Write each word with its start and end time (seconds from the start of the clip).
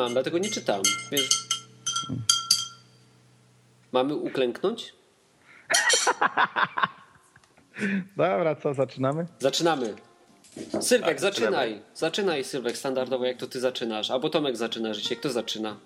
Mam, 0.00 0.12
dlatego 0.12 0.38
nie 0.38 0.50
czytam. 0.50 0.82
Wiesz. 1.12 1.28
Mamy 3.92 4.14
uklęknąć? 4.14 4.92
Dobra, 8.16 8.54
co, 8.54 8.74
zaczynamy? 8.74 9.26
Zaczynamy. 9.38 9.94
Sylwek, 10.80 11.08
tak, 11.08 11.20
zaczynaj. 11.20 11.82
Zaczynaj, 11.94 12.44
Sylwek, 12.44 12.76
standardowo, 12.76 13.24
jak 13.24 13.36
to 13.36 13.46
ty 13.46 13.60
zaczynasz. 13.60 14.10
Albo 14.10 14.30
Tomek 14.30 14.56
zaczyna 14.56 14.94
życie. 14.94 15.16
Kto 15.16 15.30
zaczyna? 15.30 15.76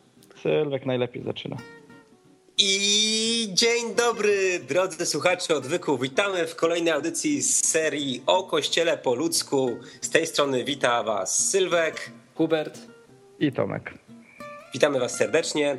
Sylwek 0.42 0.86
najlepiej 0.86 1.22
zaczyna. 1.22 1.56
I 2.58 3.48
dzień 3.52 3.94
dobry, 3.94 4.60
drodzy 4.68 5.06
słuchacze 5.06 5.56
odwyku. 5.56 5.98
Witamy 5.98 6.46
w 6.46 6.56
kolejnej 6.56 6.92
audycji 6.92 7.42
z 7.42 7.64
serii 7.64 8.22
o 8.26 8.42
Kościele 8.42 8.98
po 8.98 9.14
ludzku. 9.14 9.76
Z 10.00 10.10
tej 10.10 10.26
strony 10.26 10.64
wita 10.64 11.02
Was 11.02 11.50
Sylwek, 11.50 12.10
Hubert 12.34 12.78
i 13.38 13.52
Tomek. 13.52 14.03
Witamy 14.74 15.00
Was 15.00 15.16
serdecznie. 15.16 15.76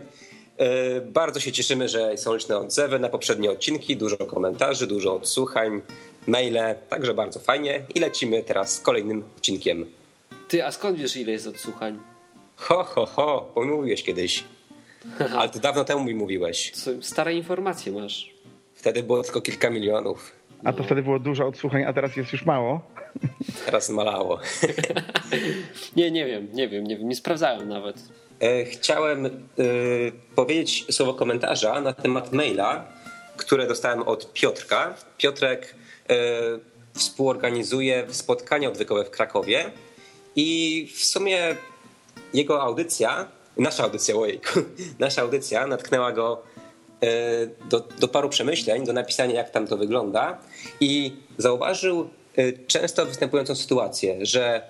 E, 0.57 1.01
bardzo 1.01 1.39
się 1.39 1.51
cieszymy, 1.51 1.89
że 1.89 2.17
są 2.17 2.33
liczne 2.33 2.57
odzewy 2.57 2.99
na 2.99 3.09
poprzednie 3.09 3.51
odcinki, 3.51 3.97
dużo 3.97 4.17
komentarzy, 4.17 4.87
dużo 4.87 5.13
odsłuchań, 5.13 5.81
maile, 6.27 6.75
także 6.89 7.13
bardzo 7.13 7.39
fajnie. 7.39 7.81
I 7.95 7.99
lecimy 7.99 8.43
teraz 8.43 8.75
z 8.75 8.79
kolejnym 8.79 9.23
odcinkiem. 9.37 9.85
Ty, 10.47 10.65
a 10.65 10.71
skąd 10.71 10.97
wiesz, 10.97 11.17
ile 11.17 11.31
jest 11.31 11.47
odsłuchań? 11.47 11.99
Ho, 12.55 12.83
ho, 12.83 13.05
ho, 13.05 13.51
mówiłeś 13.55 14.03
kiedyś. 14.03 14.43
Ale 15.37 15.49
to 15.49 15.59
dawno 15.59 15.83
temu 15.83 16.03
mi 16.03 16.15
mówiłeś. 16.15 16.71
Stare 17.01 17.33
informacje 17.33 17.91
masz. 17.91 18.33
Wtedy 18.73 19.03
było 19.03 19.23
tylko 19.23 19.41
kilka 19.41 19.69
milionów. 19.69 20.31
A 20.63 20.73
to 20.73 20.83
wtedy 20.83 21.03
było 21.03 21.19
dużo 21.19 21.47
odsłuchań, 21.47 21.83
a 21.83 21.93
teraz 21.93 22.15
jest 22.15 22.33
już 22.33 22.45
mało? 22.45 22.81
Teraz 23.65 23.89
malało. 23.89 24.39
nie, 25.97 26.11
nie 26.11 26.25
wiem, 26.25 26.47
nie 26.53 26.67
wiem, 26.67 26.83
nie 26.83 26.97
wiem, 26.97 27.09
nie 27.09 27.15
sprawdzałem 27.15 27.69
nawet. 27.69 27.97
E, 28.45 28.65
chciałem 28.65 29.25
e, 29.25 29.29
powiedzieć 30.35 30.85
słowo 30.91 31.13
komentarza 31.13 31.81
na 31.81 31.93
temat 31.93 32.33
maila, 32.33 32.85
które 33.37 33.67
dostałem 33.67 34.01
od 34.01 34.33
Piotrka. 34.33 34.95
Piotrek 35.17 35.75
e, 36.09 36.15
współorganizuje 36.93 38.05
spotkanie 38.09 38.69
odwykowe 38.69 39.05
w 39.05 39.09
Krakowie 39.09 39.71
i 40.35 40.89
w 40.95 41.05
sumie 41.05 41.55
jego 42.33 42.61
audycja, 42.61 43.27
nasza 43.57 43.83
audycja, 43.83 44.15
ojejku, 44.15 44.59
nasza 44.99 45.21
audycja 45.21 45.67
natknęła 45.67 46.11
go 46.11 46.43
do, 47.69 47.79
do 47.99 48.07
paru 48.07 48.29
przemyśleń, 48.29 48.85
do 48.85 48.93
napisania 48.93 49.35
jak 49.35 49.49
tam 49.49 49.67
to 49.67 49.77
wygląda 49.77 50.37
i 50.79 51.13
zauważył 51.37 52.09
często 52.67 53.05
występującą 53.05 53.55
sytuację, 53.55 54.25
że 54.25 54.61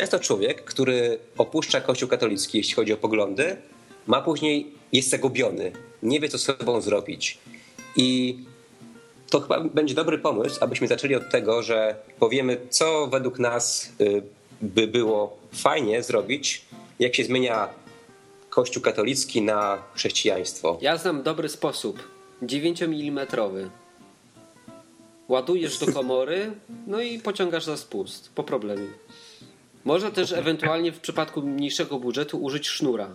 często 0.00 0.18
człowiek, 0.18 0.64
który 0.64 1.18
opuszcza 1.38 1.80
Kościół 1.80 2.08
katolicki, 2.08 2.58
jeśli 2.58 2.74
chodzi 2.74 2.92
o 2.92 2.96
poglądy, 2.96 3.56
ma 4.06 4.22
później, 4.22 4.72
jest 4.92 5.08
zagubiony, 5.08 5.72
nie 6.02 6.20
wie 6.20 6.28
co 6.28 6.38
z 6.38 6.42
sobą 6.42 6.80
zrobić. 6.80 7.38
I 7.96 8.38
to 9.30 9.40
chyba 9.40 9.60
będzie 9.60 9.94
dobry 9.94 10.18
pomysł, 10.18 10.58
abyśmy 10.60 10.88
zaczęli 10.88 11.14
od 11.14 11.30
tego, 11.30 11.62
że 11.62 11.96
powiemy, 12.18 12.60
co 12.70 13.06
według 13.06 13.38
nas 13.38 13.92
y, 14.00 14.22
by 14.62 14.86
było 14.86 15.36
fajnie 15.52 16.02
zrobić, 16.02 16.64
jak 16.98 17.14
się 17.14 17.24
zmienia 17.24 17.68
Kościół 18.50 18.82
katolicki 18.82 19.42
na 19.42 19.78
chrześcijaństwo. 19.94 20.78
Ja 20.80 20.96
znam 20.96 21.22
dobry 21.22 21.48
sposób. 21.48 22.08
9 22.42 22.82
mm. 22.82 23.26
Ładujesz 25.28 25.78
do 25.78 25.92
komory, 25.92 26.52
no 26.86 27.00
i 27.00 27.18
pociągasz 27.18 27.64
za 27.64 27.76
spust. 27.76 28.30
Po 28.34 28.44
problemie. 28.44 28.86
Można 29.86 30.10
też 30.10 30.32
ewentualnie 30.32 30.92
w 30.92 31.00
przypadku 31.00 31.42
mniejszego 31.42 31.98
budżetu 31.98 32.38
użyć 32.38 32.68
sznura. 32.68 33.08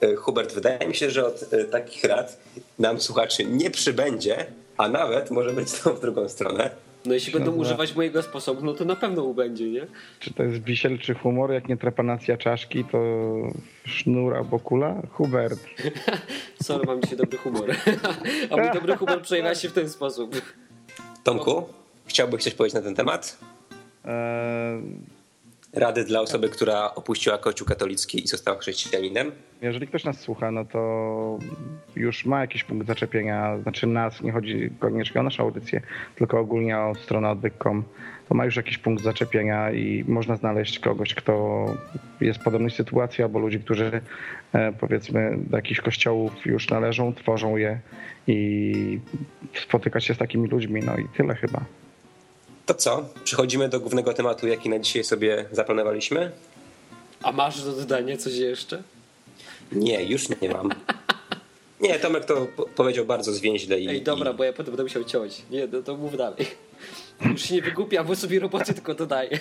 E, 0.00 0.14
Hubert, 0.14 0.54
wydaje 0.54 0.88
mi 0.88 0.94
się, 0.94 1.10
że 1.10 1.26
od 1.26 1.52
e, 1.52 1.64
takich 1.64 2.04
rad 2.04 2.40
nam 2.78 3.00
słuchaczy 3.00 3.44
nie 3.44 3.70
przybędzie, 3.70 4.46
a 4.76 4.88
nawet 4.88 5.30
może 5.30 5.50
być 5.50 5.72
to 5.72 5.94
w 5.94 6.00
drugą 6.00 6.28
stronę. 6.28 6.70
No 7.04 7.14
jeśli 7.14 7.32
będą 7.32 7.52
używać 7.52 7.96
mojego 7.96 8.22
sposobu, 8.22 8.64
no 8.64 8.74
to 8.74 8.84
na 8.84 8.96
pewno 8.96 9.22
ubędzie, 9.22 9.70
nie? 9.70 9.86
Czy 10.20 10.34
to 10.34 10.42
jest 10.42 10.64
wisielczy 10.64 11.14
humor, 11.14 11.52
jak 11.52 11.68
nie 11.68 11.76
trepanacja 11.76 12.36
czaszki, 12.36 12.84
to 12.84 12.98
sznur 13.84 14.36
albo 14.36 14.58
kula? 14.58 15.02
Hubert. 15.12 15.60
Sorry, 16.62 16.86
mam 16.86 17.02
dzisiaj 17.02 17.16
dobry 17.16 17.38
humor. 17.38 17.70
A 18.50 18.56
mój 18.56 18.70
dobry 18.74 18.96
humor 18.96 19.22
przejawia 19.22 19.54
się 19.54 19.68
w 19.68 19.72
ten 19.72 19.88
sposób. 19.88 20.42
Tomku, 21.24 21.64
chciałbyś 22.06 22.42
coś 22.42 22.54
powiedzieć 22.54 22.74
na 22.74 22.82
ten 22.82 22.94
temat? 22.94 23.38
Rady 25.72 26.04
dla 26.04 26.20
osoby, 26.20 26.48
która 26.48 26.94
opuściła 26.94 27.38
Kościół 27.38 27.66
katolicki 27.66 28.24
i 28.24 28.28
została 28.28 28.58
chrześcijaninem? 28.58 29.32
Jeżeli 29.62 29.86
ktoś 29.86 30.04
nas 30.04 30.20
słucha, 30.20 30.50
no 30.50 30.64
to 30.64 31.38
już 31.96 32.24
ma 32.24 32.40
jakiś 32.40 32.64
punkt 32.64 32.86
zaczepienia, 32.86 33.58
znaczy 33.62 33.86
nas, 33.86 34.22
nie 34.22 34.32
chodzi 34.32 34.70
koniecznie 34.78 35.20
o 35.20 35.24
naszą 35.24 35.42
audycję, 35.42 35.80
tylko 36.16 36.40
ogólnie 36.40 36.78
o 36.78 36.94
stronę 36.94 37.30
odwyk.com, 37.30 37.84
to 38.28 38.34
ma 38.34 38.44
już 38.44 38.56
jakiś 38.56 38.78
punkt 38.78 39.04
zaczepienia 39.04 39.70
i 39.70 40.04
można 40.08 40.36
znaleźć 40.36 40.78
kogoś, 40.78 41.14
kto 41.14 41.64
jest 42.20 42.40
w 42.40 42.44
podobnej 42.44 42.70
sytuacji, 42.70 43.24
albo 43.24 43.38
ludzi, 43.38 43.60
którzy 43.60 44.00
e, 44.52 44.72
powiedzmy 44.72 45.38
do 45.38 45.56
jakichś 45.56 45.80
kościołów 45.80 46.46
już 46.46 46.70
należą, 46.70 47.14
tworzą 47.14 47.56
je 47.56 47.80
i 48.26 49.00
spotykać 49.54 50.04
się 50.04 50.14
z 50.14 50.18
takimi 50.18 50.48
ludźmi, 50.48 50.80
no 50.86 50.96
i 50.96 51.08
tyle 51.16 51.34
chyba. 51.34 51.60
To 52.66 52.74
co? 52.74 53.08
Przechodzimy 53.24 53.68
do 53.68 53.80
głównego 53.80 54.14
tematu, 54.14 54.48
jaki 54.48 54.68
na 54.68 54.78
dzisiaj 54.78 55.04
sobie 55.04 55.44
zaplanowaliśmy. 55.52 56.30
A 57.22 57.32
masz 57.32 57.64
do 57.64 57.72
dodania 57.72 58.16
coś 58.16 58.34
jeszcze? 58.34 58.82
Nie, 59.72 60.04
już 60.04 60.28
nie 60.28 60.48
mam. 60.48 60.70
Nie, 61.80 61.98
Tomek 61.98 62.24
to 62.24 62.46
powiedział 62.76 63.04
bardzo 63.04 63.32
zwięźle. 63.32 63.80
I, 63.80 63.88
Ej, 63.88 64.02
dobra, 64.02 64.30
i... 64.30 64.34
bo 64.34 64.44
ja 64.44 64.52
potem 64.52 64.66
będę 64.66 64.82
musiał 64.82 65.04
ciąć. 65.04 65.42
Nie, 65.50 65.66
no 65.72 65.82
to 65.82 65.96
mów 65.96 66.16
dalej. 66.16 66.46
Już 67.30 67.42
się 67.42 67.54
nie 67.54 67.62
wygłupia, 67.62 68.04
bo 68.04 68.16
sobie 68.16 68.40
roboty 68.40 68.74
tylko 68.74 68.94
dodaję. 68.94 69.38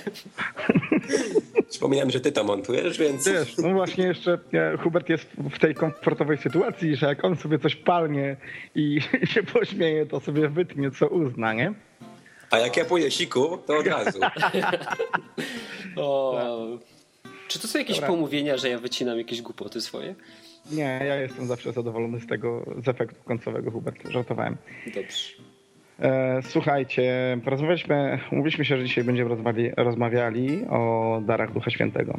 Wspominałem, 1.70 2.12
że 2.12 2.20
ty 2.20 2.32
to 2.32 2.44
montujesz, 2.44 2.98
więc... 2.98 3.28
Wiesz, 3.28 3.58
no 3.58 3.74
właśnie 3.74 4.04
jeszcze 4.04 4.40
Hubert 4.84 5.10
jest 5.10 5.26
w 5.56 5.60
tej 5.60 5.76
komfortowej 5.76 6.38
sytuacji, 6.38 6.96
że 6.96 7.06
jak 7.06 7.26
on 7.26 7.36
sobie 7.36 7.60
coś 7.60 7.76
palnie 7.76 8.38
i 8.76 9.00
się 9.24 9.44
pośmieje, 9.44 10.06
to 10.06 10.20
sobie 10.20 10.50
wytnie, 10.50 10.92
co 10.92 11.08
uzna, 11.08 11.54
nie? 11.54 11.74
A 12.56 12.60
jak 12.60 12.78
ja 12.78 12.86
pójdę 12.86 13.12
siku, 13.12 13.58
to 13.58 13.78
od 13.78 13.88
razu. 13.88 14.20
o, 15.96 16.42
czy 17.48 17.60
to 17.60 17.68
są 17.68 17.80
jakieś 17.80 17.96
Dobra. 17.96 18.10
pomówienia, 18.10 18.58
że 18.58 18.70
ja 18.70 18.80
wycinam 18.80 19.18
jakieś 19.18 19.42
głupoty 19.42 19.82
swoje? 19.82 20.16
Nie, 20.72 21.02
ja 21.08 21.16
jestem 21.16 21.48
zawsze 21.48 21.72
zadowolony 21.72 22.20
z 22.20 22.28
tego, 22.28 22.66
z 22.86 22.88
efektu 22.88 23.24
końcowego, 23.24 23.72
Hubert. 23.72 24.10
Żartowałem. 24.10 24.58
Dobrze. 24.86 25.30
E, 26.00 26.42
słuchajcie, 26.50 27.38
porozmawialiśmy, 27.44 28.20
mówiliśmy 28.32 28.66
się, 28.66 28.78
że 28.78 28.84
dzisiaj 28.84 29.04
będziemy 29.04 29.30
rozmawiali, 29.30 29.72
rozmawiali 29.78 30.66
o 30.70 31.22
darach 31.26 31.54
Ducha 31.54 31.72
Świętego. 31.72 32.18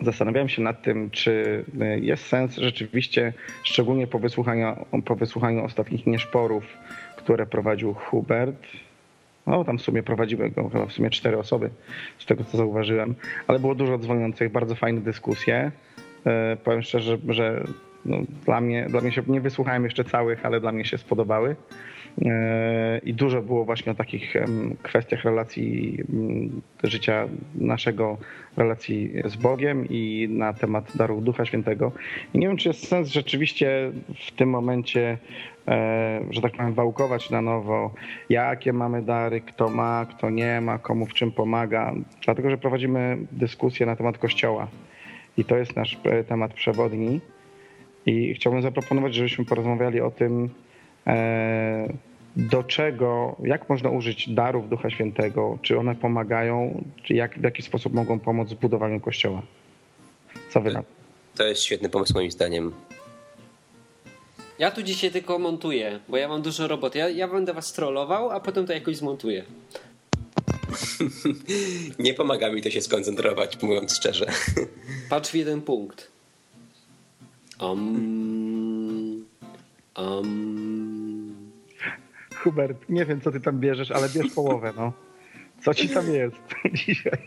Zastanawiałem 0.00 0.48
się 0.48 0.62
nad 0.62 0.82
tym, 0.82 1.10
czy 1.10 1.64
jest 2.00 2.26
sens 2.26 2.56
rzeczywiście, 2.56 3.32
szczególnie 3.62 4.06
po 4.06 4.18
wysłuchaniu, 4.18 4.86
po 5.04 5.16
wysłuchaniu 5.16 5.64
ostatnich 5.64 6.06
nieszporów, 6.06 6.64
które 7.16 7.46
prowadził 7.46 7.94
Hubert, 7.94 8.66
no 9.46 9.64
tam 9.64 9.78
w 9.78 9.82
sumie 9.82 10.02
prowadziły 10.02 10.50
go 10.50 10.68
chyba 10.68 10.86
w 10.86 10.92
sumie 10.92 11.10
cztery 11.10 11.38
osoby, 11.38 11.70
z 12.18 12.26
tego 12.26 12.44
co 12.44 12.56
zauważyłem, 12.56 13.14
ale 13.46 13.58
było 13.58 13.74
dużo 13.74 13.98
dzwoniących, 13.98 14.52
bardzo 14.52 14.74
fajne 14.74 15.00
dyskusje. 15.00 15.72
E, 16.26 16.56
powiem 16.64 16.82
szczerze, 16.82 17.18
że 17.28 17.64
no, 18.04 18.16
dla, 18.44 18.60
mnie, 18.60 18.86
dla 18.88 19.00
mnie 19.00 19.12
się, 19.12 19.22
nie 19.26 19.40
wysłuchałem 19.40 19.84
jeszcze 19.84 20.04
całych, 20.04 20.46
ale 20.46 20.60
dla 20.60 20.72
mnie 20.72 20.84
się 20.84 20.98
spodobały. 20.98 21.56
I 23.04 23.14
dużo 23.14 23.42
było 23.42 23.64
właśnie 23.64 23.92
o 23.92 23.94
takich 23.94 24.34
kwestiach 24.82 25.24
relacji 25.24 25.98
życia 26.84 27.28
naszego, 27.54 28.16
relacji 28.56 29.12
z 29.24 29.36
Bogiem 29.36 29.86
i 29.90 30.28
na 30.30 30.52
temat 30.52 30.96
darów 30.96 31.24
Ducha 31.24 31.44
Świętego. 31.44 31.92
I 32.34 32.38
nie 32.38 32.48
wiem, 32.48 32.56
czy 32.56 32.68
jest 32.68 32.88
sens 32.88 33.08
rzeczywiście 33.08 33.92
w 34.26 34.30
tym 34.30 34.50
momencie 34.50 35.18
E, 35.68 36.20
że 36.30 36.40
tak 36.40 36.52
powiem, 36.52 36.74
wałkować 36.74 37.30
na 37.30 37.42
nowo, 37.42 37.94
jakie 38.28 38.72
mamy 38.72 39.02
dary, 39.02 39.40
kto 39.40 39.68
ma, 39.68 40.06
kto 40.10 40.30
nie 40.30 40.60
ma, 40.60 40.78
komu 40.78 41.06
w 41.06 41.14
czym 41.14 41.32
pomaga, 41.32 41.92
dlatego 42.24 42.50
że 42.50 42.58
prowadzimy 42.58 43.18
dyskusję 43.32 43.86
na 43.86 43.96
temat 43.96 44.18
Kościoła 44.18 44.68
i 45.36 45.44
to 45.44 45.56
jest 45.56 45.76
nasz 45.76 45.98
e, 46.04 46.24
temat 46.24 46.54
przewodni. 46.54 47.20
I 48.06 48.34
chciałbym 48.34 48.62
zaproponować, 48.62 49.14
żebyśmy 49.14 49.44
porozmawiali 49.44 50.00
o 50.00 50.10
tym, 50.10 50.48
do 52.36 52.62
czego, 52.62 53.36
jak 53.42 53.68
można 53.68 53.90
użyć 53.90 54.28
darów 54.28 54.68
Ducha 54.68 54.90
Świętego, 54.90 55.58
czy 55.62 55.78
one 55.78 55.94
pomagają, 55.94 56.84
czy 57.02 57.14
jak, 57.14 57.38
w 57.38 57.42
jaki 57.42 57.62
sposób 57.62 57.94
mogą 57.94 58.18
pomóc 58.18 58.52
w 58.52 58.54
budowaniu 58.54 59.00
Kościoła. 59.00 59.42
Co 60.50 60.60
wy 60.60 60.72
na 60.72 60.82
to? 60.82 60.88
To 61.36 61.44
jest 61.44 61.62
świetny 61.62 61.88
pomysł 61.88 62.14
moim 62.14 62.30
zdaniem. 62.30 62.72
Ja 64.58 64.70
tu 64.70 64.82
dzisiaj 64.82 65.10
tylko 65.10 65.38
montuję, 65.38 66.00
bo 66.08 66.16
ja 66.16 66.28
mam 66.28 66.42
dużo 66.42 66.68
roboty. 66.68 66.98
Ja, 66.98 67.08
ja 67.08 67.28
będę 67.28 67.54
was 67.54 67.72
trollował, 67.72 68.30
a 68.30 68.40
potem 68.40 68.66
to 68.66 68.72
jakoś 68.72 68.96
zmontuję. 68.96 69.44
nie 71.98 72.14
pomaga 72.14 72.52
mi 72.52 72.62
to 72.62 72.70
się 72.70 72.80
skoncentrować, 72.80 73.62
mówiąc 73.62 73.96
szczerze. 73.96 74.26
Patrz 75.10 75.30
w 75.30 75.34
jeden 75.34 75.62
punkt. 75.62 76.10
Um, 77.60 79.24
um. 79.98 80.95
Hubert, 82.46 82.88
nie 82.88 83.04
wiem 83.04 83.20
co 83.20 83.32
ty 83.32 83.40
tam 83.40 83.60
bierzesz, 83.60 83.90
ale 83.90 84.08
bierz 84.08 84.32
połowę, 84.34 84.72
no. 84.76 84.92
Co 85.64 85.74
ci 85.74 85.88
tam 85.88 86.14
jest 86.14 86.36
dzisiaj? 86.86 87.18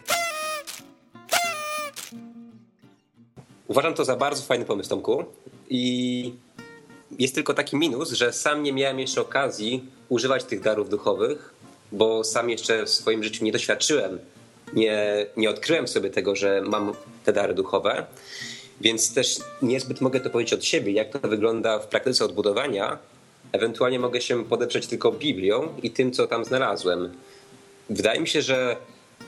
Uważam 3.68 3.94
to 3.94 4.06
za 4.06 4.16
bardzo 4.16 4.44
fajny 4.44 4.66
pomysł, 4.66 4.90
Tomku. 4.90 5.26
I 5.70 6.34
jest 7.20 7.36
tylko 7.36 7.54
taki 7.54 7.78
minus, 7.78 8.12
że 8.12 8.34
sam 8.34 8.64
nie 8.64 8.74
miałem 8.74 9.00
jeszcze 9.00 9.22
okazji 9.22 9.84
używać 10.10 10.44
tych 10.44 10.62
darów 10.62 10.90
duchowych, 10.90 11.54
bo 11.92 12.24
sam 12.24 12.50
jeszcze 12.50 12.86
w 12.86 12.90
swoim 12.90 13.24
życiu 13.24 13.46
nie 13.46 13.52
doświadczyłem, 13.52 14.20
nie, 14.74 15.26
nie 15.38 15.50
odkryłem 15.50 15.88
sobie 15.88 16.10
tego, 16.10 16.36
że 16.36 16.62
mam 16.62 16.94
te 17.26 17.34
dary 17.34 17.54
duchowe, 17.54 18.06
więc 18.82 19.14
też 19.14 19.38
niezbyt 19.62 20.02
mogę 20.02 20.20
to 20.20 20.30
powiedzieć 20.30 20.54
od 20.54 20.66
siebie, 20.66 20.92
jak 20.92 21.10
to 21.10 21.28
wygląda 21.28 21.80
w 21.80 21.88
praktyce 21.88 22.26
odbudowania. 22.26 22.98
Ewentualnie 23.52 24.00
mogę 24.00 24.22
się 24.22 24.46
podeprzeć 24.46 24.88
tylko 24.88 25.12
Biblią 25.12 25.76
i 25.84 25.92
tym, 25.92 26.12
co 26.12 26.28
tam 26.28 26.46
znalazłem. 26.46 27.14
Wydaje 27.90 28.20
mi 28.20 28.28
się, 28.28 28.42
że 28.42 28.78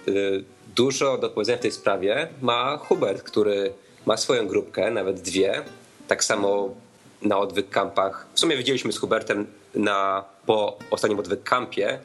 y, 0.07 0.43
dużo 0.75 1.17
do 1.17 1.29
powiedzenia 1.29 1.57
w 1.57 1.61
tej 1.61 1.71
sprawie 1.71 2.27
ma 2.41 2.77
Hubert, 2.77 3.23
który 3.23 3.73
ma 4.05 4.17
swoją 4.17 4.47
grupkę, 4.47 4.91
nawet 4.91 5.21
dwie. 5.21 5.61
Tak 6.07 6.23
samo 6.23 6.75
na 7.21 7.37
odwyk 7.37 7.69
kampach. 7.69 8.27
W 8.33 8.39
sumie 8.39 8.57
widzieliśmy 8.57 8.91
z 8.91 8.97
Hubertem 8.97 9.47
na, 9.75 10.25
po 10.45 10.77
ostatnim 10.91 11.19
odwyk 11.19 11.43
kampie 11.43 11.99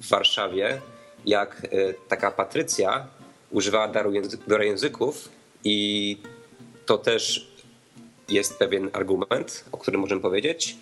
w 0.00 0.08
Warszawie, 0.08 0.80
jak 1.26 1.62
y, 1.64 1.94
taka 2.08 2.30
Patrycja 2.30 3.06
używała 3.50 3.88
daru, 3.88 4.12
daru 4.46 4.64
języków 4.64 5.28
i 5.64 6.18
to 6.86 6.98
też 6.98 7.50
jest 8.28 8.58
pewien 8.58 8.90
argument, 8.92 9.64
o 9.72 9.78
którym 9.78 10.00
możemy 10.00 10.20
powiedzieć. 10.20 10.76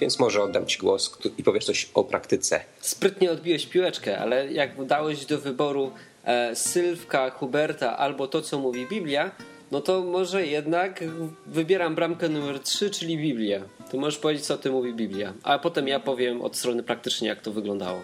Więc 0.00 0.18
może 0.18 0.42
oddam 0.42 0.66
Ci 0.66 0.78
głos 0.78 1.18
i 1.38 1.42
powiesz 1.42 1.64
coś 1.64 1.90
o 1.94 2.04
praktyce. 2.04 2.60
Sprytnie 2.80 3.30
odbiłeś 3.30 3.66
piłeczkę, 3.66 4.18
ale 4.18 4.52
jak 4.52 4.86
dałeś 4.86 5.26
do 5.26 5.38
wyboru 5.38 5.92
e, 6.24 6.56
Sylwka, 6.56 7.30
Huberta 7.30 7.96
albo 7.96 8.28
to, 8.28 8.42
co 8.42 8.58
mówi 8.58 8.86
Biblia, 8.86 9.30
no 9.70 9.80
to 9.80 10.02
może 10.02 10.46
jednak 10.46 11.04
wybieram 11.46 11.94
bramkę 11.94 12.28
numer 12.28 12.60
3, 12.60 12.90
czyli 12.90 13.16
Biblię. 13.16 13.62
Ty 13.90 13.96
możesz 13.96 14.18
powiedzieć, 14.18 14.46
co 14.46 14.58
ty 14.58 14.70
mówi 14.70 14.94
Biblia, 14.94 15.32
a 15.42 15.58
potem 15.58 15.88
ja 15.88 16.00
powiem 16.00 16.42
od 16.42 16.56
strony 16.56 16.82
praktycznie, 16.82 17.28
jak 17.28 17.40
to 17.40 17.52
wyglądało. 17.52 18.02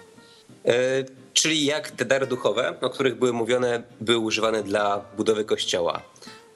E, 0.65 1.05
czyli 1.33 1.65
jak 1.65 1.91
te 1.91 2.05
dary 2.05 2.27
duchowe, 2.27 2.81
o 2.81 2.91
których 2.91 3.19
były 3.19 3.33
mówione, 3.33 3.83
były 4.01 4.19
używane 4.19 4.63
dla 4.63 5.05
budowy 5.17 5.45
kościoła. 5.45 6.03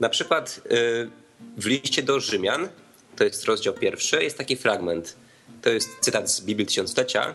Na 0.00 0.08
przykład 0.08 0.60
e, 0.64 0.70
w 1.56 1.66
liście 1.66 2.02
do 2.02 2.20
Rzymian, 2.20 2.68
to 3.16 3.24
jest 3.24 3.44
rozdział 3.44 3.74
pierwszy, 3.74 4.22
jest 4.22 4.38
taki 4.38 4.56
fragment. 4.56 5.16
To 5.62 5.70
jest 5.70 5.88
cytat 6.00 6.30
z 6.30 6.40
Biblii 6.40 6.66
Tysiąclecia. 6.66 7.34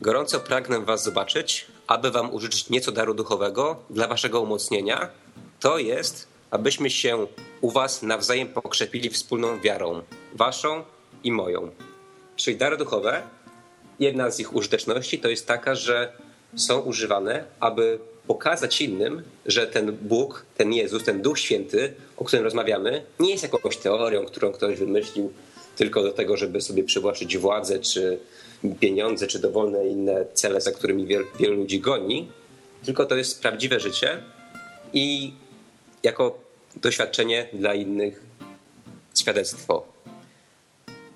Gorąco 0.00 0.40
pragnę 0.40 0.80
was 0.80 1.04
zobaczyć, 1.04 1.66
aby 1.86 2.10
wam 2.10 2.34
użyczyć 2.34 2.70
nieco 2.70 2.92
daru 2.92 3.14
duchowego 3.14 3.76
dla 3.90 4.08
waszego 4.08 4.40
umocnienia. 4.40 5.08
To 5.60 5.78
jest 5.78 6.30
abyśmy 6.50 6.90
się 6.90 7.26
u 7.60 7.70
Was 7.70 8.02
nawzajem 8.02 8.48
pokrzepili 8.48 9.10
wspólną 9.10 9.60
wiarą, 9.60 10.02
Waszą 10.34 10.84
i 11.24 11.32
moją. 11.32 11.70
Czyli 12.36 12.56
dary 12.56 12.76
duchowe, 12.76 13.22
jedna 13.98 14.30
z 14.30 14.40
ich 14.40 14.54
użyteczności 14.54 15.18
to 15.18 15.28
jest 15.28 15.46
taka, 15.46 15.74
że 15.74 16.12
są 16.56 16.80
używane, 16.80 17.44
aby 17.60 17.98
pokazać 18.26 18.80
innym, 18.80 19.22
że 19.46 19.66
ten 19.66 19.92
Bóg, 19.92 20.46
ten 20.56 20.72
Jezus, 20.72 21.04
ten 21.04 21.22
Duch 21.22 21.38
Święty, 21.38 21.94
o 22.16 22.24
którym 22.24 22.44
rozmawiamy, 22.44 23.04
nie 23.20 23.30
jest 23.30 23.42
jakąś 23.42 23.76
teorią, 23.76 24.26
którą 24.26 24.52
ktoś 24.52 24.78
wymyślił 24.78 25.32
tylko 25.80 26.02
do 26.02 26.12
tego, 26.12 26.36
żeby 26.36 26.60
sobie 26.60 26.84
przywłaszczyć 26.84 27.38
władzę, 27.38 27.78
czy 27.78 28.18
pieniądze, 28.80 29.26
czy 29.26 29.38
dowolne 29.38 29.86
inne 29.86 30.24
cele, 30.34 30.60
za 30.60 30.72
którymi 30.72 31.06
wielu 31.38 31.56
ludzi 31.56 31.80
goni, 31.80 32.28
tylko 32.84 33.06
to 33.06 33.16
jest 33.16 33.42
prawdziwe 33.42 33.80
życie 33.80 34.22
i 34.92 35.32
jako 36.02 36.38
doświadczenie 36.76 37.46
dla 37.52 37.74
innych, 37.74 38.22
świadectwo. 39.20 39.86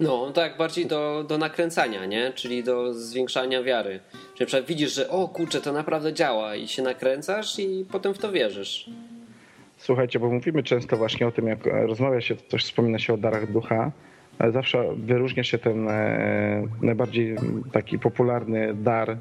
No, 0.00 0.30
tak, 0.32 0.56
bardziej 0.56 0.86
do, 0.86 1.24
do 1.28 1.38
nakręcania, 1.38 2.06
nie? 2.06 2.32
Czyli 2.34 2.64
do 2.64 2.94
zwiększania 2.94 3.62
wiary. 3.62 4.00
Czyli 4.12 4.40
na 4.40 4.46
przykład 4.46 4.66
widzisz, 4.66 4.92
że 4.92 5.10
o 5.10 5.28
kurczę, 5.28 5.60
to 5.60 5.72
naprawdę 5.72 6.12
działa 6.12 6.56
i 6.56 6.68
się 6.68 6.82
nakręcasz 6.82 7.58
i 7.58 7.86
potem 7.92 8.14
w 8.14 8.18
to 8.18 8.32
wierzysz. 8.32 8.90
Słuchajcie, 9.78 10.18
bo 10.18 10.30
mówimy 10.30 10.62
często 10.62 10.96
właśnie 10.96 11.26
o 11.26 11.32
tym, 11.32 11.46
jak 11.46 11.66
rozmawia 11.66 12.20
się, 12.20 12.36
coś 12.48 12.64
wspomina 12.64 12.98
się 12.98 13.14
o 13.14 13.16
darach 13.16 13.52
ducha, 13.52 13.92
zawsze 14.52 14.84
wyróżnia 14.96 15.44
się 15.44 15.58
ten 15.58 15.88
e, 15.88 16.62
najbardziej 16.82 17.36
taki 17.72 17.98
popularny 17.98 18.74
dar, 18.74 19.16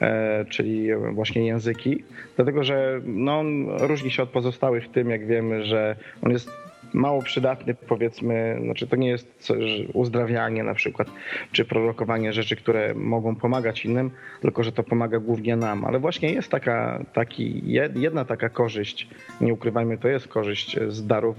e, 0.00 0.44
czyli 0.44 0.88
właśnie 0.94 1.46
języki, 1.46 2.04
dlatego 2.36 2.64
że 2.64 3.00
no, 3.04 3.38
on 3.38 3.66
różni 3.78 4.10
się 4.10 4.22
od 4.22 4.30
pozostałych 4.30 4.88
tym, 4.88 5.10
jak 5.10 5.26
wiemy, 5.26 5.64
że 5.64 5.96
on 6.22 6.32
jest 6.32 6.50
mało 6.92 7.22
przydatny, 7.22 7.74
powiedzmy, 7.74 8.58
znaczy 8.62 8.86
to 8.86 8.96
nie 8.96 9.08
jest 9.08 9.52
uzdrawianie 9.92 10.64
na 10.64 10.74
przykład, 10.74 11.08
czy 11.52 11.64
prorokowanie 11.64 12.32
rzeczy, 12.32 12.56
które 12.56 12.94
mogą 12.94 13.36
pomagać 13.36 13.84
innym, 13.84 14.10
tylko 14.40 14.62
że 14.62 14.72
to 14.72 14.82
pomaga 14.82 15.18
głównie 15.18 15.56
nam. 15.56 15.84
Ale 15.84 15.98
właśnie 15.98 16.32
jest 16.32 16.50
taka, 16.50 17.04
taki, 17.12 17.62
jedna 17.94 18.24
taka 18.24 18.48
korzyść, 18.48 19.08
nie 19.40 19.52
ukrywajmy, 19.52 19.98
to 19.98 20.08
jest 20.08 20.28
korzyść 20.28 20.78
z 20.88 21.06
darów, 21.06 21.36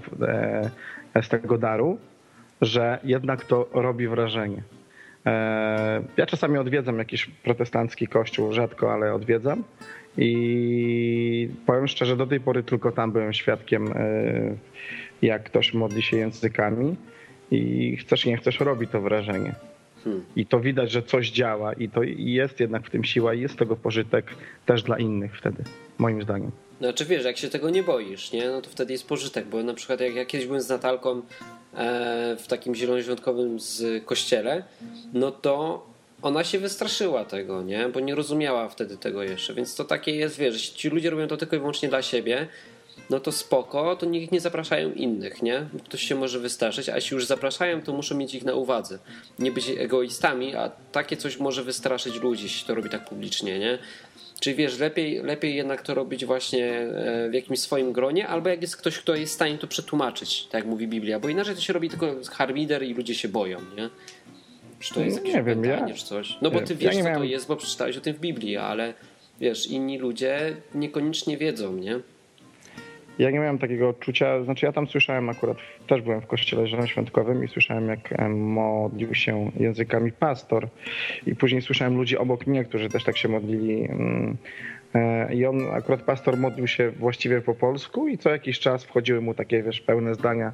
e, 1.14 1.22
z 1.22 1.28
tego 1.28 1.58
daru, 1.58 1.98
że 2.60 2.98
jednak 3.04 3.44
to 3.44 3.68
robi 3.72 4.08
wrażenie. 4.08 4.62
E, 5.26 6.02
ja 6.16 6.26
czasami 6.26 6.58
odwiedzam 6.58 6.98
jakiś 6.98 7.26
protestancki 7.26 8.06
kościół, 8.06 8.52
rzadko, 8.52 8.92
ale 8.92 9.14
odwiedzam. 9.14 9.64
I 10.18 11.48
powiem 11.66 11.88
szczerze, 11.88 12.16
do 12.16 12.26
tej 12.26 12.40
pory 12.40 12.62
tylko 12.62 12.92
tam 12.92 13.12
byłem 13.12 13.32
świadkiem, 13.32 13.92
e, 13.92 14.56
jak 15.22 15.44
ktoś 15.44 15.74
modli 15.74 16.02
się 16.02 16.16
językami 16.16 16.96
i 17.50 17.96
chcesz, 17.96 18.26
nie 18.26 18.36
chcesz, 18.36 18.60
robi 18.60 18.86
to 18.86 19.00
wrażenie. 19.00 19.54
Hmm. 20.04 20.24
I 20.36 20.46
to 20.46 20.60
widać, 20.60 20.90
że 20.90 21.02
coś 21.02 21.30
działa 21.30 21.72
i 21.72 21.88
to 21.88 22.00
jest 22.16 22.60
jednak 22.60 22.86
w 22.86 22.90
tym 22.90 23.04
siła 23.04 23.34
i 23.34 23.40
jest 23.40 23.58
tego 23.58 23.76
pożytek 23.76 24.34
też 24.66 24.82
dla 24.82 24.98
innych 24.98 25.38
wtedy, 25.38 25.64
moim 25.98 26.22
zdaniem. 26.22 26.50
Znaczy 26.80 27.04
wiesz, 27.04 27.24
jak 27.24 27.38
się 27.38 27.48
tego 27.48 27.70
nie 27.70 27.82
boisz, 27.82 28.32
nie? 28.32 28.50
no 28.50 28.62
to 28.62 28.70
wtedy 28.70 28.92
jest 28.92 29.06
pożytek, 29.06 29.46
bo 29.46 29.62
na 29.62 29.74
przykład 29.74 30.00
jak 30.00 30.14
ja 30.14 30.24
kiedyś 30.24 30.46
byłem 30.46 30.62
z 30.62 30.68
Natalką 30.68 31.22
e, 31.74 32.36
w 32.38 32.46
takim 32.46 32.74
zielonoświątkowym 32.74 33.60
z 33.60 34.04
kościele, 34.04 34.64
no 35.12 35.30
to 35.30 35.86
ona 36.22 36.44
się 36.44 36.58
wystraszyła 36.58 37.24
tego, 37.24 37.62
nie? 37.62 37.88
Bo 37.88 38.00
nie 38.00 38.14
rozumiała 38.14 38.68
wtedy 38.68 38.96
tego 38.96 39.22
jeszcze, 39.22 39.54
więc 39.54 39.74
to 39.74 39.84
takie 39.84 40.16
jest, 40.16 40.38
wiesz, 40.38 40.54
jeśli 40.54 40.76
ci 40.76 40.88
ludzie 40.88 41.10
robią 41.10 41.28
to 41.28 41.36
tylko 41.36 41.56
i 41.56 41.58
wyłącznie 41.58 41.88
dla 41.88 42.02
siebie, 42.02 42.48
no 43.10 43.20
to 43.20 43.32
spoko, 43.32 43.96
to 43.96 44.06
nikt 44.06 44.32
nie 44.32 44.40
zapraszają 44.40 44.92
innych, 44.92 45.42
nie? 45.42 45.66
Ktoś 45.84 46.02
się 46.02 46.14
może 46.14 46.38
wystraszyć, 46.38 46.88
a 46.88 46.96
jeśli 46.96 47.14
już 47.14 47.26
zapraszają, 47.26 47.82
to 47.82 47.92
muszą 47.92 48.16
mieć 48.16 48.34
ich 48.34 48.44
na 48.44 48.54
uwadze. 48.54 48.98
Nie 49.38 49.52
być 49.52 49.68
egoistami, 49.78 50.54
a 50.54 50.70
takie 50.92 51.16
coś 51.16 51.38
może 51.38 51.64
wystraszyć 51.64 52.16
ludzi, 52.16 52.42
jeśli 52.42 52.66
to 52.66 52.74
robi 52.74 52.90
tak 52.90 53.08
publicznie, 53.08 53.58
nie? 53.58 53.78
Czyli 54.40 54.56
wiesz, 54.56 54.78
lepiej, 54.78 55.22
lepiej 55.22 55.54
jednak 55.54 55.82
to 55.82 55.94
robić 55.94 56.24
właśnie 56.24 56.66
e, 56.66 57.28
w 57.30 57.34
jakimś 57.34 57.58
swoim 57.58 57.92
gronie, 57.92 58.28
albo 58.28 58.48
jak 58.48 58.62
jest 58.62 58.76
ktoś, 58.76 58.98
kto 58.98 59.14
jest 59.14 59.32
w 59.32 59.34
stanie 59.34 59.58
to 59.58 59.66
przetłumaczyć, 59.66 60.44
tak 60.44 60.54
jak 60.54 60.66
mówi 60.66 60.88
Biblia, 60.88 61.20
bo 61.20 61.28
inaczej 61.28 61.54
to 61.54 61.60
się 61.60 61.72
robi 61.72 61.90
tylko 61.90 62.14
harmider 62.30 62.82
i 62.82 62.94
ludzie 62.94 63.14
się 63.14 63.28
boją, 63.28 63.58
nie? 63.76 63.90
Czy 64.80 64.94
to 64.94 65.00
jest 65.00 65.16
jakieś 65.16 65.34
nie 65.34 65.42
wiem, 65.42 65.64
ja, 65.64 65.94
czy 65.94 66.04
coś? 66.04 66.36
No 66.42 66.50
bo 66.50 66.60
ty 66.60 66.74
wiesz, 66.74 66.94
ja 66.94 67.00
co 67.00 67.06
miałem... 67.06 67.18
to 67.18 67.24
jest, 67.24 67.46
bo 67.46 67.56
przeczytałeś 67.56 67.96
o 67.96 68.00
tym 68.00 68.14
w 68.14 68.20
Biblii, 68.20 68.56
ale 68.56 68.94
wiesz, 69.40 69.66
inni 69.66 69.98
ludzie 69.98 70.56
niekoniecznie 70.74 71.36
wiedzą, 71.36 71.76
nie? 71.76 72.00
Ja 73.18 73.30
nie 73.30 73.38
miałem 73.38 73.58
takiego 73.58 73.88
odczucia, 73.88 74.44
znaczy 74.44 74.66
ja 74.66 74.72
tam 74.72 74.86
słyszałem 74.86 75.28
akurat, 75.28 75.56
też 75.86 76.02
byłem 76.02 76.20
w 76.20 76.26
kościele 76.26 76.66
zielonoświątkowym 76.66 77.44
i 77.44 77.48
słyszałem 77.48 77.88
jak 77.88 78.28
modlił 78.30 79.14
się 79.14 79.50
językami 79.56 80.12
pastor 80.12 80.68
i 81.26 81.34
później 81.34 81.62
słyszałem 81.62 81.96
ludzi 81.96 82.18
obok 82.18 82.46
mnie, 82.46 82.64
którzy 82.64 82.88
też 82.88 83.04
tak 83.04 83.16
się 83.16 83.28
modlili 83.28 83.84
mm, 83.84 84.36
e, 84.94 85.34
i 85.34 85.46
on, 85.46 85.60
akurat 85.72 86.02
pastor 86.02 86.36
modlił 86.36 86.66
się 86.66 86.90
właściwie 86.90 87.40
po 87.40 87.54
polsku 87.54 88.08
i 88.08 88.18
co 88.18 88.30
jakiś 88.30 88.58
czas 88.58 88.84
wchodziły 88.84 89.20
mu 89.20 89.34
takie, 89.34 89.62
wiesz, 89.62 89.80
pełne 89.80 90.14
zdania 90.14 90.52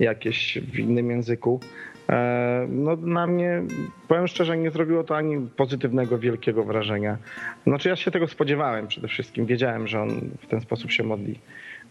jakieś 0.00 0.58
w 0.58 0.78
innym 0.78 1.10
języku. 1.10 1.60
E, 2.08 2.66
no 2.70 2.96
na 2.96 3.26
mnie, 3.26 3.62
powiem 4.08 4.28
szczerze, 4.28 4.56
nie 4.56 4.70
zrobiło 4.70 5.04
to 5.04 5.16
ani 5.16 5.48
pozytywnego, 5.56 6.18
wielkiego 6.18 6.64
wrażenia. 6.64 7.18
Znaczy 7.66 7.88
ja 7.88 7.96
się 7.96 8.10
tego 8.10 8.28
spodziewałem 8.28 8.86
przede 8.86 9.08
wszystkim, 9.08 9.46
wiedziałem, 9.46 9.88
że 9.88 10.00
on 10.00 10.10
w 10.40 10.46
ten 10.46 10.60
sposób 10.60 10.90
się 10.90 11.02
modli 11.02 11.38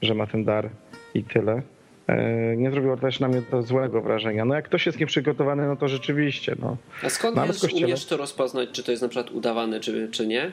że 0.05 0.13
ma 0.13 0.27
ten 0.27 0.43
dar 0.43 0.69
i 1.13 1.23
tyle. 1.23 1.61
E, 2.07 2.57
nie 2.57 2.71
zrobiło 2.71 2.97
też 2.97 3.19
na 3.19 3.27
mnie 3.27 3.41
to 3.41 3.61
złego 3.61 4.01
wrażenia. 4.01 4.45
No 4.45 4.55
jak 4.55 4.65
ktoś 4.65 4.85
jest 4.85 4.99
nieprzygotowany, 4.99 5.67
no 5.67 5.75
to 5.75 5.87
rzeczywiście. 5.87 6.55
No. 6.59 6.77
A 7.03 7.09
skąd 7.09 7.35
no, 7.35 7.47
wiesz, 7.47 7.73
umiesz 7.73 8.05
to 8.05 8.17
rozpoznać, 8.17 8.69
czy 8.71 8.83
to 8.83 8.91
jest 8.91 9.03
na 9.03 9.09
przykład 9.09 9.31
udawane, 9.31 9.79
czy, 9.79 10.09
czy 10.11 10.27
nie? 10.27 10.51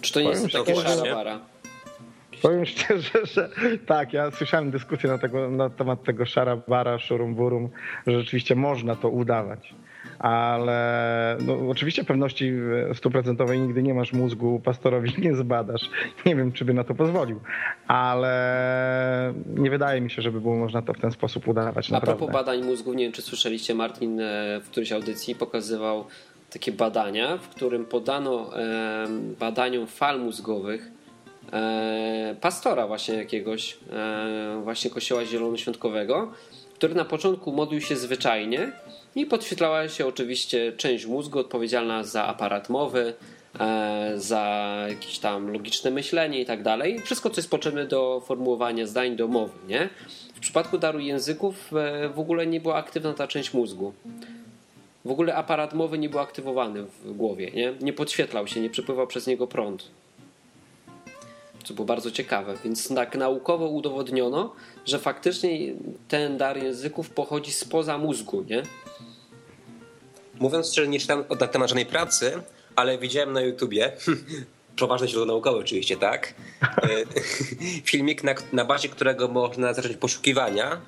Czy 0.00 0.12
to 0.12 0.20
nie 0.20 0.28
jest 0.28 0.46
Powiem 0.46 0.66
takie 0.66 0.80
szczerze, 0.80 0.96
szara 0.96 1.08
nie? 1.08 1.14
bara? 1.14 1.40
Powiem 2.42 2.66
szczerze, 2.66 3.26
że 3.34 3.48
tak, 3.86 4.12
ja 4.12 4.30
słyszałem 4.30 4.70
dyskusję 4.70 5.10
na, 5.10 5.18
tego, 5.18 5.50
na 5.50 5.70
temat 5.70 6.04
tego 6.04 6.26
szara 6.26 6.56
bara, 6.56 6.98
szurum 6.98 7.34
burum, 7.34 7.68
że 8.06 8.20
rzeczywiście 8.20 8.54
można 8.54 8.96
to 8.96 9.08
udawać. 9.08 9.74
Ale 10.22 11.36
no, 11.46 11.70
oczywiście 11.70 12.04
pewności 12.04 12.52
stuprocentowej 12.94 13.60
nigdy 13.60 13.82
nie 13.82 13.94
masz 13.94 14.12
mózgu, 14.12 14.60
pastorowi 14.64 15.14
nie 15.22 15.34
zbadasz. 15.34 15.90
Nie 16.26 16.36
wiem, 16.36 16.52
czy 16.52 16.64
by 16.64 16.74
na 16.74 16.84
to 16.84 16.94
pozwolił, 16.94 17.40
ale 17.86 19.34
nie 19.56 19.70
wydaje 19.70 20.00
mi 20.00 20.10
się, 20.10 20.22
żeby 20.22 20.40
było 20.40 20.56
można 20.56 20.82
to 20.82 20.94
w 20.94 21.00
ten 21.00 21.10
sposób 21.10 21.48
udawać. 21.48 21.90
A 21.90 21.92
Naprawdę. 21.92 22.18
propos 22.18 22.34
badań 22.34 22.64
mózgu, 22.64 22.92
nie 22.92 23.04
wiem 23.04 23.12
czy 23.12 23.22
słyszeliście, 23.22 23.74
Martin 23.74 24.20
e, 24.20 24.60
w 24.60 24.70
którejś 24.70 24.92
audycji 24.92 25.34
pokazywał 25.34 26.04
takie 26.52 26.72
badania, 26.72 27.36
w 27.36 27.48
którym 27.48 27.84
podano 27.84 28.58
e, 28.58 29.06
badaniom 29.40 29.86
fal 29.86 30.20
mózgowych 30.20 30.90
e, 31.52 32.36
pastora 32.40 32.86
właśnie 32.86 33.14
jakiegoś, 33.14 33.78
e, 33.92 34.60
właśnie 34.64 34.90
kościoła 34.90 35.24
zielonoświątkowego, 35.24 36.32
który 36.74 36.94
na 36.94 37.04
początku 37.04 37.52
modlił 37.52 37.80
się 37.80 37.96
zwyczajnie 37.96 38.72
i 39.16 39.26
podświetlała 39.26 39.88
się 39.88 40.06
oczywiście 40.06 40.72
część 40.76 41.06
mózgu 41.06 41.38
odpowiedzialna 41.38 42.04
za 42.04 42.26
aparat 42.26 42.68
mowy, 42.68 43.14
e, 43.60 44.12
za 44.16 44.74
jakieś 44.88 45.18
tam 45.18 45.52
logiczne 45.52 45.90
myślenie 45.90 46.40
i 46.40 46.46
tak 46.46 46.62
dalej. 46.62 47.00
Wszystko, 47.00 47.30
co 47.30 47.36
jest 47.36 47.50
potrzebne 47.50 47.86
do 47.86 48.22
formułowania 48.26 48.86
zdań, 48.86 49.16
do 49.16 49.28
mowy, 49.28 49.52
nie? 49.68 49.88
W 50.34 50.40
przypadku 50.40 50.78
daru 50.78 50.98
języków 50.98 51.72
e, 51.72 52.08
w 52.08 52.18
ogóle 52.18 52.46
nie 52.46 52.60
była 52.60 52.74
aktywna 52.74 53.14
ta 53.14 53.26
część 53.26 53.54
mózgu. 53.54 53.92
W 55.04 55.10
ogóle 55.10 55.34
aparat 55.34 55.74
mowy 55.74 55.98
nie 55.98 56.08
był 56.08 56.20
aktywowany 56.20 56.82
w 56.82 57.12
głowie, 57.12 57.50
nie? 57.50 57.74
Nie 57.80 57.92
podświetlał 57.92 58.46
się, 58.46 58.60
nie 58.60 58.70
przepływał 58.70 59.06
przez 59.06 59.26
niego 59.26 59.46
prąd. 59.46 59.88
Co 61.64 61.74
było 61.74 61.86
bardzo 61.86 62.10
ciekawe, 62.10 62.54
więc 62.64 62.94
tak 62.94 63.16
naukowo 63.16 63.68
udowodniono, 63.68 64.52
że 64.84 64.98
faktycznie 64.98 65.58
ten 66.08 66.36
dar 66.36 66.58
języków 66.58 67.10
pochodzi 67.10 67.52
spoza 67.52 67.98
mózgu, 67.98 68.44
nie? 68.50 68.62
Mówiąc 70.40 70.72
szczerze, 70.72 70.88
nie 70.88 71.00
czytałem 71.00 71.24
na 71.40 71.46
temat 71.46 71.68
żadnej 71.68 71.86
pracy, 71.86 72.32
ale 72.76 72.98
widziałem 72.98 73.32
na 73.32 73.40
YouTubie, 73.40 73.92
przeważne 74.76 75.08
źródło 75.08 75.26
naukowe 75.26 75.58
oczywiście, 75.58 75.96
tak? 75.96 76.34
E, 76.62 76.88
Filmik, 77.90 78.24
na, 78.24 78.34
na 78.52 78.64
bazie 78.64 78.88
którego 78.88 79.28
można 79.28 79.74
zacząć 79.74 79.96
poszukiwania. 79.96 80.80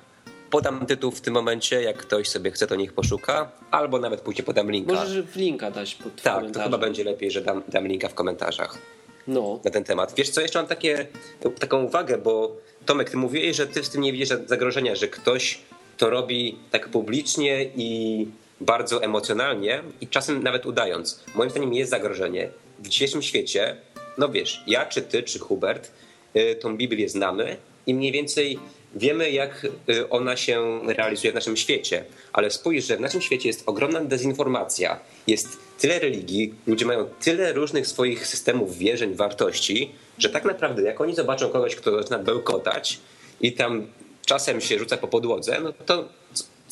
Podam 0.49 0.85
tytuł 0.85 1.11
w 1.11 1.21
tym 1.21 1.33
momencie, 1.33 1.81
jak 1.81 1.97
ktoś 1.97 2.29
sobie 2.29 2.51
chce, 2.51 2.67
to 2.67 2.75
niech 2.75 2.93
poszuka, 2.93 3.51
albo 3.71 3.99
nawet 3.99 4.21
później 4.21 4.45
podam 4.45 4.71
linka. 4.71 4.93
Możesz 4.93 5.35
linka 5.35 5.71
dać 5.71 5.95
pod 5.95 6.21
tak, 6.21 6.51
to 6.51 6.63
chyba 6.63 6.77
będzie 6.77 7.03
lepiej, 7.03 7.31
że 7.31 7.41
dam, 7.41 7.63
dam 7.67 7.87
linka 7.87 8.09
w 8.09 8.13
komentarzach 8.13 8.77
No, 9.27 9.59
na 9.63 9.71
ten 9.71 9.83
temat. 9.83 10.13
Wiesz 10.17 10.29
co, 10.29 10.41
jeszcze 10.41 10.59
mam 10.59 10.67
takie, 10.67 11.07
taką 11.59 11.83
uwagę, 11.83 12.17
bo 12.17 12.55
Tomek, 12.85 13.09
ty 13.09 13.17
mówiłeś, 13.17 13.55
że 13.55 13.67
ty 13.67 13.83
w 13.83 13.89
tym 13.89 14.01
nie 14.01 14.11
widzisz 14.11 14.29
zagrożenia, 14.45 14.95
że 14.95 15.07
ktoś 15.07 15.59
to 15.97 16.09
robi 16.09 16.57
tak 16.71 16.89
publicznie 16.89 17.65
i 17.75 18.27
bardzo 18.61 19.03
emocjonalnie 19.03 19.83
i 20.01 20.07
czasem 20.07 20.43
nawet 20.43 20.65
udając. 20.65 21.23
Moim 21.35 21.49
zdaniem 21.49 21.73
jest 21.73 21.91
zagrożenie. 21.91 22.49
W 22.79 22.87
dzisiejszym 22.87 23.21
świecie, 23.21 23.77
no 24.17 24.29
wiesz, 24.29 24.63
ja 24.67 24.85
czy 24.85 25.01
ty, 25.01 25.23
czy 25.23 25.39
Hubert, 25.39 25.91
y, 26.35 26.55
tą 26.55 26.77
Biblię 26.77 27.09
znamy 27.09 27.57
i 27.87 27.93
mniej 27.93 28.11
więcej 28.11 28.59
wiemy, 28.95 29.31
jak 29.31 29.67
y, 29.89 30.09
ona 30.09 30.37
się 30.37 30.81
realizuje 30.87 31.31
w 31.31 31.35
naszym 31.35 31.57
świecie. 31.57 32.05
Ale 32.33 32.51
spójrz, 32.51 32.85
że 32.85 32.97
w 32.97 32.99
naszym 32.99 33.21
świecie 33.21 33.49
jest 33.49 33.63
ogromna 33.65 34.01
dezinformacja, 34.01 34.99
jest 35.27 35.57
tyle 35.79 35.99
religii, 35.99 36.53
ludzie 36.67 36.85
mają 36.85 37.05
tyle 37.05 37.53
różnych 37.53 37.87
swoich 37.87 38.27
systemów 38.27 38.77
wierzeń, 38.77 39.13
wartości, 39.13 39.91
że 40.17 40.29
tak 40.29 40.45
naprawdę 40.45 40.81
jak 40.81 41.01
oni 41.01 41.15
zobaczą 41.15 41.49
kogoś, 41.49 41.75
kto 41.75 41.97
zaczyna 41.97 42.19
bełkotać 42.19 42.99
i 43.41 43.53
tam 43.53 43.87
czasem 44.25 44.61
się 44.61 44.79
rzuca 44.79 44.97
po 44.97 45.07
podłodze, 45.07 45.59
no 45.63 45.73
to 45.85 46.09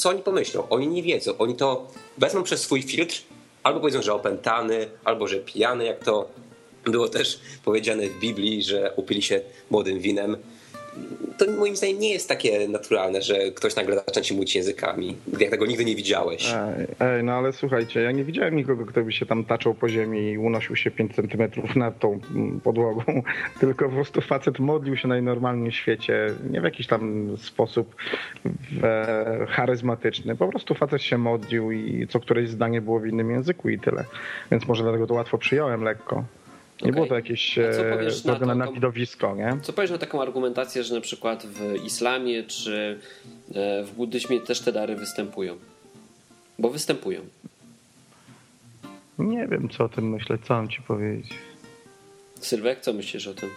co 0.04 0.10
oni 0.10 0.22
pomyślą? 0.22 0.70
Oni 0.70 0.88
nie 0.88 1.04
wiedzą. 1.04 1.38
Oni 1.38 1.56
to 1.56 1.88
wezmą 2.18 2.44
przez 2.44 2.62
swój 2.62 2.82
filtr, 2.82 3.22
albo 3.64 3.80
powiedzą, 3.80 4.02
że 4.02 4.14
opętany, 4.14 4.88
albo 5.04 5.28
że 5.28 5.40
pijany, 5.40 5.86
jak 5.86 6.04
to 6.04 6.30
było 6.84 7.10
też 7.10 7.40
powiedziane 7.66 8.08
w 8.08 8.20
Biblii, 8.20 8.64
że 8.64 8.94
upili 8.96 9.22
się 9.22 9.42
młodym 9.70 10.00
winem. 10.00 10.38
To 11.38 11.52
moim 11.52 11.76
zdaniem 11.76 12.00
nie 12.00 12.14
jest 12.14 12.30
takie 12.30 12.68
naturalne, 12.68 13.22
że 13.22 13.52
ktoś 13.52 13.76
nagle 13.76 13.96
zaczyna 13.96 14.24
ci 14.24 14.34
mówić 14.34 14.56
językami, 14.56 15.16
jak 15.40 15.50
tego 15.50 15.66
nigdy 15.66 15.86
nie 15.86 15.96
widziałeś. 15.96 16.54
Ej, 16.54 16.88
ej, 17.00 17.24
no 17.24 17.34
ale 17.34 17.54
słuchajcie, 17.54 18.02
ja 18.02 18.12
nie 18.12 18.24
widziałem 18.24 18.56
nikogo, 18.56 18.86
kto 18.86 19.04
by 19.04 19.12
się 19.12 19.26
tam 19.26 19.46
taczał 19.46 19.74
po 19.74 19.90
ziemi 19.90 20.20
i 20.32 20.38
unosił 20.38 20.76
się 20.76 20.92
5 20.92 21.16
centymetrów 21.16 21.76
nad 21.76 22.00
tą 22.00 22.20
podłogą, 22.64 23.04
tylko 23.60 23.90
po 23.90 23.96
prostu 23.96 24.22
facet 24.22 24.60
modlił 24.60 24.98
się 24.98 25.08
najnormalniej 25.08 25.72
w 25.72 25.76
świecie, 25.76 26.34
nie 26.50 26.62
w 26.62 26.64
jakiś 26.64 26.88
tam 26.88 27.32
sposób 27.38 27.96
e, 28.84 29.46
charyzmatyczny, 29.50 30.36
po 30.36 30.48
prostu 30.48 30.76
facet 30.76 31.02
się 31.02 31.18
modlił 31.18 31.72
i 31.72 32.08
co 32.10 32.20
któreś 32.20 32.50
zdanie 32.50 32.82
było 32.82 33.00
w 33.00 33.08
innym 33.08 33.32
języku 33.32 33.70
i 33.70 33.80
tyle. 33.80 34.06
Więc 34.52 34.68
może 34.68 34.84
dlatego 34.84 35.08
to 35.08 35.14
łatwo 35.14 35.38
przyjąłem 35.38 35.84
lekko. 35.84 36.24
Nie 36.86 36.92
było 36.92 37.08
to 37.08 37.16
jakieś 37.16 37.58
na 37.58 37.74
zrobione 37.74 38.40
to? 38.40 38.56
na 38.56 38.72
widowisko, 38.72 39.36
nie? 39.36 39.58
Co 39.62 39.74
powiesz 39.74 39.92
na 39.92 39.98
taką 39.98 40.22
argumentację, 40.22 40.84
że 40.84 40.96
na 40.96 41.02
przykład 41.02 41.46
w 41.46 41.84
islamie 41.86 42.44
czy 42.44 43.00
e, 43.56 43.84
w 43.84 43.92
buddyzmie 43.92 44.42
też 44.42 44.60
te 44.60 44.72
dary 44.72 44.96
występują? 44.96 45.58
Bo 46.60 46.70
występują. 46.70 47.22
Nie 49.20 49.48
wiem, 49.48 49.70
co 49.70 49.84
o 49.84 49.90
tym 49.90 50.10
myśleć, 50.10 50.42
co 50.48 50.54
mam 50.54 50.70
ci 50.70 50.82
powiedzieć. 50.82 51.32
Sylwek, 52.40 52.80
co 52.82 52.94
myślisz 52.94 53.28
o 53.28 53.34
tym? 53.34 53.50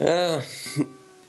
E, 0.00 0.42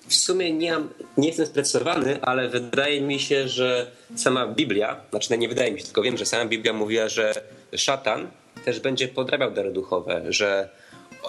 W 0.07 0.15
sumie 0.15 0.53
nie, 0.53 0.71
mam, 0.71 0.89
nie 1.17 1.27
jestem 1.27 1.45
sprecyzowany, 1.45 2.21
ale 2.21 2.49
wydaje 2.49 3.01
mi 3.01 3.19
się, 3.19 3.47
że 3.47 3.91
sama 4.15 4.47
Biblia, 4.47 5.01
znaczy 5.09 5.37
nie 5.37 5.49
wydaje 5.49 5.71
mi 5.71 5.79
się, 5.79 5.85
tylko 5.85 6.01
wiem, 6.01 6.17
że 6.17 6.25
sama 6.25 6.45
Biblia 6.45 6.73
mówiła, 6.73 7.09
że 7.09 7.33
szatan 7.75 8.27
też 8.67 8.79
będzie 8.79 9.07
podrabiał 9.07 9.51
dary 9.51 9.71
duchowe, 9.71 10.23
że 10.29 10.69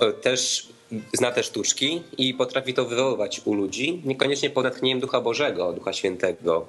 e, 0.01 0.13
też 0.13 0.69
zna 1.13 1.31
te 1.31 1.43
sztuczki 1.43 2.03
i 2.19 2.35
potrafi 2.35 2.75
to 2.75 2.85
wywoływać 2.85 3.41
u 3.45 3.55
ludzi, 3.55 4.03
niekoniecznie 4.05 4.51
pod 4.51 4.65
natchnieniem 4.65 5.01
Ducha 5.01 5.21
Bożego, 5.21 5.73
Ducha 5.73 5.93
Świętego. 5.93 6.67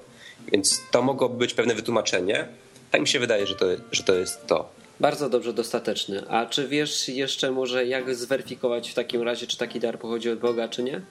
Więc 0.52 0.82
to 0.92 1.02
mogłoby 1.02 1.38
być 1.38 1.54
pewne 1.54 1.76
wytłumaczenie. 1.76 2.48
Tak 2.92 3.02
mi 3.02 3.08
się 3.08 3.20
wydaje, 3.20 3.48
że 3.48 3.56
to, 3.56 3.66
że 3.92 4.04
to 4.04 4.16
jest 4.16 4.48
to. 4.48 4.70
Bardzo 5.00 5.30
dobrze, 5.30 5.54
dostateczny. 5.54 6.28
A 6.28 6.46
czy 6.46 6.68
wiesz 6.68 7.10
jeszcze 7.10 7.52
może 7.52 7.86
jak 7.86 8.16
zweryfikować 8.16 8.92
w 8.92 8.94
takim 8.94 9.22
razie, 9.22 9.48
czy 9.48 9.58
taki 9.58 9.80
dar 9.80 10.00
pochodzi 10.00 10.30
od 10.30 10.40
Boga, 10.40 10.68
czy 10.68 10.84
nie? 10.84 11.02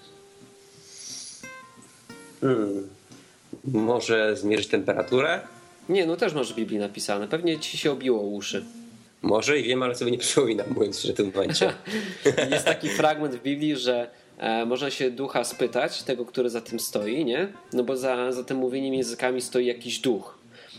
Hmm. 2.41 2.89
Może 3.65 4.37
zmierzyć 4.37 4.69
temperaturę? 4.69 5.41
Nie, 5.89 6.07
no 6.07 6.17
też 6.17 6.35
masz 6.35 6.53
w 6.53 6.57
Biblii 6.57 6.79
napisane. 6.79 7.29
Pewnie 7.29 7.59
ci 7.59 7.79
się 7.79 7.93
obiło 7.93 8.21
uszy. 8.23 8.65
Może 9.23 9.59
i 9.59 9.63
wiem, 9.63 9.83
ale 9.83 9.95
sobie 9.95 10.11
nie 10.11 10.19
przypominam, 10.29 10.67
mówiąc 10.71 10.99
szczerze 10.99 11.15
w 11.15 11.17
tym 11.17 11.33
momencie. 11.35 11.73
Jest 12.51 12.65
taki 12.65 12.89
fragment 12.89 13.35
w 13.35 13.43
Biblii, 13.43 13.77
że 13.77 14.11
e, 14.39 14.67
można 14.67 14.91
się 14.91 15.11
ducha 15.11 15.45
spytać, 15.45 16.03
tego, 16.03 16.25
który 16.25 16.51
za 16.51 16.61
tym 16.61 16.81
stoi, 16.81 17.25
nie? 17.25 17.49
No 17.73 17.85
bo 17.85 17.97
za, 17.97 18.33
za 18.33 18.45
tym 18.45 18.57
mówieniem 18.57 18.95
językami 18.95 19.41
stoi 19.41 19.67
jakiś 19.67 19.99
duch. 19.99 20.39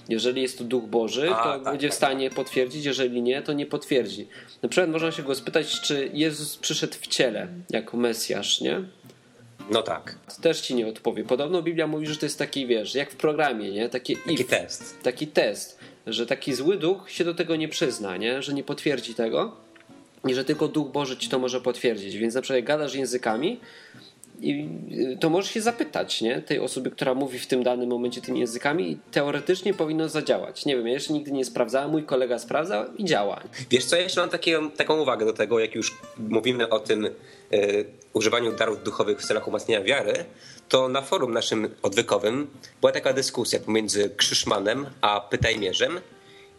Jeżeli 0.09 0.41
jest 0.41 0.57
to 0.57 0.63
duch 0.63 0.83
Boży, 0.83 1.29
A, 1.31 1.43
to 1.43 1.43
tak, 1.43 1.63
będzie 1.63 1.87
w 1.87 1.91
tak, 1.91 1.97
stanie 1.97 2.29
potwierdzić, 2.29 2.85
jeżeli 2.85 3.21
nie, 3.21 3.41
to 3.41 3.53
nie 3.53 3.65
potwierdzi. 3.65 4.27
Na 4.61 4.69
przykład 4.69 4.89
można 4.89 5.11
się 5.11 5.23
go 5.23 5.35
spytać, 5.35 5.81
czy 5.81 6.09
Jezus 6.13 6.57
przyszedł 6.57 6.93
w 6.93 7.07
ciele 7.07 7.47
jako 7.69 7.97
Mesjasz, 7.97 8.61
nie? 8.61 8.83
No 9.71 9.81
tak. 9.81 10.15
To 10.35 10.41
też 10.41 10.61
ci 10.61 10.75
nie 10.75 10.87
odpowie. 10.87 11.23
Podobno 11.23 11.61
Biblia 11.61 11.87
mówi, 11.87 12.07
że 12.07 12.15
to 12.15 12.25
jest 12.25 12.39
taki, 12.39 12.67
wiesz, 12.67 12.95
jak 12.95 13.11
w 13.11 13.15
programie, 13.15 13.71
nie? 13.71 13.89
Takie 13.89 14.15
Taki 14.15 14.33
if, 14.33 14.43
test. 14.43 15.03
taki 15.03 15.27
test, 15.27 15.79
że 16.13 16.25
taki 16.25 16.53
zły 16.53 16.77
duch 16.77 17.11
się 17.11 17.23
do 17.23 17.33
tego 17.33 17.55
nie 17.55 17.67
przyzna, 17.67 18.17
nie? 18.17 18.41
Że 18.41 18.53
nie 18.53 18.63
potwierdzi 18.63 19.13
tego 19.13 19.51
i 20.27 20.33
że 20.33 20.45
tylko 20.45 20.67
Duch 20.67 20.91
Boży 20.91 21.17
ci 21.17 21.29
to 21.29 21.39
może 21.39 21.61
potwierdzić. 21.61 22.17
Więc 22.17 22.35
na 22.35 22.41
przykład 22.41 22.55
jak 22.55 22.65
gadasz 22.65 22.95
językami 22.95 23.59
i 24.41 24.69
y, 25.13 25.17
to 25.19 25.29
możesz 25.29 25.51
się 25.51 25.61
zapytać, 25.61 26.21
nie? 26.21 26.41
Tej 26.41 26.59
osoby, 26.59 26.91
która 26.91 27.13
mówi 27.13 27.39
w 27.39 27.47
tym 27.47 27.63
danym 27.63 27.89
momencie 27.89 28.21
tymi 28.21 28.39
językami 28.39 28.91
i 28.91 28.97
teoretycznie 29.11 29.73
powinno 29.73 30.09
zadziałać. 30.09 30.65
Nie 30.65 30.77
wiem, 30.77 30.87
ja 30.87 30.93
jeszcze 30.93 31.13
nigdy 31.13 31.31
nie 31.31 31.45
sprawdzałem, 31.45 31.91
mój 31.91 32.03
kolega 32.03 32.39
sprawdzał 32.39 32.85
i 32.97 33.05
działa. 33.05 33.41
Wiesz 33.69 33.85
co, 33.85 33.95
ja 33.95 34.01
jeszcze 34.01 34.21
mam 34.21 34.29
takie, 34.29 34.59
taką 34.77 35.01
uwagę 35.01 35.25
do 35.25 35.33
tego, 35.33 35.59
jak 35.59 35.75
już 35.75 35.97
mówimy 36.17 36.69
o 36.69 36.79
tym 36.79 37.05
e, 37.05 37.09
używaniu 38.13 38.51
darów 38.51 38.83
duchowych 38.83 39.19
w 39.21 39.25
celach 39.25 39.47
umacniania 39.47 39.85
wiary, 39.85 40.25
to 40.69 40.89
na 40.89 41.01
forum 41.01 41.33
naszym 41.33 41.75
odwykowym 41.81 42.47
była 42.81 42.91
taka 42.91 43.13
dyskusja 43.13 43.59
pomiędzy 43.59 44.09
Krzyszmanem 44.17 44.85
a 45.01 45.19
Pytajmierzem 45.19 45.99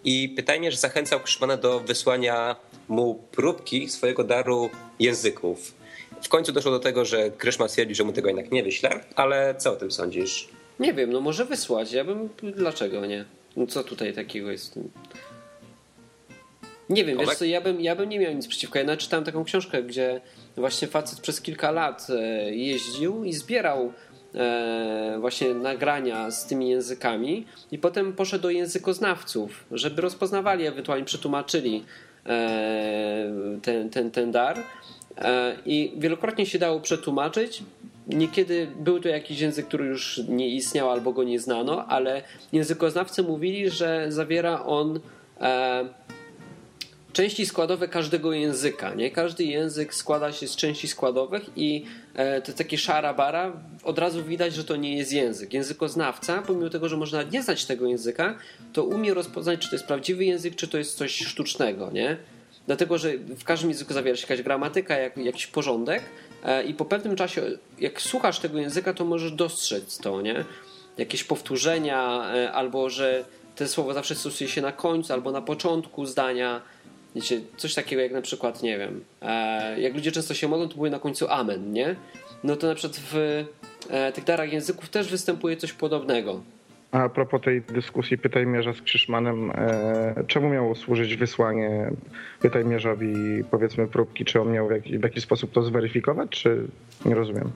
i 0.05 0.29
Pytajmierz 0.29 0.77
zachęcał 0.77 1.21
Krzyszmana 1.21 1.57
do 1.57 1.81
wysłania 1.81 2.57
mu 2.89 3.15
próbki 3.15 3.89
swojego 3.89 4.25
daru 4.25 4.71
języków. 4.99 5.75
W 6.23 6.29
końcu 6.29 6.53
doszło 6.53 6.71
do 6.71 6.79
tego, 6.79 7.05
że 7.05 7.31
Kryszman 7.31 7.69
stwierdził, 7.69 7.97
że 7.97 8.05
mu 8.05 8.13
tego 8.13 8.29
jednak 8.29 8.51
nie 8.51 8.63
wyśle, 8.63 9.01
ale 9.17 9.55
co 9.59 9.73
o 9.73 9.77
tym 9.77 9.91
sądzisz? 9.91 10.49
Nie 10.81 10.95
wiem, 10.95 11.13
no 11.13 11.21
może 11.21 11.45
wysłać. 11.45 11.93
Ja 11.93 12.05
bym. 12.05 12.29
Dlaczego 12.43 13.07
nie? 13.07 13.25
No 13.57 13.67
co 13.67 13.85
tutaj 13.85 14.15
takiego 14.15 14.51
jest? 14.51 14.79
Nie 16.91 17.05
wiem, 17.05 17.17
Tomek? 17.17 17.31
wiesz 17.31 17.39
co, 17.39 17.45
ja 17.45 17.61
bym, 17.61 17.81
ja 17.81 17.97
bym 17.97 18.09
nie 18.09 18.19
miał 18.19 18.33
nic 18.33 18.47
przeciwko. 18.47 18.79
Ja 18.79 18.97
czytałem 18.97 19.25
taką 19.25 19.45
książkę, 19.45 19.83
gdzie 19.83 20.21
właśnie 20.57 20.89
facet 20.89 21.21
przez 21.21 21.41
kilka 21.41 21.71
lat 21.71 22.07
e, 22.11 22.55
jeździł 22.55 23.25
i 23.25 23.33
zbierał 23.33 23.93
e, 24.35 25.17
właśnie 25.21 25.55
nagrania 25.55 26.31
z 26.31 26.47
tymi 26.47 26.69
językami 26.69 27.47
i 27.73 27.79
potem 27.79 28.13
poszedł 28.13 28.43
do 28.43 28.51
językoznawców, 28.51 29.65
żeby 29.73 30.03
rozpoznawali, 30.03 30.67
ewentualnie 30.67 31.05
przetłumaczyli 31.05 31.85
e, 32.27 33.31
ten, 33.63 33.91
ten, 33.91 34.11
ten 34.11 34.33
dar 34.33 34.59
i 35.67 35.93
wielokrotnie 35.97 36.47
się 36.47 36.59
dało 36.59 36.81
przetłumaczyć. 36.81 37.63
Niekiedy 38.07 38.69
był 38.81 39.01
to 39.01 39.09
jakiś 39.09 39.41
język, 39.41 39.67
który 39.67 39.85
już 39.85 40.21
nie 40.29 40.49
istniał 40.49 40.91
albo 40.91 41.13
go 41.13 41.25
nie 41.25 41.41
znano, 41.41 41.87
ale 41.87 42.23
językoznawcy 42.53 43.23
mówili, 43.23 43.71
że 43.71 44.07
zawiera 44.09 44.65
on 44.65 45.01
części 47.13 47.47
składowe 47.47 47.89
każdego 47.89 48.33
języka. 48.33 48.95
Nie? 48.95 49.11
Każdy 49.11 49.45
język 49.45 49.95
składa 49.95 50.33
się 50.33 50.49
z 50.49 50.57
części 50.57 50.89
składowych 50.89 51.43
i 51.57 51.85
e, 52.15 52.43
to 52.43 52.53
takie 52.53 52.79
szara 52.79 53.15
bara, 53.15 53.53
od 53.85 53.99
razu 53.99 54.25
widać, 54.25 54.55
że 54.55 54.65
to 54.65 54.77
nie 54.77 54.97
jest 54.97 55.13
język. 55.13 55.55
Językoznawca, 55.55 56.43
pomimo 56.47 56.71
tego, 56.71 56.89
że 56.89 56.97
można 56.97 57.23
nie 57.23 57.43
znać 57.43 57.65
tego 57.65 57.87
języka, 57.87 58.39
to 58.73 58.85
umie 58.85 59.15
rozpoznać, 59.15 59.61
czy 59.61 59.69
to 59.69 59.75
jest 59.75 59.87
prawdziwy 59.87 60.25
język, 60.25 60.57
czy 60.57 60.69
to 60.69 60.79
jest 60.79 60.97
coś 60.97 61.19
sztucznego. 61.19 61.91
Nie? 61.91 62.17
Dlatego, 62.67 62.99
że 62.99 63.13
w 63.19 63.45
każdym 63.45 63.71
języku 63.71 63.95
zawiera 63.95 64.17
się 64.17 64.23
jakaś 64.23 64.43
gramatyka, 64.43 64.99
jak, 64.99 65.17
jakiś 65.17 65.47
porządek 65.47 66.03
e, 66.45 66.65
i 66.65 66.75
po 66.75 66.85
pewnym 66.85 67.17
czasie, 67.17 67.43
jak 67.79 68.03
słuchasz 68.03 68.39
tego 68.39 68.59
języka, 68.59 68.95
to 68.95 69.05
możesz 69.05 69.33
dostrzec 69.33 69.99
to, 69.99 70.23
nie? 70.23 70.45
Jakieś 70.99 71.25
powtórzenia, 71.25 72.31
e, 72.35 72.53
albo 72.53 72.91
że 72.91 73.25
te 73.57 73.69
słowo 73.69 73.95
zawsze 73.95 74.15
stosuje 74.15 74.51
się 74.51 74.63
na 74.63 74.73
końcu 74.73 75.13
albo 75.13 75.33
na 75.33 75.43
początku 75.43 76.07
zdania, 76.07 76.61
Wiecie, 77.15 77.41
coś 77.57 77.75
takiego 77.75 78.03
jak 78.03 78.13
na 78.13 78.23
przykład, 78.23 78.63
nie 78.63 78.79
wiem, 78.79 79.05
e, 79.23 79.81
jak 79.81 79.95
ludzie 79.95 80.13
często 80.13 80.35
się 80.35 80.49
modlą, 80.49 80.69
to 80.69 80.75
były 80.75 80.91
na 80.91 80.99
końcu 80.99 81.29
amen, 81.29 81.73
nie? 81.73 81.97
No 82.45 82.57
to 82.57 82.67
na 82.67 82.75
przykład 82.75 83.01
w 83.13 83.45
e, 83.91 84.13
tych 84.13 84.25
darach 84.25 84.53
języków 84.53 84.89
też 84.89 85.11
występuje 85.11 85.57
coś 85.57 85.73
podobnego. 85.73 86.43
A 86.93 87.09
propos 87.09 87.41
tej 87.41 87.63
dyskusji 87.63 88.19
Pytaj 88.19 88.47
Mierza 88.47 88.73
z 88.73 88.83
Krzyszmanem, 88.83 89.51
e, 89.51 90.25
czemu 90.27 90.49
miało 90.49 90.75
służyć 90.75 91.17
wysłanie 91.17 91.91
Pytaj 92.41 92.65
Mierzowi 92.65 93.15
powiedzmy 93.51 93.87
próbki? 93.87 94.25
Czy 94.25 94.41
on 94.41 94.53
miał 94.53 94.69
w 94.69 94.71
jakiś, 94.71 94.99
w 94.99 95.03
jakiś 95.03 95.25
sposób 95.25 95.53
to 95.53 95.63
zweryfikować, 95.63 96.31
czy 96.31 96.67
nie 97.05 97.15
rozumiem? 97.15 97.51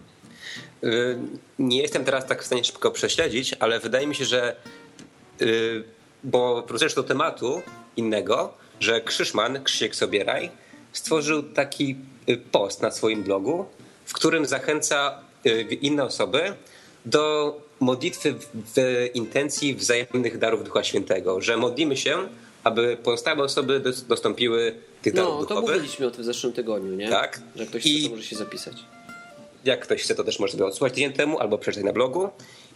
Y, 0.84 1.18
nie 1.58 1.82
jestem 1.82 2.04
teraz 2.04 2.26
tak 2.26 2.42
w 2.42 2.46
stanie 2.46 2.64
szybko 2.64 2.90
prześledzić, 2.90 3.54
ale 3.60 3.80
wydaje 3.80 4.06
mi 4.06 4.14
się, 4.14 4.24
że 4.24 4.56
y, 5.42 5.84
bo 6.24 6.62
wrócę 6.62 6.86
do 6.96 7.02
tematu 7.02 7.62
innego, 7.96 8.54
że 8.84 9.00
Krzyszman, 9.00 9.64
Krzysiek 9.64 9.96
Sobieraj, 9.96 10.50
stworzył 10.92 11.42
taki 11.42 11.96
y, 12.28 12.36
post 12.36 12.82
na 12.82 12.90
swoim 12.90 13.22
blogu, 13.22 13.66
w 14.04 14.12
którym 14.12 14.46
zachęca 14.46 15.18
y, 15.46 15.62
inne 15.62 16.04
osoby 16.04 16.54
do 17.06 17.56
modlitwy 17.80 18.34
w 18.76 19.08
intencji 19.14 19.74
wzajemnych 19.74 20.38
darów 20.38 20.64
Ducha 20.64 20.84
Świętego, 20.84 21.40
że 21.40 21.56
modlimy 21.56 21.96
się, 21.96 22.28
aby 22.64 22.96
pozostałe 23.02 23.42
osoby 23.42 23.82
dostąpiły 24.08 24.74
tych 25.02 25.14
darów 25.14 25.34
no, 25.34 25.40
duchowych. 25.40 25.62
No, 25.62 25.66
to 25.66 25.72
mówiliśmy 25.72 26.06
o 26.06 26.10
tym 26.10 26.22
w 26.22 26.26
zeszłym 26.26 26.52
tygodniu, 26.52 26.94
nie? 26.94 27.08
Tak. 27.08 27.40
Że 27.56 27.66
ktoś 27.66 27.86
I... 27.86 28.00
chce, 28.00 28.10
może 28.10 28.22
się 28.22 28.36
zapisać. 28.36 28.76
Jak 29.64 29.80
ktoś 29.80 30.02
chce, 30.02 30.14
to 30.14 30.24
też 30.24 30.38
może 30.38 30.52
sobie 30.52 30.66
odsłuchać 30.66 30.94
tydzień 30.94 31.12
temu 31.12 31.38
albo 31.38 31.58
przeczytać 31.58 31.84
na 31.84 31.92
blogu. 31.92 32.28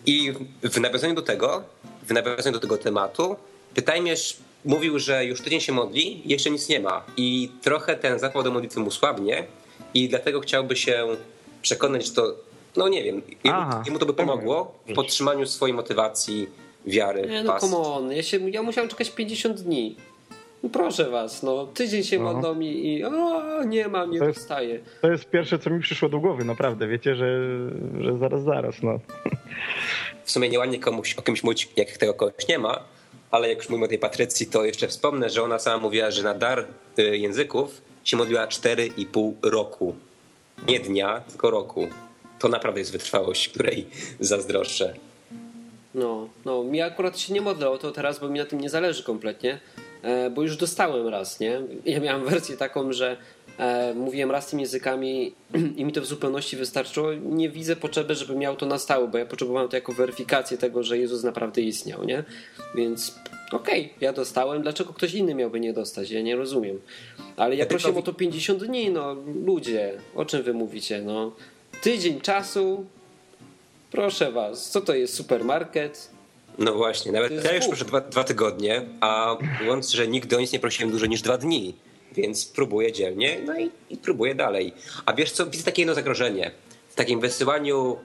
I 0.06 0.32
w 0.62 0.80
nawiązaniu 0.80 1.14
do 1.14 1.22
tego, 1.22 1.64
w 2.08 2.12
nawiązaniu 2.12 2.52
do 2.52 2.60
tego 2.60 2.78
tematu, 2.78 3.36
Pytajmierz 3.74 4.36
mówił, 4.64 4.98
że 4.98 5.24
już 5.24 5.40
tydzień 5.40 5.60
się 5.60 5.72
modli 5.72 6.26
i 6.26 6.30
jeszcze 6.30 6.50
nic 6.50 6.68
nie 6.68 6.80
ma. 6.80 7.04
I 7.16 7.50
trochę 7.62 7.96
ten 7.96 8.18
zapał 8.18 8.42
do 8.42 8.50
modlitwy 8.50 8.80
mu 8.80 8.90
słabnie 8.90 9.44
i 9.94 10.08
dlatego 10.08 10.40
chciałby 10.40 10.76
się 10.76 11.06
przekonać, 11.62 12.06
że 12.06 12.12
to, 12.12 12.34
no 12.76 12.88
nie 12.88 13.02
wiem, 13.02 13.22
jemu, 13.44 13.60
jemu 13.86 13.98
to 13.98 14.06
by 14.06 14.14
pomogło 14.14 14.74
w 14.88 14.94
podtrzymaniu 14.94 15.46
swojej 15.46 15.74
motywacji, 15.74 16.48
wiary. 16.86 17.26
Nie, 17.28 17.42
no 17.42 17.58
come 17.58 17.76
on, 17.76 18.12
ja, 18.12 18.22
się, 18.22 18.50
ja 18.50 18.62
musiałem 18.62 18.90
czekać 18.90 19.10
50 19.10 19.60
dni. 19.60 19.96
No 20.62 20.68
proszę 20.68 21.10
was, 21.10 21.42
no 21.42 21.66
tydzień 21.66 22.04
się 22.04 22.18
no. 22.18 22.32
modlą 22.32 22.60
i, 22.60 22.66
i 22.66 23.04
o, 23.04 23.64
nie 23.64 23.88
mam, 23.88 24.10
nie 24.10 24.18
to 24.18 24.24
jest, 24.24 24.38
dostaję. 24.38 24.80
To 25.02 25.10
jest 25.10 25.30
pierwsze, 25.30 25.58
co 25.58 25.70
mi 25.70 25.80
przyszło 25.80 26.08
do 26.08 26.18
głowy, 26.18 26.44
naprawdę. 26.44 26.88
Wiecie, 26.88 27.14
że, 27.14 27.40
że 28.00 28.18
zaraz, 28.18 28.42
zaraz, 28.42 28.82
no. 28.82 29.00
W 30.24 30.30
sumie 30.30 30.48
nieładnie 30.48 30.78
komuś, 30.78 31.14
o 31.14 31.22
kimś 31.22 31.42
mówić, 31.42 31.68
jak 31.76 31.88
tego 31.88 32.14
kogoś 32.14 32.48
nie 32.48 32.58
ma, 32.58 32.84
ale 33.30 33.48
jak 33.48 33.58
już 33.58 33.68
mówimy 33.68 33.84
o 33.84 33.88
tej 33.88 33.98
Patrycji, 33.98 34.46
to 34.46 34.64
jeszcze 34.64 34.88
wspomnę, 34.88 35.30
że 35.30 35.42
ona 35.42 35.58
sama 35.58 35.78
mówiła, 35.78 36.10
że 36.10 36.22
na 36.22 36.34
dar 36.34 36.66
y, 36.98 37.18
języków 37.18 37.80
się 38.04 38.16
modliła 38.16 38.46
4,5 38.46 39.32
roku. 39.42 39.94
Nie 40.68 40.80
dnia, 40.80 41.20
tylko 41.28 41.50
roku. 41.50 41.88
To 42.38 42.48
naprawdę 42.48 42.80
jest 42.80 42.92
wytrwałość, 42.92 43.48
której 43.48 43.86
zazdroszczę. 44.20 44.94
No, 45.94 46.28
no, 46.44 46.64
mi 46.64 46.80
akurat 46.80 47.18
się 47.18 47.32
nie 47.32 47.40
modlę 47.40 47.70
o 47.70 47.78
to 47.78 47.92
teraz, 47.92 48.18
bo 48.18 48.28
mi 48.28 48.38
na 48.38 48.44
tym 48.44 48.60
nie 48.60 48.70
zależy 48.70 49.02
kompletnie, 49.02 49.60
e, 50.02 50.30
bo 50.30 50.42
już 50.42 50.56
dostałem 50.56 51.08
raz, 51.08 51.40
nie? 51.40 51.60
Ja 51.84 52.00
miałem 52.00 52.24
wersję 52.24 52.56
taką, 52.56 52.92
że 52.92 53.16
e, 53.58 53.94
mówiłem 53.94 54.30
raz 54.30 54.46
tymi 54.46 54.62
językami 54.62 55.34
i 55.76 55.84
mi 55.84 55.92
to 55.92 56.00
w 56.00 56.06
zupełności 56.06 56.56
wystarczyło. 56.56 57.14
Nie 57.14 57.48
widzę 57.48 57.76
potrzeby, 57.76 58.14
żeby 58.14 58.36
miał 58.36 58.56
to 58.56 58.66
na 58.66 58.78
stałe, 58.78 59.08
bo 59.08 59.18
ja 59.18 59.26
potrzebowałem 59.26 59.68
to 59.68 59.76
jako 59.76 59.92
weryfikację 59.92 60.58
tego, 60.58 60.82
że 60.82 60.98
Jezus 60.98 61.22
naprawdę 61.22 61.62
istniał, 61.62 62.04
nie? 62.04 62.24
Więc 62.74 63.14
okej, 63.52 63.80
okay, 63.80 63.94
ja 64.00 64.12
dostałem, 64.12 64.62
dlaczego 64.62 64.92
ktoś 64.92 65.14
inny 65.14 65.34
miałby 65.34 65.60
nie 65.60 65.72
dostać? 65.72 66.10
Ja 66.10 66.22
nie 66.22 66.36
rozumiem. 66.36 66.80
Ale 67.36 67.56
ja 67.56 67.66
prosiłem 67.66 67.96
o 67.96 68.02
to 68.02 68.12
50 68.12 68.64
dni, 68.64 68.90
no 68.90 69.16
ludzie, 69.44 69.98
o 70.14 70.24
czym 70.24 70.42
wy 70.42 70.54
mówicie, 70.54 71.02
no? 71.02 71.32
Tydzień 71.82 72.20
czasu, 72.20 72.86
proszę 73.90 74.32
was, 74.32 74.70
co 74.70 74.80
to 74.80 74.94
jest 74.94 75.14
supermarket? 75.14 76.10
No 76.58 76.74
właśnie, 76.74 77.12
nawet 77.12 77.44
ja 77.44 77.54
już 77.54 77.66
proszę 77.66 77.84
dwa, 77.84 78.00
dwa 78.00 78.24
tygodnie, 78.24 78.82
a 79.00 79.36
mówiąc, 79.60 79.90
że 79.90 80.08
nigdy 80.08 80.36
o 80.36 80.40
nic 80.40 80.52
nie 80.52 80.60
prosiłem 80.60 80.90
dłużej 80.90 81.08
niż 81.08 81.22
dwa 81.22 81.38
dni 81.38 81.74
więc 82.22 82.46
próbuję 82.46 82.92
dzielnie, 82.92 83.38
no 83.46 83.58
i, 83.58 83.70
i 83.90 83.96
próbuję 83.96 84.34
dalej. 84.34 84.72
A 85.06 85.12
wiesz 85.12 85.32
co, 85.32 85.46
widzę 85.46 85.64
takie 85.64 85.82
jedno 85.82 85.94
zagrożenie 85.94 86.50
w 86.88 86.94
takim 86.94 87.20
wysyłaniu 87.20 87.96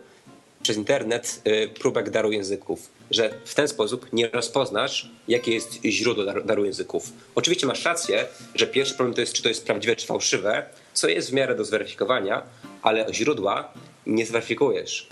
przez 0.64 0.78
internet 0.78 1.42
y, 1.48 1.68
próbek 1.68 2.10
daru 2.10 2.32
języków, 2.32 2.90
że 3.12 3.34
w 3.46 3.56
ten 3.56 3.68
sposób 3.68 4.14
nie 4.14 4.30
rozpoznasz, 4.30 5.10
jakie 5.28 5.54
jest 5.54 5.80
źródło 5.86 6.26
daru, 6.26 6.44
daru, 6.44 6.66
języków. 6.66 7.14
Oczywiście 7.36 7.68
masz 7.68 7.86
rację, 7.86 8.26
że 8.56 8.68
pierwszy 8.68 8.94
problem 8.96 9.14
to 9.16 9.22
jest, 9.22 9.34
czy 9.34 9.44
to 9.44 9.50
jest 9.50 9.66
prawdziwe, 9.66 9.96
czy 9.96 10.08
fałszywe, 10.08 10.66
co 10.94 11.08
jest 11.08 11.30
w 11.30 11.34
miarę 11.34 11.56
do 11.56 11.66
zweryfikowania, 11.66 12.44
ale 12.82 13.06
źródła 13.14 13.74
nie 14.06 14.26
zweryfikujesz 14.26 15.08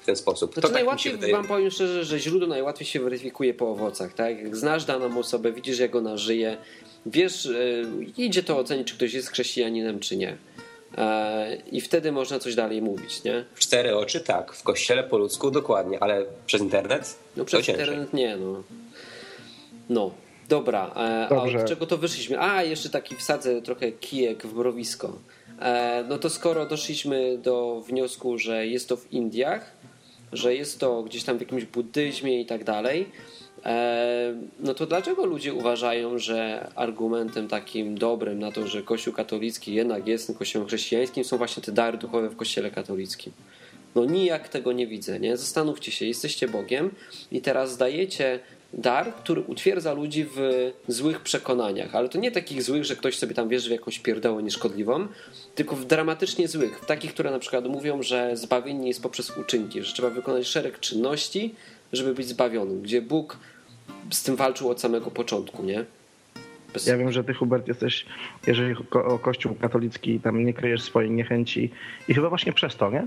w 0.00 0.06
ten 0.06 0.16
sposób. 0.16 0.52
Znaczy, 0.52 0.62
to 0.62 0.68
tak 0.68 0.74
najłatwiej, 0.74 1.12
wydaje... 1.12 1.32
wam 1.32 1.46
powiem 1.46 1.70
szczerze, 1.70 2.04
że 2.04 2.18
źródło 2.18 2.48
najłatwiej 2.48 2.86
się 2.86 3.00
weryfikuje 3.00 3.54
po 3.54 3.70
owocach. 3.70 4.14
Tak? 4.14 4.42
Jak 4.42 4.56
znasz 4.56 4.84
daną 4.84 5.18
osobę, 5.18 5.52
widzisz 5.52 5.78
jak 5.78 5.94
ona 5.94 6.16
żyje, 6.16 6.56
wiesz, 7.06 7.46
e, 7.46 7.50
idzie 8.16 8.42
to 8.42 8.58
ocenić, 8.58 8.88
czy 8.88 8.94
ktoś 8.94 9.14
jest 9.14 9.30
chrześcijaninem, 9.30 10.00
czy 10.00 10.16
nie. 10.16 10.36
E, 10.98 11.56
I 11.72 11.80
wtedy 11.80 12.12
można 12.12 12.38
coś 12.38 12.54
dalej 12.54 12.82
mówić, 12.82 13.24
nie? 13.24 13.44
W 13.54 13.58
cztery 13.58 13.96
oczy 13.96 14.20
tak, 14.20 14.52
w 14.52 14.62
kościele 14.62 15.04
po 15.04 15.18
ludzku 15.18 15.50
dokładnie, 15.50 16.02
ale 16.02 16.24
przez 16.46 16.60
internet? 16.60 17.18
No 17.36 17.44
przez 17.44 17.68
internet 17.68 18.12
nie, 18.12 18.36
no. 18.36 18.62
No, 19.88 20.10
dobra. 20.48 20.92
E, 20.96 21.28
a 21.30 21.42
od 21.42 21.68
czego 21.68 21.86
to 21.86 21.98
wyszliśmy? 21.98 22.40
A, 22.40 22.62
jeszcze 22.62 22.90
taki 22.90 23.16
wsadzę 23.16 23.62
trochę 23.62 23.92
kijek 23.92 24.46
w 24.46 24.54
mrowisko. 24.54 25.18
No 26.08 26.18
to 26.18 26.30
skoro 26.30 26.66
doszliśmy 26.66 27.38
do 27.38 27.80
wniosku, 27.88 28.38
że 28.38 28.66
jest 28.66 28.88
to 28.88 28.96
w 28.96 29.12
Indiach, 29.12 29.72
że 30.32 30.54
jest 30.54 30.80
to 30.80 31.02
gdzieś 31.02 31.24
tam 31.24 31.38
w 31.38 31.40
jakimś 31.40 31.64
buddyzmie 31.64 32.40
i 32.40 32.46
tak 32.46 32.64
dalej, 32.64 33.06
E, 33.06 33.37
no 34.60 34.74
to 34.74 34.86
dlaczego 34.86 35.26
ludzie 35.26 35.54
uważają, 35.54 36.18
że 36.18 36.68
argumentem 36.74 37.48
takim 37.48 37.98
dobrym 37.98 38.38
na 38.38 38.52
to, 38.52 38.66
że 38.66 38.82
Kościół 38.82 39.14
katolicki 39.14 39.74
jednak 39.74 40.06
jest 40.06 40.38
kościołem 40.38 40.68
chrześcijańskim, 40.68 41.24
są 41.24 41.36
właśnie 41.36 41.62
te 41.62 41.72
dary 41.72 41.98
duchowe 41.98 42.28
w 42.28 42.36
Kościele 42.36 42.70
katolickim? 42.70 43.32
No 43.94 44.04
nijak 44.04 44.48
tego 44.48 44.72
nie 44.72 44.86
widzę, 44.86 45.20
nie? 45.20 45.36
Zastanówcie 45.36 45.92
się, 45.92 46.06
jesteście 46.06 46.48
Bogiem 46.48 46.90
i 47.32 47.40
teraz 47.40 47.76
dajecie 47.76 48.40
dar, 48.72 49.14
który 49.14 49.40
utwierdza 49.40 49.92
ludzi 49.92 50.26
w 50.36 50.70
złych 50.88 51.20
przekonaniach, 51.20 51.94
ale 51.94 52.08
to 52.08 52.18
nie 52.18 52.30
takich 52.30 52.62
złych, 52.62 52.84
że 52.84 52.96
ktoś 52.96 53.18
sobie 53.18 53.34
tam 53.34 53.48
wierzy 53.48 53.68
w 53.68 53.72
jakąś 53.72 53.98
pierdołę 53.98 54.42
nieszkodliwą, 54.42 55.06
tylko 55.54 55.76
w 55.76 55.84
dramatycznie 55.84 56.48
złych, 56.48 56.80
w 56.80 56.86
takich, 56.86 57.14
które 57.14 57.30
na 57.30 57.38
przykład 57.38 57.66
mówią, 57.66 58.02
że 58.02 58.36
zbawienie 58.36 58.88
jest 58.88 59.02
poprzez 59.02 59.36
uczynki, 59.36 59.82
że 59.82 59.92
trzeba 59.92 60.10
wykonać 60.10 60.46
szereg 60.46 60.80
czynności, 60.80 61.54
żeby 61.92 62.14
być 62.14 62.26
zbawionym, 62.26 62.82
gdzie 62.82 63.02
Bóg 63.02 63.38
z 64.10 64.22
tym 64.22 64.36
walczył 64.36 64.70
od 64.70 64.80
samego 64.80 65.10
początku, 65.10 65.62
nie? 65.62 65.84
Bez... 66.72 66.86
Ja 66.86 66.96
wiem, 66.96 67.12
że 67.12 67.24
ty, 67.24 67.34
Hubert, 67.34 67.68
jesteś, 67.68 68.06
jeżeli 68.46 68.74
o 68.92 69.18
Kościół 69.18 69.54
katolicki, 69.54 70.20
tam 70.20 70.44
nie 70.44 70.54
kryjesz 70.54 70.82
swojej 70.82 71.10
niechęci 71.10 71.70
i 72.08 72.14
chyba 72.14 72.28
właśnie 72.28 72.52
przez 72.52 72.76
to, 72.76 72.90
nie? 72.90 73.06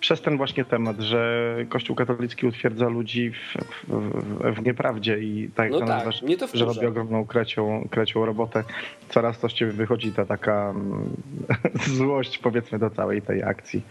przez 0.00 0.20
ten 0.20 0.36
właśnie 0.36 0.64
temat, 0.64 1.00
że 1.00 1.56
Kościół 1.68 1.96
katolicki 1.96 2.46
utwierdza 2.46 2.88
ludzi 2.88 3.30
w, 3.30 3.56
w, 3.88 4.54
w 4.54 4.62
nieprawdzie 4.62 5.18
i 5.18 5.50
tak, 5.54 5.70
no 5.70 5.78
tak 5.78 5.88
nazywasz, 5.88 6.22
mnie 6.22 6.36
to 6.36 6.48
że 6.54 6.64
robi 6.64 6.86
ogromną 6.86 7.26
krecią, 7.26 7.88
krecią 7.90 8.26
robotę, 8.26 8.64
coraz 9.08 9.38
to 9.38 9.48
z 9.48 9.52
ciebie 9.52 9.72
wychodzi 9.72 10.12
ta 10.12 10.26
taka 10.26 10.70
mm, 10.70 11.10
złość 11.96 12.38
powiedzmy 12.38 12.78
do 12.78 12.90
całej 12.90 13.22
tej 13.22 13.42
akcji. 13.42 13.82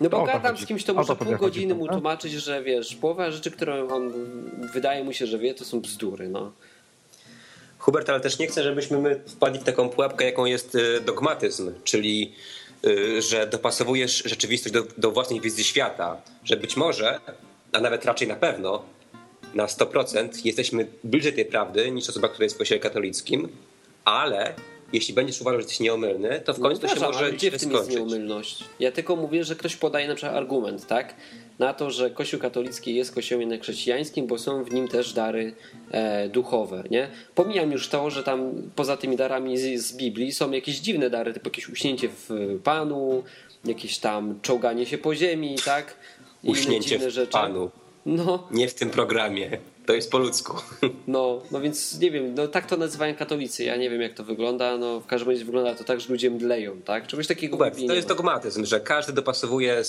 No 0.00 0.08
bo 0.08 0.24
gadam 0.24 0.58
z 0.58 0.66
kimś, 0.66 0.84
to 0.84 0.94
muszę 0.94 1.06
to 1.06 1.16
pół 1.16 1.26
chodzi, 1.26 1.40
godziny 1.40 1.74
mu 1.74 1.84
prawda? 1.84 2.00
tłumaczyć, 2.00 2.32
że 2.32 2.62
wiesz, 2.62 2.94
połowa 2.94 3.30
rzeczy, 3.30 3.50
które 3.50 3.88
on 3.88 4.12
wydaje 4.72 5.04
mu 5.04 5.12
się, 5.12 5.26
że 5.26 5.38
wie, 5.38 5.54
to 5.54 5.64
są 5.64 5.80
bzdury, 5.80 6.28
no. 6.28 6.52
Hubert, 7.78 8.10
ale 8.10 8.20
też 8.20 8.38
nie 8.38 8.46
chcę, 8.46 8.62
żebyśmy 8.62 8.98
my 8.98 9.20
wpadli 9.26 9.60
w 9.60 9.64
taką 9.64 9.88
pułapkę, 9.88 10.24
jaką 10.24 10.44
jest 10.44 10.74
y, 10.74 11.00
dogmatyzm, 11.00 11.72
czyli 11.84 12.32
y, 12.86 13.22
że 13.22 13.46
dopasowujesz 13.46 14.22
rzeczywistość 14.26 14.74
do, 14.74 14.84
do 14.98 15.10
własnej 15.10 15.40
wizji 15.40 15.64
świata, 15.64 16.16
że 16.44 16.56
być 16.56 16.76
może, 16.76 17.20
a 17.72 17.80
nawet 17.80 18.04
raczej 18.04 18.28
na 18.28 18.36
pewno, 18.36 18.82
na 19.54 19.66
100% 19.66 20.28
jesteśmy 20.44 20.86
bliżej 21.04 21.32
tej 21.32 21.44
prawdy 21.44 21.90
niż 21.90 22.08
osoba, 22.08 22.28
która 22.28 22.44
jest 22.44 22.56
w 22.56 22.58
kościele 22.58 22.80
katolickim, 22.80 23.48
ale 24.04 24.54
jeśli 24.92 25.14
będziesz 25.14 25.40
uważał, 25.40 25.60
że 25.60 25.62
jesteś 25.62 25.80
nieomylny, 25.80 26.40
to 26.44 26.54
w 26.54 26.60
końcu 26.60 26.80
to 26.80 26.88
się 26.88 27.00
może 27.00 27.32
gdzie 27.32 27.50
w 27.50 27.60
tym 27.60 27.70
jest 27.70 27.84
skończyć. 27.84 27.94
nieumylność? 27.94 28.64
Ja 28.80 28.92
tylko 28.92 29.16
mówię, 29.16 29.44
że 29.44 29.56
ktoś 29.56 29.76
podaje 29.76 30.08
na 30.08 30.14
przykład 30.14 30.36
argument, 30.36 30.86
tak? 30.86 31.14
Na 31.58 31.74
to, 31.74 31.90
że 31.90 32.10
Kościół 32.10 32.40
katolicki 32.40 32.94
jest 32.94 33.14
kościołem 33.14 33.40
jednak 33.40 33.62
chrześcijańskim, 33.62 34.26
bo 34.26 34.38
są 34.38 34.64
w 34.64 34.72
nim 34.72 34.88
też 34.88 35.12
dary 35.12 35.54
e, 35.90 36.28
duchowe, 36.28 36.84
nie? 36.90 37.08
Pomijam 37.34 37.72
już 37.72 37.88
to, 37.88 38.10
że 38.10 38.22
tam 38.22 38.52
poza 38.76 38.96
tymi 38.96 39.16
darami 39.16 39.58
z, 39.58 39.82
z 39.82 39.96
Biblii 39.96 40.32
są 40.32 40.50
jakieś 40.50 40.78
dziwne 40.78 41.10
dary, 41.10 41.32
typu 41.32 41.48
jakieś 41.48 41.68
uśnięcie 41.68 42.08
w 42.08 42.30
Panu, 42.64 43.22
jakieś 43.64 43.98
tam 43.98 44.40
czołganie 44.42 44.86
się 44.86 44.98
po 44.98 45.14
ziemi, 45.14 45.56
tak? 45.64 45.96
I 46.44 46.46
inne 46.46 46.58
Uśnięcie 46.58 46.98
w 46.98 47.10
rzeczy. 47.10 47.32
Panu. 47.32 47.70
No, 48.06 48.48
Nie 48.50 48.68
w 48.68 48.74
tym 48.74 48.90
programie. 48.90 49.58
To 49.88 49.94
jest 49.94 50.10
po 50.10 50.18
ludzku. 50.18 50.56
no, 51.06 51.42
no 51.50 51.60
więc 51.60 52.00
nie 52.00 52.10
wiem, 52.10 52.34
no 52.34 52.48
tak 52.48 52.66
to 52.66 52.76
nazywają 52.76 53.14
katolicy. 53.14 53.64
Ja 53.64 53.76
nie 53.76 53.90
wiem 53.90 54.00
jak 54.00 54.14
to 54.14 54.24
wygląda. 54.24 54.78
No 54.78 55.00
w 55.00 55.06
każdym 55.06 55.30
razie 55.30 55.44
wygląda 55.44 55.74
to 55.74 55.84
tak, 55.84 56.00
że 56.00 56.08
ludzie 56.08 56.30
mdleją, 56.30 56.82
tak? 56.82 57.06
Czegoś 57.06 57.26
takiego 57.26 57.56
Biblii 57.64 57.88
to 57.88 57.94
jest 57.94 58.08
ma. 58.08 58.14
dogmatyzm, 58.14 58.64
że 58.64 58.80
każdy 58.80 59.12
dopasowuje 59.12 59.82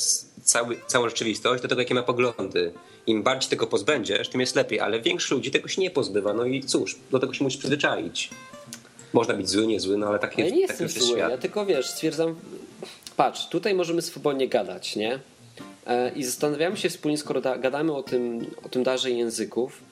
cały, 0.43 0.77
całą 0.87 1.09
rzeczywistość 1.09 1.61
do 1.61 1.67
tego, 1.67 1.81
jakie 1.81 1.93
ma 1.95 2.03
poglądy. 2.03 2.71
Im 3.07 3.23
bardziej 3.23 3.49
tego 3.49 3.67
pozbędziesz, 3.67 4.29
tym 4.29 4.41
jest 4.41 4.55
lepiej, 4.55 4.79
ale 4.79 5.01
większość 5.01 5.31
ludzi 5.31 5.51
tego 5.51 5.67
się 5.67 5.81
nie 5.81 5.91
pozbywa. 5.91 6.33
No 6.33 6.45
i 6.45 6.63
cóż, 6.63 6.95
do 7.11 7.19
tego 7.19 7.33
się 7.33 7.43
musisz 7.43 7.59
przyzwyczaić. 7.59 8.29
Można 9.13 9.33
być 9.33 9.49
zły, 9.49 9.67
nie 9.67 9.79
zły, 9.79 9.97
no 9.97 10.07
ale 10.07 10.19
taki, 10.19 10.41
Ja 10.41 10.49
nie 10.49 10.59
jestem 10.59 10.83
jest 10.87 10.99
zły, 10.99 11.17
świat. 11.17 11.31
ja 11.31 11.37
tylko 11.37 11.65
wiesz, 11.65 11.87
stwierdzam, 11.89 12.35
patrz, 13.17 13.47
tutaj 13.49 13.73
możemy 13.73 14.01
swobodnie 14.01 14.47
gadać, 14.47 14.95
nie? 14.95 15.19
E, 15.87 16.11
I 16.15 16.23
zastanawiamy 16.23 16.77
się 16.77 16.89
wspólnie, 16.89 17.17
skoro 17.17 17.41
da, 17.41 17.57
gadamy 17.57 17.93
o 17.95 18.03
tym, 18.03 18.45
o 18.63 18.69
tym 18.69 18.83
darze 18.83 19.11
języków, 19.11 19.88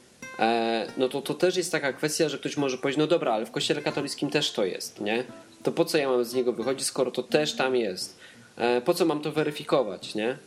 no 0.97 1.09
to 1.09 1.21
to 1.21 1.33
też 1.33 1.57
jest 1.57 1.71
taka 1.71 1.93
kwestia, 1.93 2.29
że 2.29 2.37
ktoś 2.37 2.57
może 2.57 2.77
powiedzieć, 2.77 2.99
no 2.99 3.07
dobra, 3.07 3.33
ale 3.33 3.45
w 3.45 3.51
kościele 3.51 3.81
katolickim 3.81 4.29
też 4.29 4.51
to 4.51 4.65
jest, 4.65 5.01
nie? 5.01 5.23
To 5.63 5.71
po 5.71 5.85
co 5.85 5.97
ja 5.97 6.09
mam 6.09 6.25
z 6.25 6.33
niego 6.33 6.53
wychodzić, 6.53 6.87
skoro 6.87 7.11
to 7.11 7.23
też 7.23 7.53
tam 7.55 7.75
jest? 7.75 8.19
E, 8.57 8.81
po 8.81 8.93
co 8.93 9.05
mam 9.05 9.21
to 9.21 9.31
weryfikować, 9.31 10.15
nie? 10.15 10.37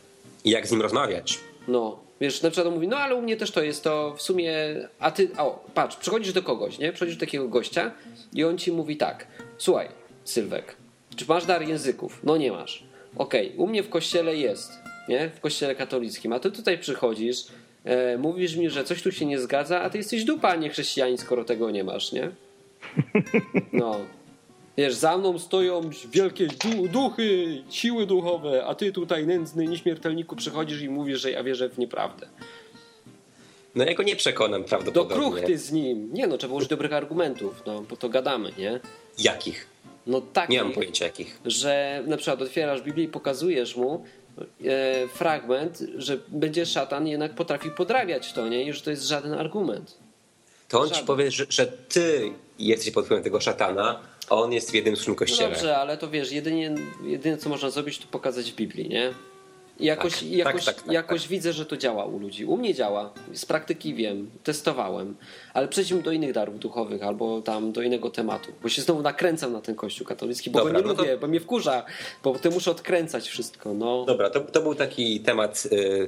I 0.43 0.49
jak 0.49 0.67
z 0.67 0.71
nim 0.71 0.81
rozmawiać? 0.81 1.39
No, 1.67 1.99
wiesz, 2.21 2.41
na 2.41 2.49
przykład 2.49 2.67
on 2.67 2.73
mówi, 2.73 2.87
no 2.87 2.97
ale 2.97 3.15
u 3.15 3.21
mnie 3.21 3.37
też 3.37 3.51
to 3.51 3.63
jest, 3.63 3.83
to 3.83 4.15
w 4.17 4.21
sumie, 4.21 4.53
a 4.99 5.11
ty, 5.11 5.29
o, 5.37 5.65
patrz, 5.73 5.95
przychodzisz 5.95 6.33
do 6.33 6.43
kogoś, 6.43 6.77
nie? 6.77 6.93
Przychodzisz 6.93 7.15
do 7.15 7.25
takiego 7.25 7.47
gościa 7.47 7.91
i 8.33 8.43
on 8.43 8.57
ci 8.57 8.71
mówi 8.71 8.97
tak, 8.97 9.27
słuchaj, 9.57 9.87
Sylwek, 10.23 10.75
czy 11.15 11.25
masz 11.27 11.45
dar 11.45 11.67
języków? 11.67 12.19
No 12.23 12.37
nie 12.37 12.51
masz. 12.51 12.83
Okej, 13.15 13.53
u 13.57 13.67
mnie 13.67 13.83
w 13.83 13.89
kościele 13.89 14.35
jest, 14.35 14.71
nie? 15.07 15.29
W 15.29 15.39
kościele 15.39 15.75
katolickim, 15.75 16.33
a 16.33 16.39
ty 16.39 16.51
tutaj 16.51 16.77
przychodzisz, 16.77 17.45
e, 17.85 18.17
mówisz 18.17 18.55
mi, 18.55 18.69
że 18.69 18.83
coś 18.83 19.01
tu 19.01 19.11
się 19.11 19.25
nie 19.25 19.39
zgadza, 19.39 19.81
a 19.81 19.89
ty 19.89 19.97
jesteś 19.97 20.23
dupa, 20.23 20.49
a 20.49 20.55
nie 20.55 20.69
chrześcijanin, 20.69 21.17
skoro 21.17 21.43
tego 21.43 21.71
nie 21.71 21.83
masz, 21.83 22.11
nie? 22.11 22.31
No. 23.73 23.99
Wiesz, 24.77 24.93
za 24.93 25.17
mną 25.17 25.39
stoją 25.39 25.81
wielkie 26.11 26.47
du- 26.47 26.87
duchy, 26.87 27.57
siły 27.69 28.05
duchowe, 28.05 28.65
a 28.65 28.75
ty 28.75 28.91
tutaj 28.91 29.27
nędzny 29.27 29.67
nieśmiertelniku 29.67 30.35
przychodzisz 30.35 30.81
i 30.81 30.89
mówisz, 30.89 31.21
że 31.21 31.31
ja 31.31 31.43
wierzę 31.43 31.69
w 31.69 31.77
nieprawdę. 31.77 32.27
No 33.75 33.83
ja 33.85 33.93
go 33.93 34.03
nie 34.03 34.15
przekonam 34.15 34.61
Do 34.61 34.67
prawdopodobnie. 34.67 35.15
kruchty 35.15 35.57
z 35.57 35.71
nim. 35.71 36.09
Nie 36.13 36.27
no, 36.27 36.37
trzeba 36.37 36.53
użyć 36.53 36.69
dobrych 36.69 36.93
argumentów, 36.93 37.63
no, 37.65 37.81
bo 37.81 37.95
to 37.97 38.09
gadamy, 38.09 38.51
nie? 38.57 38.79
Jakich? 39.19 39.67
No 40.07 40.21
tak, 40.21 40.49
Nie 40.49 40.63
mam 40.63 40.71
pojęcia 40.73 41.05
jakich. 41.05 41.39
że 41.45 42.03
na 42.07 42.17
przykład 42.17 42.41
otwierasz 42.41 42.81
Biblię 42.81 43.03
i 43.03 43.07
pokazujesz 43.07 43.75
mu 43.75 44.05
fragment, 45.13 45.83
że 45.97 46.17
będzie 46.27 46.65
szatan 46.65 47.07
jednak 47.07 47.33
potrafi 47.35 47.69
podrabiać 47.69 48.33
to, 48.33 48.47
nie? 48.47 48.63
I 48.63 48.73
że 48.73 48.81
to 48.81 48.89
jest 48.91 49.03
żaden 49.07 49.33
argument. 49.33 49.97
To 50.67 50.79
on 50.79 50.87
ci 50.87 50.93
Żaden. 50.93 51.07
powie, 51.07 51.31
że, 51.31 51.45
że 51.49 51.67
ty 51.67 52.31
jesteś 52.59 52.91
pod 52.91 53.05
wpływem 53.05 53.23
tego 53.23 53.41
szatana, 53.41 53.99
a 54.29 54.35
on 54.35 54.53
jest 54.53 54.71
w 54.71 54.73
jednym 54.73 54.95
No 55.07 55.15
kościele. 55.15 55.49
dobrze, 55.49 55.77
ale 55.77 55.97
to 55.97 56.09
wiesz, 56.09 56.31
jedynie, 56.31 56.75
jedyne 57.03 57.37
co 57.37 57.49
można 57.49 57.69
zrobić, 57.69 57.97
to 57.97 58.07
pokazać 58.11 58.51
w 58.51 58.55
Biblii, 58.55 58.89
nie? 58.89 59.13
Jakoś, 59.79 60.13
Tak, 60.13 60.23
i 60.23 60.37
jakoś, 60.37 60.65
tak, 60.65 60.75
tak, 60.75 60.83
tak, 60.83 60.93
jakoś 60.93 61.21
tak. 61.21 61.29
widzę, 61.29 61.53
że 61.53 61.65
to 61.65 61.77
działa 61.77 62.05
u 62.05 62.19
ludzi. 62.19 62.45
U 62.45 62.57
mnie 62.57 62.73
działa. 62.73 63.13
Z 63.33 63.45
praktyki 63.45 63.93
wiem, 63.93 64.31
testowałem. 64.43 65.15
Ale 65.53 65.67
przejdźmy 65.67 66.01
do 66.01 66.11
innych 66.11 66.33
darów 66.33 66.59
duchowych 66.59 67.03
albo 67.03 67.41
tam 67.41 67.71
do 67.71 67.81
innego 67.81 68.09
tematu. 68.09 68.51
Bo 68.63 68.69
się 68.69 68.81
znowu 68.81 69.01
nakręcam 69.01 69.53
na 69.53 69.61
ten 69.61 69.75
kościół 69.75 70.07
katolicki, 70.07 70.49
bo 70.49 70.59
Dobra, 70.59 70.73
go 70.73 70.79
nie 70.79 70.85
no 70.87 70.93
to- 70.93 71.01
lubię, 71.01 71.17
bo 71.17 71.27
mnie 71.27 71.39
wkurza, 71.39 71.85
bo 72.23 72.39
ty 72.39 72.49
muszę 72.49 72.71
odkręcać 72.71 73.27
wszystko. 73.29 73.73
No. 73.73 74.05
Dobra, 74.05 74.29
to, 74.29 74.39
to 74.39 74.61
był 74.61 74.75
taki 74.75 75.19
temat 75.19 75.63
y, 75.71 76.07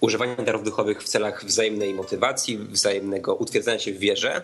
używania 0.00 0.36
darów 0.36 0.64
duchowych 0.64 1.02
w 1.02 1.08
celach 1.08 1.44
wzajemnej 1.44 1.94
motywacji, 1.94 2.58
wzajemnego 2.58 3.34
utwierdzania 3.34 3.78
się 3.78 3.92
w 3.92 3.98
wierze. 3.98 4.42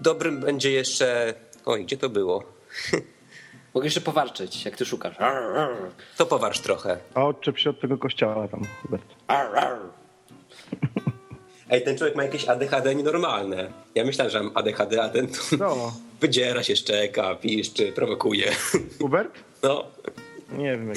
Dobrym 0.00 0.40
będzie 0.40 0.70
jeszcze. 0.70 1.34
Oj, 1.66 1.84
gdzie 1.84 1.96
to 1.96 2.08
było? 2.08 2.42
Mogę 3.74 3.86
jeszcze 3.86 4.00
powarczyć, 4.00 4.64
jak 4.64 4.76
ty 4.76 4.84
szukasz. 4.84 5.16
To 6.16 6.26
powarcz 6.26 6.60
trochę. 6.60 6.98
A 7.14 7.24
odczep 7.24 7.58
się 7.58 7.70
od 7.70 7.80
tego 7.80 7.98
kościoła 7.98 8.48
tam, 8.48 8.62
Hubert. 8.82 9.04
Ej, 11.70 11.84
ten 11.84 11.98
człowiek 11.98 12.16
ma 12.16 12.22
jakieś 12.24 12.48
ADHD 12.48 12.94
nienormalne. 12.94 13.72
Ja 13.94 14.04
myślałem, 14.04 14.30
że 14.32 14.42
mam 14.42 14.52
ADHD, 14.56 15.02
a 15.02 15.08
ten 15.08 15.26
to 15.28 15.34
No, 15.58 15.92
wydziera 16.20 16.62
się, 16.62 16.76
szczeka, 16.76 17.34
piszczy, 17.34 17.92
prowokuje. 17.92 18.50
Hubert? 19.00 19.38
No, 19.62 19.84
Nie 20.52 20.70
wiem. 20.78 20.92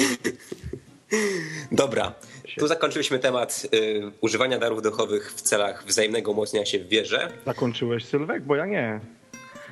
dobra. 1.71 2.13
Tu 2.59 2.67
zakończyliśmy 2.67 3.19
temat 3.19 3.67
y, 3.73 4.01
używania 4.21 4.59
darów 4.59 4.81
duchowych 4.81 5.33
w 5.33 5.41
celach 5.41 5.85
wzajemnego 5.85 6.31
umocnienia 6.31 6.65
się 6.65 6.79
w 6.79 6.87
wierze. 6.87 7.31
Zakończyłeś 7.45 8.05
Sylwek? 8.05 8.43
Bo 8.43 8.55
ja 8.55 8.65
nie. 8.65 8.99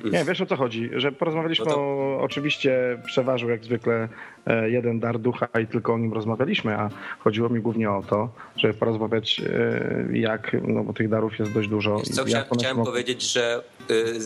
Nie, 0.04 0.24
wiesz 0.24 0.40
o 0.40 0.46
co 0.46 0.56
chodzi, 0.56 0.90
że 0.92 1.12
porozmawialiśmy 1.12 1.64
No 1.64 1.70
to- 1.70 1.80
o, 1.80 2.18
oczywiście 2.20 2.98
przeważył 3.06 3.48
jak 3.50 3.64
zwykle 3.64 4.08
e, 4.46 4.70
jeden 4.70 5.00
dar 5.00 5.18
ducha 5.18 5.48
i 5.62 5.66
tylko 5.66 5.94
o 5.94 5.98
nim 5.98 6.12
rozmawialiśmy, 6.12 6.74
a 6.78 6.90
chodziło 7.18 7.48
mi 7.48 7.60
głównie 7.60 7.90
o 7.90 8.02
to, 8.02 8.28
żeby 8.56 8.74
porozmawiać 8.74 9.40
e, 9.40 10.18
jak, 10.18 10.56
no 10.62 10.84
bo 10.84 10.92
tych 10.92 11.08
darów 11.08 11.38
jest 11.38 11.52
dość 11.52 11.68
dużo. 11.68 11.96
Wiesz 11.96 12.08
Co, 12.08 12.24
chciałem, 12.24 12.46
chciałem 12.58 12.76
powiedzieć, 12.76 13.32
że 13.32 13.62
y, 13.90 14.18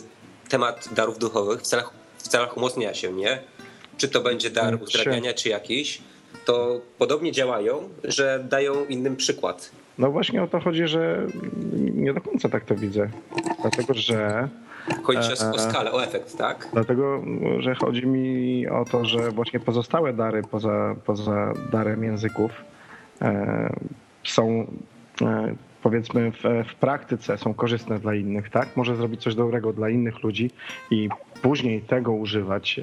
temat 0.49 0.89
darów 0.95 1.19
duchowych 1.19 1.61
w 1.61 1.63
celach, 1.63 1.91
w 2.19 2.29
celach 2.29 2.57
umocnienia 2.57 2.95
się, 2.95 3.13
nie? 3.13 3.39
Czy 3.97 4.09
to 4.09 4.21
będzie 4.21 4.51
dar 4.51 4.69
Mm, 4.69 4.83
uzdrawiania, 4.83 5.33
czy 5.35 5.49
jakiś, 5.49 6.03
to 6.45 6.81
podobnie 6.99 7.33
działają, 7.33 7.89
że 8.05 8.45
dają 8.51 8.85
innym 8.85 9.17
przykład. 9.17 9.71
No 9.99 10.11
właśnie 10.11 10.43
o 10.43 10.47
to 10.47 10.61
chodzi, 10.61 10.87
że 10.89 11.27
nie 11.95 12.15
do 12.15 12.21
końca 12.21 12.49
tak 12.49 12.65
to 12.65 12.75
widzę. 12.75 13.09
Dlatego, 13.63 13.95
że 13.95 14.49
Chodzi 15.03 15.33
E, 15.43 15.51
o 15.51 15.59
skalę, 15.59 15.93
o 15.93 16.05
efekt, 16.05 16.39
tak? 16.39 16.69
Dlatego, 16.73 17.23
że 17.59 17.75
chodzi 17.75 18.07
mi 18.07 18.69
o 18.69 18.85
to, 18.85 19.05
że 19.05 19.31
właśnie 19.31 19.61
pozostałe 19.61 20.13
dary 20.13 20.43
poza, 20.51 20.95
poza 21.07 21.53
darem 21.73 22.05
języków 22.05 22.51
e, 23.23 23.73
są 24.25 24.67
e, 25.23 25.55
powiedzmy 25.83 26.33
w, 26.33 26.69
w 26.69 26.75
praktyce 26.75 27.39
są 27.39 27.55
korzystne 27.55 27.99
dla 27.99 28.15
innych, 28.15 28.51
tak? 28.51 28.77
Może 28.77 28.97
zrobić 28.97 29.23
coś 29.23 29.35
dobrego 29.35 29.73
dla 29.73 29.91
innych 29.91 30.23
ludzi 30.23 30.51
i 30.91 31.09
później 31.43 31.81
tego 31.83 32.13
używać 32.13 32.79
e, 32.79 32.83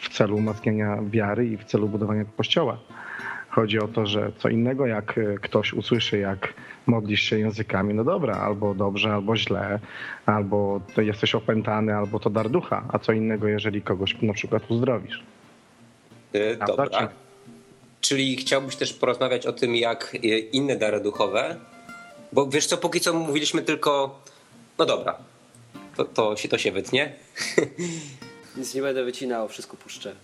w 0.00 0.08
celu 0.08 0.36
umacniania 0.36 0.98
wiary 1.02 1.46
i 1.46 1.56
w 1.56 1.64
celu 1.64 1.88
budowania 1.88 2.24
kościoła. 2.36 2.78
Chodzi 3.54 3.78
o 3.78 3.88
to, 3.88 4.06
że 4.06 4.32
co 4.38 4.48
innego 4.48 4.86
jak 4.86 5.18
e, 5.18 5.38
ktoś 5.42 5.72
usłyszy, 5.72 6.18
jak 6.18 6.54
modlisz 6.86 7.22
się 7.22 7.38
językami, 7.38 7.94
no 7.94 8.04
dobra, 8.04 8.34
albo 8.36 8.74
dobrze, 8.74 9.12
albo 9.12 9.36
źle, 9.36 9.78
albo 10.26 10.80
to 10.94 11.02
jesteś 11.02 11.34
opętany, 11.34 11.94
albo 11.96 12.20
to 12.20 12.30
dar 12.30 12.50
ducha, 12.50 12.84
a 12.92 12.98
co 12.98 13.12
innego, 13.12 13.48
jeżeli 13.48 13.82
kogoś 13.82 14.22
na 14.22 14.32
przykład 14.32 14.70
uzdrowisz. 14.70 15.22
Prawda, 16.32 16.66
Dobra. 16.66 16.86
czy- 17.00 17.08
Czyli 18.00 18.36
chciałbyś 18.36 18.76
też 18.76 18.92
porozmawiać 18.92 19.46
o 19.46 19.52
tym, 19.52 19.76
jak 19.76 20.14
y, 20.14 20.18
inne 20.38 20.76
dary 20.76 21.00
duchowe, 21.00 21.56
bo 22.32 22.46
wiesz 22.46 22.66
co, 22.66 22.76
póki 22.76 23.00
co 23.00 23.12
mówiliśmy 23.14 23.62
tylko, 23.62 24.20
no 24.78 24.86
dobra, 24.86 25.16
to, 25.96 26.04
to, 26.04 26.36
się, 26.36 26.48
to 26.48 26.58
się 26.58 26.72
wytnie. 26.72 27.12
Nic 28.56 28.74
nie 28.74 28.82
będę 28.82 29.04
wycinał, 29.04 29.48
wszystko 29.48 29.76
puszczę. 29.76 30.14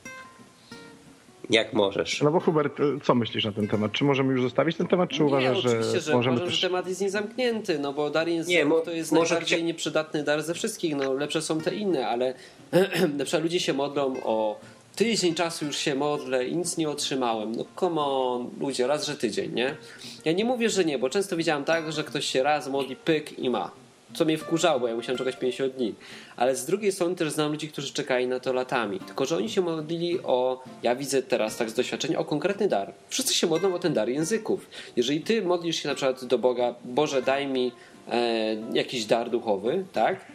Jak 1.50 1.72
możesz. 1.72 2.22
No 2.22 2.30
bo 2.30 2.40
Hubert, 2.40 2.78
co 3.02 3.14
myślisz 3.14 3.44
na 3.44 3.52
ten 3.52 3.68
temat? 3.68 3.92
Czy 3.92 4.04
możemy 4.04 4.32
już 4.32 4.42
zostawić 4.42 4.76
ten 4.76 4.86
temat, 4.86 5.10
czy 5.10 5.20
nie, 5.20 5.26
uważasz, 5.26 5.58
oczywiście, 5.58 6.00
że, 6.00 6.12
możemy 6.12 6.34
uważam, 6.36 6.50
też... 6.50 6.58
że 6.60 6.68
temat 6.68 6.88
jest 6.88 7.00
niezamknięty, 7.00 7.78
no 7.78 7.92
bo 7.92 8.10
dar 8.10 8.28
Nie, 8.46 8.64
mo- 8.64 8.80
to 8.80 8.90
jest 8.90 9.12
może 9.12 9.34
najbardziej 9.34 9.58
chcia- 9.58 9.64
nieprzydatny 9.64 10.22
dar 10.24 10.42
ze 10.42 10.54
wszystkich, 10.54 10.96
no 10.96 11.12
lepsze 11.12 11.42
są 11.42 11.60
te 11.60 11.74
inne, 11.74 12.08
ale 12.08 12.34
na 13.18 13.24
przykład 13.24 13.42
ludzie 13.42 13.60
się 13.60 13.72
modlą 13.72 14.14
o 14.24 14.60
tydzień 14.96 15.34
czasu 15.34 15.64
już 15.64 15.76
się 15.76 15.94
modlę 15.94 16.46
i 16.46 16.56
nic 16.56 16.76
nie 16.76 16.90
otrzymałem. 16.90 17.52
No 17.52 17.64
come 17.80 18.00
on, 18.00 18.50
ludzie, 18.60 18.86
raz, 18.86 19.06
że 19.06 19.16
tydzień, 19.16 19.54
nie? 19.54 19.76
Ja 20.24 20.32
nie 20.32 20.44
mówię, 20.44 20.70
że 20.70 20.84
nie, 20.84 20.98
bo 20.98 21.10
często 21.10 21.36
widziałem 21.36 21.64
tak, 21.64 21.92
że 21.92 22.04
ktoś 22.04 22.24
się 22.24 22.42
raz 22.42 22.68
modli, 22.68 22.96
pyk 22.96 23.38
i 23.38 23.50
ma. 23.50 23.70
Co 24.14 24.24
mnie 24.24 24.38
wkurzało, 24.38 24.80
bo 24.80 24.88
ja 24.88 24.94
musiałem 24.94 25.18
czekać 25.18 25.36
50 25.36 25.74
dni. 25.74 25.94
Ale 26.36 26.56
z 26.56 26.66
drugiej 26.66 26.92
strony 26.92 27.14
też 27.14 27.32
znam 27.32 27.52
ludzi, 27.52 27.68
którzy 27.68 27.92
czekali 27.92 28.26
na 28.26 28.40
to 28.40 28.52
latami. 28.52 29.00
Tylko, 29.00 29.26
że 29.26 29.36
oni 29.36 29.50
się 29.50 29.60
modlili 29.60 30.22
o, 30.22 30.62
ja 30.82 30.96
widzę 30.96 31.22
teraz 31.22 31.56
tak 31.56 31.70
z 31.70 31.74
doświadczenia, 31.74 32.18
o 32.18 32.24
konkretny 32.24 32.68
dar. 32.68 32.92
Wszyscy 33.08 33.34
się 33.34 33.46
modlą 33.46 33.74
o 33.74 33.78
ten 33.78 33.92
dar 33.92 34.08
języków. 34.08 34.66
Jeżeli 34.96 35.20
ty 35.20 35.42
modlisz 35.42 35.76
się 35.82 35.88
na 35.88 35.94
przykład 35.94 36.24
do 36.24 36.38
Boga, 36.38 36.74
Boże 36.84 37.22
daj 37.22 37.46
mi 37.46 37.72
e, 38.08 38.56
jakiś 38.72 39.04
dar 39.04 39.30
duchowy, 39.30 39.84
tak? 39.92 40.26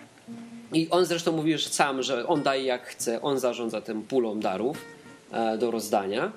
I 0.73 0.89
on 0.89 1.05
zresztą 1.05 1.31
mówi 1.31 1.57
że 1.57 1.69
sam, 1.69 2.03
że 2.03 2.27
on 2.27 2.43
daje 2.43 2.63
jak 2.63 2.87
chce, 2.87 3.21
on 3.21 3.39
zarządza 3.39 3.81
tym 3.81 4.01
pulą 4.01 4.39
darów 4.39 4.85
e, 5.31 5.57
do 5.57 5.71
rozdania. 5.71 6.31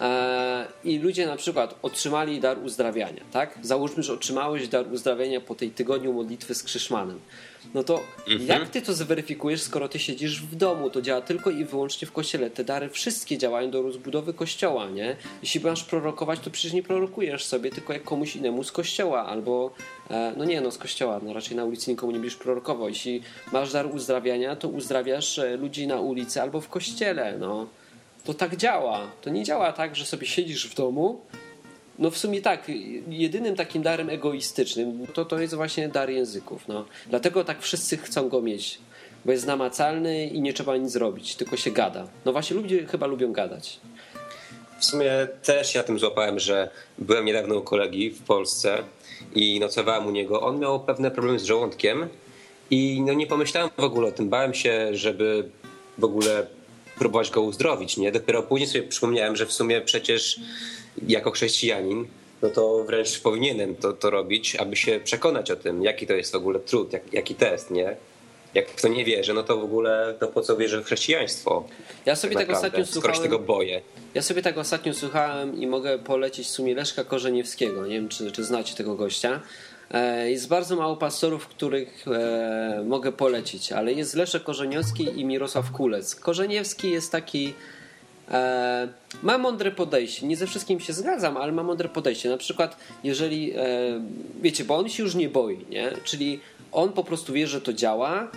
E, 0.00 0.66
I 0.84 0.98
ludzie 0.98 1.26
na 1.26 1.36
przykład 1.36 1.74
otrzymali 1.82 2.40
dar 2.40 2.58
uzdrawiania, 2.58 3.22
tak? 3.32 3.58
Załóżmy, 3.62 4.02
że 4.02 4.12
otrzymałeś 4.12 4.68
dar 4.68 4.92
uzdrawiania 4.92 5.40
po 5.40 5.54
tej 5.54 5.70
tygodniu 5.70 6.12
modlitwy 6.12 6.54
z 6.54 6.62
Krzyszmanem. 6.62 7.20
No 7.74 7.84
to 7.84 8.00
jak 8.46 8.68
ty 8.68 8.82
to 8.82 8.94
zweryfikujesz, 8.94 9.62
skoro 9.62 9.88
ty 9.88 9.98
siedzisz 9.98 10.42
w 10.42 10.54
domu? 10.56 10.90
To 10.90 11.02
działa 11.02 11.20
tylko 11.20 11.50
i 11.50 11.64
wyłącznie 11.64 12.08
w 12.08 12.12
kościele. 12.12 12.50
Te 12.50 12.64
dary 12.64 12.88
wszystkie 12.88 13.38
działają 13.38 13.70
do 13.70 13.82
rozbudowy 13.82 14.34
kościoła, 14.34 14.90
nie? 14.90 15.16
Jeśli 15.42 15.60
masz 15.60 15.84
prorokować, 15.84 16.40
to 16.40 16.50
przecież 16.50 16.72
nie 16.72 16.82
prorokujesz 16.82 17.44
sobie, 17.44 17.70
tylko 17.70 17.92
jak 17.92 18.04
komuś 18.04 18.36
innemu 18.36 18.64
z 18.64 18.72
kościoła, 18.72 19.26
albo 19.26 19.70
e, 20.10 20.34
no 20.36 20.44
nie, 20.44 20.60
no 20.60 20.70
z 20.70 20.78
kościoła, 20.78 21.20
no 21.22 21.32
raczej 21.32 21.56
na 21.56 21.64
ulicy 21.64 21.90
nikomu 21.90 22.12
nie 22.12 22.18
będziesz 22.18 22.38
prorokował. 22.38 22.88
Jeśli 22.88 23.22
masz 23.52 23.72
dar 23.72 23.94
uzdrawiania, 23.94 24.56
to 24.56 24.68
uzdrawiasz 24.68 25.38
e, 25.38 25.56
ludzi 25.56 25.86
na 25.86 26.00
ulicy 26.00 26.42
albo 26.42 26.60
w 26.60 26.68
kościele, 26.68 27.38
no. 27.38 27.66
To 28.24 28.34
tak 28.34 28.56
działa. 28.56 29.00
To 29.22 29.30
nie 29.30 29.44
działa 29.44 29.72
tak, 29.72 29.96
że 29.96 30.06
sobie 30.06 30.26
siedzisz 30.26 30.68
w 30.68 30.74
domu. 30.74 31.20
No 31.98 32.10
w 32.10 32.18
sumie 32.18 32.40
tak, 32.40 32.70
jedynym 33.08 33.56
takim 33.56 33.82
darem 33.82 34.10
egoistycznym 34.10 35.06
to 35.14 35.24
to 35.24 35.40
jest 35.40 35.54
właśnie 35.54 35.88
dar 35.88 36.10
języków. 36.10 36.68
No. 36.68 36.84
Dlatego 37.06 37.44
tak 37.44 37.62
wszyscy 37.62 37.96
chcą 37.96 38.28
go 38.28 38.42
mieć, 38.42 38.78
bo 39.24 39.32
jest 39.32 39.46
namacalny 39.46 40.26
i 40.26 40.40
nie 40.40 40.52
trzeba 40.52 40.76
nic 40.76 40.90
zrobić, 40.90 41.34
tylko 41.34 41.56
się 41.56 41.70
gada. 41.70 42.06
No 42.24 42.32
właśnie 42.32 42.56
ludzie 42.56 42.86
chyba 42.86 43.06
lubią 43.06 43.32
gadać. 43.32 43.80
W 44.78 44.84
sumie 44.84 45.10
też 45.42 45.74
na 45.74 45.82
tym 45.82 45.98
złapałem, 45.98 46.38
że 46.38 46.70
byłem 46.98 47.24
niedawno 47.24 47.54
u 47.54 47.62
kolegi 47.62 48.10
w 48.10 48.22
Polsce 48.22 48.78
i 49.34 49.60
nocowałem 49.60 50.06
u 50.06 50.10
niego. 50.10 50.40
On 50.40 50.58
miał 50.58 50.80
pewne 50.80 51.10
problemy 51.10 51.38
z 51.38 51.44
żołądkiem 51.44 52.08
i 52.70 53.02
no 53.06 53.12
nie 53.12 53.26
pomyślałem 53.26 53.70
w 53.78 53.84
ogóle 53.84 54.08
o 54.08 54.12
tym. 54.12 54.28
Bałem 54.28 54.54
się, 54.54 54.88
żeby 54.92 55.48
w 55.98 56.04
ogóle 56.04 56.46
próbować 56.98 57.30
go 57.30 57.42
uzdrowić. 57.42 57.96
Nie? 57.96 58.12
Dopiero 58.12 58.42
później 58.42 58.68
sobie 58.68 58.82
przypomniałem, 58.82 59.36
że 59.36 59.46
w 59.46 59.52
sumie 59.52 59.80
przecież 59.80 60.40
jako 61.06 61.30
chrześcijanin 61.30 62.06
no 62.44 62.50
to 62.50 62.84
wręcz 62.84 63.20
powinienem 63.20 63.76
to, 63.76 63.92
to 63.92 64.10
robić, 64.10 64.56
aby 64.56 64.76
się 64.76 65.00
przekonać 65.04 65.50
o 65.50 65.56
tym, 65.56 65.82
jaki 65.82 66.06
to 66.06 66.12
jest 66.12 66.32
w 66.32 66.34
ogóle 66.34 66.60
trud, 66.60 66.92
jak, 66.92 67.12
jaki 67.12 67.34
test, 67.34 67.70
nie? 67.70 67.96
Jak 68.54 68.66
kto 68.66 68.88
nie 68.88 69.04
wierzy, 69.04 69.34
no 69.34 69.42
to 69.42 69.56
w 69.56 69.64
ogóle 69.64 70.14
to 70.20 70.28
po 70.28 70.42
co 70.42 70.56
wierzy 70.56 70.80
w 70.82 70.84
chrześcijaństwo? 70.84 71.64
Ja 72.06 72.16
sobie 72.16 72.34
tak, 72.34 72.48
naprawdę, 72.48 72.68
ostatnio 72.68 72.86
skoro 72.86 73.14
się 73.14 73.16
słuchałem. 73.16 73.22
tego 73.22 73.38
boję. 73.38 73.80
Ja 74.14 74.22
sobie 74.22 74.42
tak 74.42 74.58
ostatnio 74.58 74.94
słuchałem 74.94 75.60
i 75.60 75.66
mogę 75.66 75.98
polecić 75.98 76.46
w 76.46 76.50
sumie 76.50 76.74
Leszka 76.74 77.04
Korzeniewskiego. 77.04 77.86
Nie 77.86 77.94
wiem, 77.94 78.08
czy, 78.08 78.32
czy 78.32 78.44
znacie 78.44 78.74
tego 78.74 78.94
gościa. 78.94 79.40
E, 79.94 80.30
Jest 80.30 80.48
bardzo 80.48 80.76
mało 80.76 80.96
pastorów, 80.96 81.46
których 81.46 82.04
e, 82.08 82.82
mogę 82.86 83.12
polecić, 83.12 83.72
ale 83.72 83.92
jest 83.92 84.14
Leszek 84.14 84.42
Korzeniowski 84.42 85.20
i 85.20 85.24
Mirosław 85.24 85.70
Kulec. 85.70 86.14
Korzeniewski 86.14 86.90
jest 86.90 87.12
taki. 87.12 87.54
E, 88.30 88.88
ma 89.22 89.38
mądre 89.38 89.70
podejście. 89.70 90.26
Nie 90.26 90.36
ze 90.36 90.46
wszystkim 90.46 90.80
się 90.80 90.92
zgadzam, 90.92 91.36
ale 91.36 91.52
ma 91.52 91.62
mądre 91.62 91.88
podejście. 91.88 92.28
Na 92.28 92.36
przykład, 92.36 92.76
jeżeli. 93.04 93.52
Wiecie, 94.42 94.64
bo 94.64 94.76
on 94.76 94.88
się 94.88 95.02
już 95.02 95.14
nie 95.14 95.28
boi, 95.28 95.58
nie? 95.70 95.92
Czyli 96.04 96.40
on 96.72 96.92
po 96.92 97.04
prostu 97.04 97.32
wie, 97.32 97.46
że 97.46 97.60
to 97.60 97.72
działa 97.72 98.28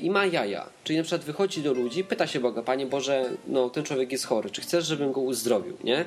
i 0.00 0.10
ma 0.10 0.26
jaja. 0.26 0.66
Czyli 0.84 0.96
na 0.98 1.02
przykład 1.04 1.24
wychodzi 1.24 1.62
do 1.62 1.72
ludzi, 1.72 2.04
pyta 2.04 2.26
się 2.26 2.40
Boga, 2.40 2.62
Panie 2.62 2.86
Boże, 2.86 3.30
no 3.48 3.70
ten 3.70 3.84
człowiek 3.84 4.12
jest 4.12 4.24
chory, 4.26 4.50
czy 4.50 4.60
chcesz, 4.60 4.86
żebym 4.86 5.12
go 5.12 5.20
uzdrowił, 5.20 5.76
nie? 5.84 6.04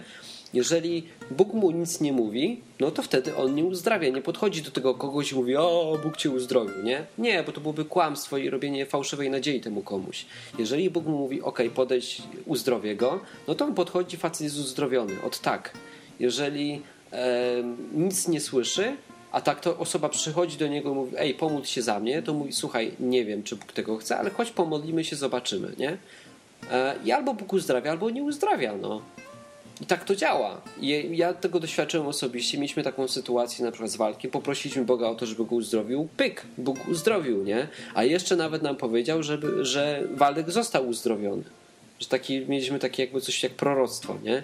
Jeżeli 0.53 1.03
Bóg 1.31 1.53
mu 1.53 1.71
nic 1.71 2.01
nie 2.01 2.13
mówi, 2.13 2.61
no 2.79 2.91
to 2.91 3.01
wtedy 3.01 3.35
on 3.35 3.55
nie 3.55 3.63
uzdrawia, 3.63 4.09
nie 4.09 4.21
podchodzi 4.21 4.61
do 4.61 4.71
tego 4.71 4.93
kogoś 4.95 5.31
i 5.31 5.35
mówi, 5.35 5.55
o, 5.55 5.97
Bóg 6.03 6.17
cię 6.17 6.29
uzdrowił, 6.29 6.83
nie? 6.83 7.05
Nie, 7.17 7.43
bo 7.43 7.51
to 7.51 7.61
byłoby 7.61 7.85
kłamstwo 7.85 8.37
i 8.37 8.49
robienie 8.49 8.85
fałszywej 8.85 9.29
nadziei 9.29 9.61
temu 9.61 9.81
komuś. 9.81 10.25
Jeżeli 10.59 10.89
Bóg 10.89 11.05
mu 11.05 11.17
mówi, 11.17 11.41
ok, 11.41 11.59
podejdź, 11.75 12.21
uzdrowię 12.45 12.95
go, 12.95 13.19
no 13.47 13.55
to 13.55 13.65
on 13.65 13.73
podchodzi, 13.73 14.17
facet 14.17 14.41
jest 14.41 14.57
uzdrowiony, 14.57 15.13
od 15.25 15.39
tak. 15.39 15.73
Jeżeli 16.19 16.81
e, 17.11 17.63
nic 17.93 18.27
nie 18.27 18.41
słyszy, 18.41 18.95
a 19.31 19.41
tak 19.41 19.59
to 19.59 19.77
osoba 19.77 20.09
przychodzi 20.09 20.57
do 20.57 20.67
niego 20.67 20.91
i 20.91 20.93
mówi, 20.93 21.13
ej, 21.17 21.33
pomódl 21.33 21.65
się 21.65 21.81
za 21.81 21.99
mnie, 21.99 22.21
to 22.21 22.33
mówi, 22.33 22.53
słuchaj, 22.53 22.91
nie 22.99 23.25
wiem, 23.25 23.43
czy 23.43 23.55
Bóg 23.55 23.71
tego 23.71 23.97
chce, 23.97 24.17
ale 24.17 24.29
chodź 24.29 24.51
pomodlimy 24.51 25.03
się, 25.03 25.15
zobaczymy, 25.15 25.73
nie? 25.77 25.97
E, 26.71 26.95
I 27.05 27.11
albo 27.11 27.33
Bóg 27.33 27.53
uzdrawia, 27.53 27.91
albo 27.91 28.09
nie 28.09 28.23
uzdrawia, 28.23 28.75
no. 28.77 29.01
I 29.81 29.85
tak 29.85 30.03
to 30.03 30.15
działa. 30.15 30.61
Ja 31.11 31.33
tego 31.33 31.59
doświadczyłem 31.59 32.07
osobiście. 32.07 32.57
Mieliśmy 32.57 32.83
taką 32.83 33.07
sytuację 33.07 33.65
na 33.65 33.71
przykład 33.71 33.91
z 33.91 33.95
walkiem. 33.95 34.31
Poprosiliśmy 34.31 34.85
Boga 34.85 35.07
o 35.07 35.15
to, 35.15 35.25
żeby 35.25 35.45
go 35.45 35.55
uzdrowił. 35.55 36.07
Pyk, 36.17 36.45
Bóg 36.57 36.87
uzdrowił, 36.87 37.43
nie? 37.43 37.67
A 37.93 38.03
jeszcze 38.03 38.35
nawet 38.35 38.61
nam 38.61 38.75
powiedział, 38.75 39.23
żeby, 39.23 39.65
że 39.65 40.03
Waldek 40.15 40.51
został 40.51 40.87
uzdrowiony. 40.87 41.43
Że 41.99 42.07
taki, 42.07 42.39
mieliśmy 42.39 42.79
takie 42.79 43.03
jakby 43.03 43.21
coś 43.21 43.43
jak 43.43 43.51
proroctwo, 43.51 44.17
nie? 44.23 44.43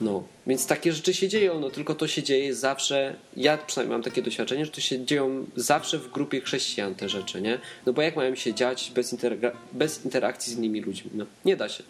No, 0.00 0.24
więc 0.46 0.66
takie 0.66 0.92
rzeczy 0.92 1.14
się 1.14 1.28
dzieją, 1.28 1.60
no 1.60 1.70
tylko 1.70 1.94
to 1.94 2.08
się 2.08 2.22
dzieje 2.22 2.54
zawsze, 2.54 3.14
ja 3.36 3.58
przynajmniej 3.58 3.92
mam 3.92 4.02
takie 4.02 4.22
doświadczenie, 4.22 4.64
że 4.64 4.70
to 4.70 4.80
się 4.80 5.04
dzieją 5.06 5.46
zawsze 5.56 5.98
w 5.98 6.12
grupie 6.12 6.40
chrześcijan 6.40 6.94
te 6.94 7.08
rzeczy, 7.08 7.42
nie? 7.42 7.58
No 7.86 7.92
bo 7.92 8.02
jak 8.02 8.16
mają 8.16 8.34
się 8.34 8.54
dziać 8.54 8.92
bez, 8.94 9.16
bez 9.72 10.04
interakcji 10.04 10.52
z 10.52 10.56
innymi 10.56 10.80
ludźmi? 10.80 11.10
No, 11.14 11.26
nie 11.44 11.56
da 11.56 11.68
się. 11.68 11.82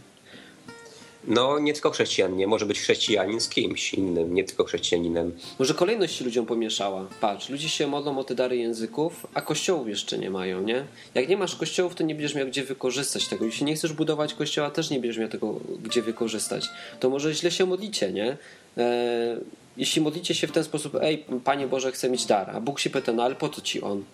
No 1.29 1.59
nie 1.59 1.73
tylko 1.73 1.91
chrześcijan, 1.91 2.37
nie 2.37 2.47
może 2.47 2.67
być 2.67 2.81
chrześcijanin 2.81 3.41
z 3.41 3.49
kimś 3.49 3.95
innym, 3.95 4.35
nie 4.35 4.45
tylko 4.45 4.64
chrześcijaninem. 4.64 5.33
Może 5.59 5.75
kolejność 5.75 6.17
się 6.17 6.25
ludziom 6.25 6.47
pomieszała. 6.47 7.07
Patrz, 7.21 7.49
ludzie 7.49 7.69
się 7.69 7.87
modlą 7.87 8.19
o 8.19 8.25
te 8.25 8.35
dary 8.35 8.57
języków, 8.57 9.27
a 9.35 9.43
kościołów 9.43 9.88
jeszcze 9.88 10.19
nie 10.19 10.31
mają, 10.31 10.62
nie? 10.62 10.85
Jak 11.14 11.29
nie 11.29 11.37
masz 11.37 11.57
kościołów, 11.57 11.95
to 11.95 12.05
nie 12.05 12.14
będziesz 12.14 12.35
miał 12.35 12.47
gdzie 12.47 12.64
wykorzystać 12.64 13.29
tego. 13.29 13.45
Jeśli 13.45 13.64
nie 13.64 13.75
chcesz 13.75 13.93
budować 13.93 14.35
kościoła, 14.35 14.71
też 14.71 14.91
nie 14.91 15.01
będziesz 15.01 15.19
miał 15.19 15.29
tego 15.29 15.61
gdzie 15.83 16.03
wykorzystać. 16.03 16.69
To 17.01 17.11
może 17.11 17.35
źle 17.35 17.51
się 17.51 17.67
modlicie, 17.67 18.12
nie? 18.12 18.37
E, 18.77 19.37
jeśli 19.77 20.03
modlicie 20.03 20.35
się 20.35 20.47
w 20.47 20.53
ten 20.53 20.64
sposób, 20.64 20.95
ej, 21.01 21.25
Panie 21.45 21.67
Boże, 21.67 21.93
chcę 21.93 22.11
mieć 22.11 22.27
dar, 22.27 22.51
a 22.51 22.61
Bóg 22.61 22.81
się 22.81 22.91
pyta, 22.91 23.12
no 23.12 23.23
ale 23.23 23.35
po 23.35 23.49
co 23.49 23.61
ci 23.61 23.81
on? 23.81 24.05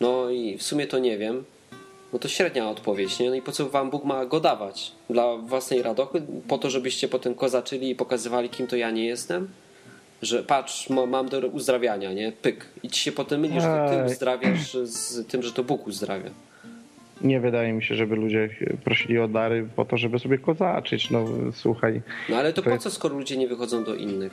No 0.00 0.30
i 0.30 0.58
w 0.58 0.62
sumie 0.62 0.86
to 0.86 0.98
nie 0.98 1.18
wiem. 1.18 1.44
No 2.12 2.18
to 2.18 2.28
średnia 2.28 2.68
odpowiedź, 2.70 3.18
nie? 3.18 3.28
No 3.30 3.34
i 3.36 3.42
po 3.42 3.52
co 3.52 3.68
wam 3.68 3.90
Bóg 3.90 4.04
ma 4.04 4.26
go 4.26 4.40
dawać? 4.40 4.92
Dla 5.10 5.36
własnej 5.36 5.82
radochy? 5.82 6.22
Po 6.48 6.58
to, 6.58 6.70
żebyście 6.70 7.08
potem 7.08 7.34
kozaczyli 7.34 7.90
i 7.90 7.94
pokazywali, 7.94 8.48
kim 8.48 8.66
to 8.66 8.76
ja 8.76 8.90
nie 8.90 9.06
jestem? 9.06 9.48
Że 10.22 10.42
patrz, 10.42 10.90
ma- 10.90 11.06
mam 11.06 11.28
do 11.28 11.38
uzdrawiania, 11.38 12.12
nie? 12.12 12.32
Pyk. 12.32 12.66
I 12.82 12.88
ci 12.88 13.00
się 13.00 13.12
potem 13.12 13.40
myli, 13.40 13.60
że 13.60 13.88
ty 13.90 14.12
uzdrawiasz 14.12 14.72
z 14.74 15.26
tym, 15.26 15.42
że 15.42 15.52
to 15.52 15.64
Bóg 15.64 15.86
uzdrawia. 15.86 16.30
Nie 17.20 17.40
wydaje 17.40 17.72
mi 17.72 17.82
się, 17.82 17.94
żeby 17.94 18.16
ludzie 18.16 18.48
prosili 18.84 19.18
o 19.18 19.28
dary 19.28 19.68
po 19.76 19.84
to, 19.84 19.96
żeby 19.96 20.18
sobie 20.18 20.38
kozaczyć. 20.38 21.10
No 21.10 21.24
słuchaj, 21.52 22.02
No 22.28 22.36
ale 22.36 22.52
to 22.52 22.62
To 22.62 22.64
po 22.64 22.70
jest- 22.70 22.82
co, 22.82 22.90
skoro 22.90 23.14
ludzie 23.18 23.36
nie 23.36 23.48
wychodzą 23.48 23.84
do 23.84 23.94
innych? 23.94 24.32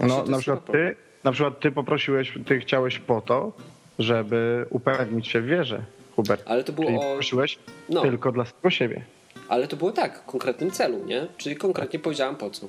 no, 0.00 0.08
to 0.08 0.16
jest 0.18 0.30
na, 0.30 0.38
przykład 0.38 0.60
problem. 0.60 0.88
ty, 0.94 0.96
na 1.24 1.32
przykład 1.32 1.60
ty 1.60 1.70
poprosiłeś, 1.72 2.32
ty 2.46 2.60
chciałeś 2.60 2.98
po 2.98 3.20
to, 3.20 3.52
żeby 3.98 4.66
upewnić 4.70 5.28
się 5.28 5.40
w 5.40 5.46
wierze, 5.46 5.82
Hubert. 6.16 6.42
Ale 6.46 6.64
to 6.64 6.72
było 6.72 6.86
Czyli 6.86 6.98
o... 6.98 7.02
poprosiłeś 7.02 7.58
No. 7.88 8.02
tylko 8.02 8.32
dla 8.32 8.44
samego 8.44 8.70
siebie. 8.70 9.02
Ale 9.48 9.66
to 9.68 9.76
było 9.76 9.92
tak, 9.92 10.18
w 10.18 10.26
konkretnym 10.26 10.70
celu, 10.70 11.04
nie? 11.06 11.26
Czyli 11.36 11.56
konkretnie 11.56 11.98
powiedziałem 11.98 12.36
po 12.36 12.50
co. 12.50 12.68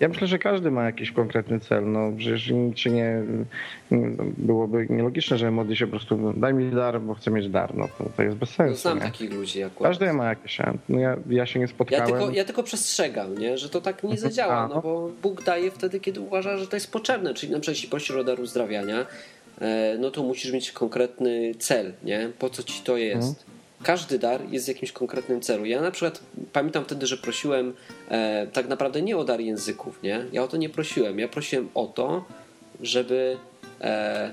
Ja 0.00 0.08
myślę, 0.08 0.26
że 0.26 0.38
każdy 0.38 0.70
ma 0.70 0.84
jakiś 0.84 1.12
konkretny 1.12 1.60
cel. 1.60 1.92
No, 1.92 2.12
przecież 2.18 2.50
nic 2.50 2.78
się 2.78 2.90
nie, 2.90 3.22
nie- 3.90 4.10
byłoby 4.38 4.86
nielogiczne, 4.90 5.38
że 5.38 5.50
modli 5.50 5.76
się 5.76 5.86
po 5.86 5.90
prostu 5.90 6.32
daj 6.36 6.54
mi 6.54 6.70
dar, 6.70 7.00
bo 7.00 7.14
chcę 7.14 7.30
mieć 7.30 7.48
dar. 7.48 7.74
No 7.74 7.88
to, 8.16 8.22
jest 8.22 8.36
bez 8.36 8.50
No, 8.50 8.54
sensu. 8.64 8.80
znam 8.80 8.96
nie? 8.98 9.02
takich 9.04 9.32
ludzi 9.32 9.62
akurat. 9.62 9.90
Każdy 9.90 10.12
ma 10.12 10.24
jakieś. 10.28 10.58
No 10.88 10.98
ja, 10.98 11.16
ja 11.30 11.46
się 11.46 11.58
nie 11.58 11.64
Ja 11.64 11.68
spotkałem. 11.70 12.06
tylko, 12.06 12.30
ja 12.30 12.44
tylko 12.44 12.62
przestrzegam, 12.62 13.38
nie? 13.38 13.58
że 13.58 13.68
to 13.68 13.80
tak 13.80 14.02
nie 14.04 14.16
zadziała, 14.18 14.54
A, 14.56 14.68
no 14.68 14.74
no. 14.74 14.82
bo 14.82 15.10
Bóg 15.22 15.42
daje 15.44 15.70
wtedy, 15.70 16.00
kiedy 16.00 16.20
uważa, 16.20 16.56
że 16.58 16.66
to 16.66 16.76
jest 16.76 16.92
potrzebne. 16.92 17.34
Czyli 17.34 17.52
na 17.52 17.60
przykład 17.60 17.76
jeśli 17.76 17.88
prosisz 17.90 18.16
o 18.16 18.24
dar 18.24 18.40
uzdrawiania, 18.40 19.06
no 19.98 20.10
to 20.10 20.22
musisz 20.22 20.52
mieć 20.52 20.72
konkretny 20.72 21.54
cel, 21.58 21.92
nie? 22.04 22.30
Po 22.38 22.50
co 22.50 22.62
ci 22.62 22.82
to 22.82 22.96
jest? 22.96 23.44
każdy 23.82 24.18
dar 24.18 24.40
jest 24.50 24.64
w 24.64 24.68
jakimś 24.68 24.92
konkretnym 24.92 25.40
celu. 25.40 25.64
Ja 25.64 25.80
na 25.80 25.90
przykład 25.90 26.20
pamiętam 26.52 26.84
wtedy, 26.84 27.06
że 27.06 27.16
prosiłem 27.16 27.74
e, 28.08 28.46
tak 28.46 28.68
naprawdę 28.68 29.02
nie 29.02 29.16
o 29.16 29.24
dar 29.24 29.40
języków, 29.40 30.02
nie? 30.02 30.24
Ja 30.32 30.42
o 30.42 30.48
to 30.48 30.56
nie 30.56 30.68
prosiłem. 30.68 31.18
Ja 31.18 31.28
prosiłem 31.28 31.68
o 31.74 31.86
to, 31.86 32.24
żeby 32.80 33.36
e, 33.80 34.30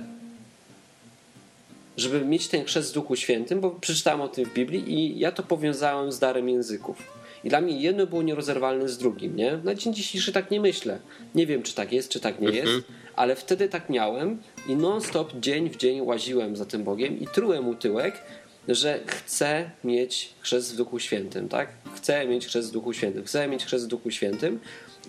żeby 1.97 2.25
mieć 2.25 2.47
ten 2.47 2.65
chrzest 2.65 2.91
w 2.91 2.93
Duchu 2.93 3.15
Świętym, 3.15 3.61
bo 3.61 3.69
przeczytałem 3.71 4.21
o 4.21 4.27
tym 4.27 4.45
w 4.45 4.53
Biblii 4.53 4.93
i 4.93 5.19
ja 5.19 5.31
to 5.31 5.43
powiązałem 5.43 6.11
z 6.11 6.19
darem 6.19 6.49
języków. 6.49 7.14
I 7.45 7.49
dla 7.49 7.61
mnie 7.61 7.81
jedno 7.81 8.07
było 8.07 8.21
nierozerwalne 8.21 8.89
z 8.89 8.97
drugim, 8.97 9.35
nie? 9.35 9.57
Na 9.63 9.75
dzień 9.75 9.93
dzisiejszy 9.93 10.33
tak 10.33 10.51
nie 10.51 10.61
myślę. 10.61 10.99
Nie 11.35 11.47
wiem, 11.47 11.63
czy 11.63 11.75
tak 11.75 11.91
jest, 11.91 12.09
czy 12.09 12.19
tak 12.19 12.39
nie 12.39 12.49
jest, 12.49 12.73
mhm. 12.73 12.83
ale 13.15 13.35
wtedy 13.35 13.69
tak 13.69 13.89
miałem 13.89 14.41
i 14.67 14.75
non-stop 14.75 15.39
dzień 15.39 15.69
w 15.69 15.77
dzień 15.77 16.01
łaziłem 16.01 16.55
za 16.55 16.65
tym 16.65 16.83
Bogiem 16.83 17.19
i 17.19 17.27
trułem 17.27 17.63
mu 17.63 17.75
tyłek, 17.75 18.21
że 18.67 18.99
chcę 19.07 19.69
mieć 19.83 20.33
chrzest 20.39 20.73
w 20.73 20.77
Duchu 20.77 20.99
Świętym, 20.99 21.49
tak? 21.49 21.69
Chcę 21.95 22.27
mieć 22.27 22.45
chrzest 22.45 22.69
w 22.69 22.71
Duchu 22.71 22.93
Świętym, 22.93 23.23
chcę 23.23 23.47
mieć 23.47 23.65
chrzest 23.65 23.85
w 23.85 23.87
Duchu 23.87 24.11
Świętym 24.11 24.59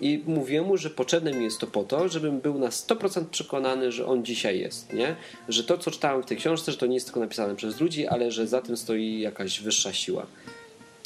i 0.01 0.23
mówię 0.27 0.61
mu, 0.61 0.77
że 0.77 0.89
potrzebne 0.89 1.33
mi 1.33 1.43
jest 1.43 1.59
to 1.59 1.67
po 1.67 1.83
to, 1.83 2.09
żebym 2.09 2.39
był 2.39 2.59
na 2.59 2.69
100% 2.69 3.25
przekonany, 3.25 3.91
że 3.91 4.05
on 4.05 4.25
dzisiaj 4.25 4.59
jest, 4.59 4.93
nie? 4.93 5.15
Że 5.49 5.63
to, 5.63 5.77
co 5.77 5.91
czytałem 5.91 6.23
w 6.23 6.25
tej 6.25 6.37
książce, 6.37 6.71
że 6.71 6.77
to 6.77 6.85
nie 6.85 6.93
jest 6.93 7.05
tylko 7.05 7.19
napisane 7.19 7.55
przez 7.55 7.79
ludzi, 7.79 8.07
ale 8.07 8.31
że 8.31 8.47
za 8.47 8.61
tym 8.61 8.77
stoi 8.77 9.19
jakaś 9.19 9.61
wyższa 9.61 9.93
siła. 9.93 10.25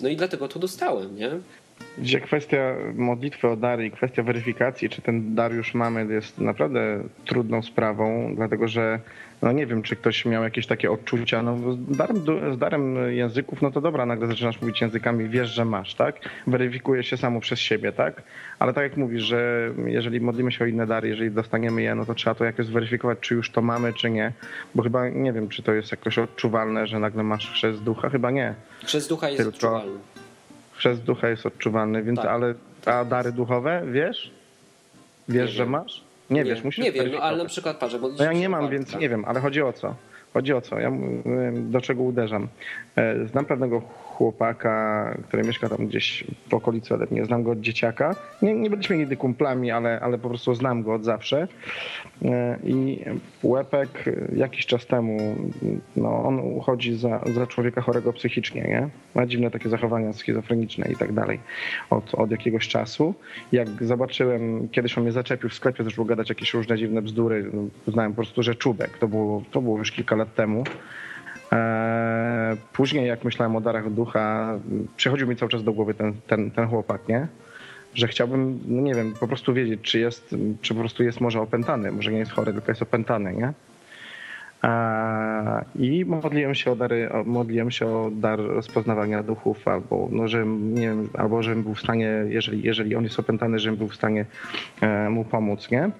No 0.02 0.10
i 0.10 0.16
dlatego 0.16 0.48
to 0.48 0.60
dostałem, 0.60 1.16
nie? 1.16 1.30
Gdzie 1.98 2.22
kwestia 2.22 2.76
modlitwy 2.96 3.48
o 3.48 3.56
dary 3.56 3.86
i 3.86 3.92
kwestia 3.92 4.24
weryfikacji, 4.24 4.90
czy 4.90 5.02
ten 5.02 5.36
dar 5.36 5.54
już 5.54 5.74
mamy, 5.74 6.14
jest 6.14 6.40
naprawdę 6.40 7.04
trudną 7.26 7.62
sprawą, 7.62 8.36
dlatego 8.36 8.68
że 8.68 9.00
no 9.42 9.52
nie 9.52 9.66
wiem, 9.66 9.82
czy 9.82 9.96
ktoś 9.96 10.26
miał 10.26 10.44
jakieś 10.44 10.68
takie 10.68 10.92
odczucia, 10.92 11.44
no 11.44 11.74
z 11.74 11.98
darem, 11.98 12.18
z 12.54 12.58
darem 12.58 12.96
języków, 13.14 13.62
no 13.62 13.72
to 13.72 13.82
dobra, 13.82 14.06
nagle 14.06 14.28
zaczynasz 14.28 14.62
mówić 14.62 14.82
językami, 14.82 15.30
wiesz, 15.30 15.50
że 15.50 15.66
masz, 15.66 15.96
tak? 15.96 16.16
Weryfikuje 16.48 17.04
się 17.04 17.18
samo 17.18 17.40
przez 17.40 17.60
siebie, 17.60 17.92
tak? 17.92 18.24
Ale 18.60 18.74
tak 18.74 18.84
jak 18.84 18.98
mówisz, 18.98 19.24
że 19.24 19.72
jeżeli 19.86 20.22
modlimy 20.22 20.52
się 20.52 20.64
o 20.66 20.68
inne 20.68 20.88
dary, 20.88 21.08
jeżeli 21.08 21.32
dostaniemy 21.32 21.82
je, 21.82 21.96
no 21.96 22.06
to 22.06 22.14
trzeba 22.14 22.36
to 22.36 22.46
jakoś 22.46 22.66
zweryfikować, 22.66 23.18
czy 23.22 23.36
już 23.36 23.52
to 23.52 23.62
mamy, 23.62 23.94
czy 23.94 24.10
nie, 24.10 24.32
bo 24.76 24.84
chyba 24.84 25.10
nie 25.10 25.34
wiem, 25.34 25.50
czy 25.50 25.64
to 25.64 25.74
jest 25.74 25.92
jakoś 25.92 26.18
odczuwalne, 26.18 26.88
że 26.88 27.00
nagle 27.00 27.24
masz 27.24 27.52
chrzest 27.52 27.84
ducha, 27.84 28.10
chyba 28.10 28.32
nie. 28.32 28.54
Chrzest 28.84 29.10
ducha 29.10 29.30
jest 29.30 29.38
Tylko 29.38 29.56
odczuwalny. 29.56 30.00
Chrzest 30.82 31.04
ducha 31.04 31.30
jest 31.30 31.46
odczuwalny, 31.46 32.04
więc 32.04 32.20
tak. 32.20 32.30
ale 32.30 32.54
a 32.86 33.06
dary 33.06 33.32
duchowe, 33.32 33.84
wiesz? 33.92 34.32
Wiesz, 35.30 35.52
że 35.52 35.66
masz? 35.66 36.04
Nie, 36.30 36.44
nie 36.44 36.50
wiesz, 36.50 36.64
musisz 36.64 36.86
Nie 36.86 36.92
wiem, 36.92 37.12
no 37.12 37.20
ale 37.20 37.38
na 37.38 37.46
przykład 37.46 37.78
parzę, 37.78 38.00
bo 38.00 38.10
no 38.10 38.24
ja 38.24 38.34
nie 38.34 38.50
mam, 38.50 38.70
więc 38.70 38.96
nie 38.96 39.10
wiem, 39.10 39.26
ale 39.26 39.40
chodzi 39.40 39.62
o 39.62 39.74
co? 39.74 39.96
Chodzi 40.34 40.54
o 40.54 40.62
co? 40.62 40.80
Ja 40.80 40.92
do 41.54 41.82
czego 41.82 42.04
uderzam? 42.04 42.48
E, 42.96 43.28
znam 43.28 43.46
pewnego 43.46 43.82
chłopaka, 44.12 45.18
który 45.28 45.44
mieszka 45.44 45.70
tam 45.70 45.88
gdzieś 45.88 46.24
w 46.50 46.54
okolicy 46.54 46.94
ode 46.94 47.08
mnie. 47.12 47.26
Znam 47.26 47.44
go 47.44 47.52
od 47.52 47.62
dzieciaka. 47.62 48.16
Nie, 48.42 48.54
nie 48.54 48.70
byliśmy 48.70 48.98
nigdy 48.98 49.18
kumplami, 49.18 49.72
ale, 49.72 50.00
ale 50.00 50.18
po 50.18 50.30
prostu 50.30 50.56
znam 50.56 50.84
go 50.84 50.94
od 50.94 51.06
zawsze. 51.06 51.48
E, 52.26 52.58
I 52.64 53.00
Łepek 53.44 54.06
jakiś 54.36 54.66
czas 54.66 54.86
temu, 54.86 55.36
no 55.96 56.24
on 56.24 56.40
uchodzi 56.40 56.96
za, 56.96 57.22
za 57.36 57.48
człowieka 57.48 57.82
chorego 57.82 58.14
psychicznie, 58.14 58.62
nie? 58.62 58.90
Ma 59.16 59.26
dziwne 59.26 59.52
takie 59.52 59.70
zachowania 59.70 60.14
schizofreniczne 60.14 60.92
i 60.92 60.96
tak 60.96 61.14
dalej 61.14 61.40
od, 61.90 62.16
od 62.16 62.32
jakiegoś 62.32 62.68
czasu. 62.68 63.14
Jak 63.52 63.84
zobaczyłem, 63.84 64.70
kiedyś 64.70 64.98
on 64.98 65.04
mnie 65.04 65.12
zaczepił 65.12 65.50
w 65.50 65.54
sklepie, 65.54 65.84
zaczął 65.84 66.06
gadać 66.06 66.30
jakieś 66.30 66.54
różne 66.54 66.78
dziwne 66.78 67.02
bzdury, 67.02 67.50
no, 67.54 67.62
uznałem 67.88 68.12
po 68.12 68.16
prostu, 68.16 68.44
że 68.44 68.56
czubek. 68.56 68.98
To 68.98 69.08
było, 69.08 69.44
to 69.52 69.62
było 69.62 69.78
już 69.78 69.92
kilka 69.92 70.16
lat 70.16 70.36
temu. 70.36 70.64
E, 71.54 72.56
później, 72.74 73.08
jak 73.08 73.24
myślałem 73.24 73.56
o 73.56 73.62
darach 73.62 73.90
ducha, 73.90 74.54
przychodził 74.98 75.28
mi 75.28 75.36
cały 75.36 75.52
czas 75.52 75.64
do 75.64 75.74
głowy 75.74 75.94
ten, 75.94 76.14
ten, 76.28 76.52
ten 76.52 76.68
chłopak, 76.68 77.08
nie? 77.08 77.28
Że 77.94 78.08
chciałbym, 78.08 78.60
no 78.68 78.82
nie 78.82 78.96
wiem, 78.96 79.14
po 79.20 79.28
prostu 79.28 79.54
wiedzieć, 79.54 79.82
czy 79.82 80.00
jest, 80.00 80.36
czy 80.62 80.74
po 80.74 80.80
prostu 80.80 81.04
jest 81.04 81.22
może 81.22 81.42
opętany, 81.42 81.92
może 81.92 82.12
nie 82.12 82.20
jest 82.20 82.32
chory, 82.32 82.54
tylko 82.54 82.72
jest 82.72 82.82
opętany, 82.82 83.34
nie? 83.34 83.54
E, 84.64 85.66
I 85.76 86.06
modliłem 86.06 86.56
się 86.56 86.72
o 86.72 86.76
dary, 86.76 87.10
modliłem 87.26 87.72
się 87.72 87.88
o 87.88 88.12
dar 88.14 88.40
rozpoznawania 88.40 89.24
duchów, 89.24 89.68
albo, 89.68 90.08
no, 90.12 90.28
żebym, 90.28 90.76
nie 90.76 90.88
wiem, 90.88 91.10
albo 91.18 91.44
żebym 91.44 91.64
był 91.64 91.76
w 91.76 91.80
stanie, 91.80 92.12
jeżeli, 92.28 92.64
jeżeli 92.64 92.96
on 92.96 93.04
jest 93.04 93.20
opętany, 93.20 93.60
żebym 93.60 93.78
był 93.78 93.88
w 93.88 93.96
stanie 93.96 94.26
e, 94.82 95.10
mu 95.10 95.26
pomóc, 95.26 95.72
nie? 95.72 95.92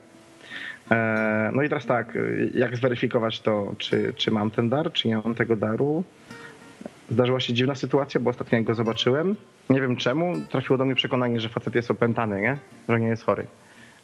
E, 0.92 1.52
no 1.54 1.64
i 1.64 1.70
teraz 1.70 1.86
tak, 1.86 2.18
jak 2.54 2.78
zweryfikować 2.78 3.40
to, 3.40 3.76
czy, 3.78 4.14
czy 4.18 4.32
mam 4.32 4.52
ten 4.52 4.70
dar, 4.70 4.92
czy 4.92 5.08
nie 5.08 5.18
mam 5.18 5.36
tego 5.36 5.56
daru? 5.56 6.04
Zdarzyła 7.10 7.40
się 7.40 7.54
dziwna 7.54 7.76
sytuacja, 7.76 8.20
bo 8.20 8.30
ostatnio 8.30 8.56
jak 8.56 8.66
go 8.66 8.76
zobaczyłem, 8.76 9.36
nie 9.70 9.82
wiem 9.82 9.96
czemu, 9.96 10.36
trafiło 10.50 10.78
do 10.78 10.86
mnie 10.86 10.96
przekonanie, 10.96 11.40
że 11.40 11.50
facet 11.50 11.76
jest 11.76 11.92
opętany, 11.92 12.42
nie? 12.42 12.58
że 12.90 13.00
nie 13.00 13.08
jest 13.08 13.24
chory. 13.24 13.48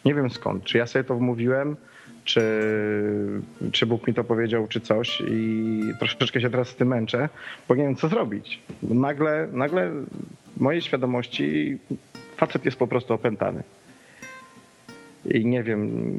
Nie 0.05 0.13
wiem 0.13 0.29
skąd. 0.29 0.63
Czy 0.63 0.77
ja 0.77 0.87
sobie 0.87 1.03
to 1.03 1.15
wmówiłem, 1.15 1.75
czy, 2.23 2.41
czy 3.71 3.85
Bóg 3.85 4.07
mi 4.07 4.13
to 4.13 4.23
powiedział, 4.23 4.67
czy 4.67 4.81
coś 4.81 5.23
i 5.27 5.81
troszeczkę 5.99 6.41
się 6.41 6.49
teraz 6.49 6.67
z 6.67 6.75
tym 6.75 6.87
męczę, 6.87 7.29
bo 7.67 7.75
nie 7.75 7.83
wiem 7.83 7.95
co 7.95 8.07
zrobić. 8.07 8.61
Nagle, 8.83 9.47
nagle 9.51 9.91
w 10.57 10.61
mojej 10.61 10.81
świadomości 10.81 11.77
facet 12.37 12.65
jest 12.65 12.77
po 12.77 12.87
prostu 12.87 13.13
opętany. 13.13 13.63
I 15.25 15.45
nie 15.45 15.63
wiem, 15.63 16.11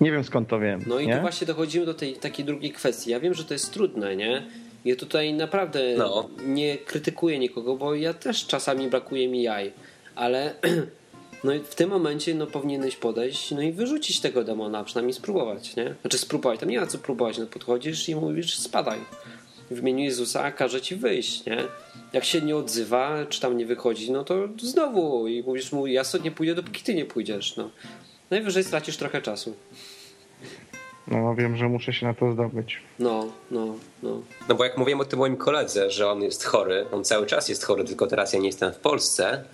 nie 0.00 0.12
wiem 0.12 0.24
skąd 0.24 0.48
to 0.48 0.60
wiem. 0.60 0.80
No 0.86 0.98
i 0.98 1.06
nie? 1.06 1.14
tu 1.14 1.20
właśnie 1.20 1.46
dochodzimy 1.46 1.86
do 1.86 1.94
tej 1.94 2.14
takiej 2.14 2.44
drugiej 2.44 2.72
kwestii. 2.72 3.10
Ja 3.10 3.20
wiem, 3.20 3.34
że 3.34 3.44
to 3.44 3.54
jest 3.54 3.72
trudne, 3.72 4.16
nie? 4.16 4.46
Ja 4.84 4.96
tutaj 4.96 5.32
naprawdę 5.34 5.80
no. 5.98 6.28
nie 6.46 6.78
krytykuję 6.78 7.38
nikogo, 7.38 7.76
bo 7.76 7.94
ja 7.94 8.14
też 8.14 8.46
czasami 8.46 8.88
brakuje 8.88 9.28
mi 9.28 9.42
jaj, 9.42 9.72
ale 10.14 10.54
no 11.44 11.52
w 11.64 11.74
tym 11.74 11.90
momencie 11.90 12.34
no 12.34 12.46
powinieneś 12.46 12.96
podejść 12.96 13.50
no 13.50 13.62
i 13.62 13.72
wyrzucić 13.72 14.20
tego 14.20 14.44
demona, 14.44 14.84
przynajmniej 14.84 15.14
spróbować, 15.14 15.76
nie? 15.76 15.94
Znaczy 16.00 16.18
spróbować, 16.18 16.60
tam 16.60 16.68
nie 16.68 16.80
ma 16.80 16.86
co 16.86 16.98
próbować, 16.98 17.38
no 17.38 17.46
podchodzisz 17.46 18.08
i 18.08 18.14
mówisz 18.14 18.58
spadaj. 18.58 18.98
W 19.70 19.78
imieniu 19.78 20.04
Jezusa 20.04 20.52
każe 20.52 20.80
ci 20.80 20.96
wyjść, 20.96 21.46
nie? 21.46 21.58
Jak 22.12 22.24
się 22.24 22.40
nie 22.40 22.56
odzywa, 22.56 23.26
czy 23.28 23.40
tam 23.40 23.56
nie 23.56 23.66
wychodzi, 23.66 24.12
no 24.12 24.24
to 24.24 24.48
znowu 24.62 25.28
i 25.28 25.42
mówisz 25.42 25.72
mu, 25.72 25.86
ja 25.86 26.04
sobie 26.04 26.24
nie 26.24 26.30
pójdę, 26.30 26.54
dopóki 26.54 26.82
ty 26.82 26.94
nie 26.94 27.04
pójdziesz, 27.04 27.56
no. 27.56 27.70
Najwyżej 28.30 28.64
stracisz 28.64 28.96
trochę 28.96 29.22
czasu. 29.22 29.56
No 31.06 31.34
wiem, 31.34 31.56
że 31.56 31.68
muszę 31.68 31.92
się 31.92 32.06
na 32.06 32.14
to 32.14 32.32
zdobyć. 32.32 32.80
No, 32.98 33.26
no, 33.50 33.74
no. 34.02 34.22
No 34.48 34.54
bo 34.54 34.64
jak 34.64 34.78
mówiłem 34.78 35.00
o 35.00 35.04
tym 35.04 35.18
moim 35.18 35.36
koledze, 35.36 35.90
że 35.90 36.10
on 36.10 36.22
jest 36.22 36.44
chory, 36.44 36.86
on 36.92 37.04
cały 37.04 37.26
czas 37.26 37.48
jest 37.48 37.64
chory, 37.64 37.84
tylko 37.84 38.06
teraz 38.06 38.32
ja 38.32 38.38
nie 38.38 38.46
jestem 38.46 38.72
w 38.72 38.76
Polsce. 38.76 39.44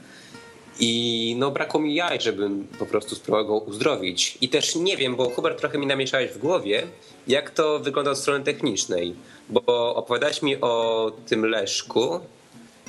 I 0.80 1.36
no 1.38 1.50
brakło 1.50 1.80
mi 1.80 1.94
jaj, 1.94 2.20
żebym 2.20 2.68
po 2.78 2.86
prostu 2.86 3.14
spróbował 3.14 3.46
go 3.46 3.58
uzdrowić. 3.58 4.38
I 4.40 4.48
też 4.48 4.76
nie 4.76 4.96
wiem, 4.96 5.16
bo 5.16 5.30
Hubert 5.30 5.58
trochę 5.60 5.78
mi 5.78 5.86
namieszałeś 5.86 6.30
w 6.30 6.38
głowie, 6.38 6.82
jak 7.26 7.50
to 7.50 7.78
wygląda 7.78 8.10
od 8.10 8.18
strony 8.18 8.44
technicznej. 8.44 9.14
Bo 9.48 9.94
opowiadałeś 9.94 10.42
mi 10.42 10.60
o 10.60 11.12
tym 11.26 11.46
Leszku 11.46 12.20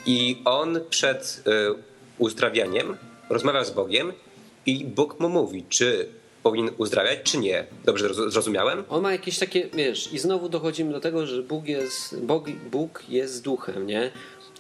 i 0.05 0.41
on 0.45 0.79
przed 0.89 1.43
y, 1.47 1.75
uzdrawianiem 2.17 2.97
rozmawiał 3.29 3.65
z 3.65 3.71
Bogiem 3.71 4.13
i 4.65 4.85
Bóg 4.85 5.19
mu 5.19 5.29
mówi, 5.29 5.65
czy 5.69 6.09
powinien 6.43 6.69
uzdrawiać, 6.77 7.19
czy 7.23 7.37
nie. 7.37 7.65
Dobrze 7.85 8.13
zrozumiałem? 8.13 8.83
On 8.89 9.01
ma 9.01 9.11
jakieś 9.11 9.39
takie, 9.39 9.69
wiesz, 9.73 10.13
i 10.13 10.19
znowu 10.19 10.49
dochodzimy 10.49 10.91
do 10.91 10.99
tego, 10.99 11.27
że 11.27 11.43
Bóg 11.43 11.67
jest, 11.67 12.19
Bóg, 12.19 12.49
Bóg 12.71 13.03
jest 13.09 13.43
duchem, 13.43 13.87
nie? 13.87 14.11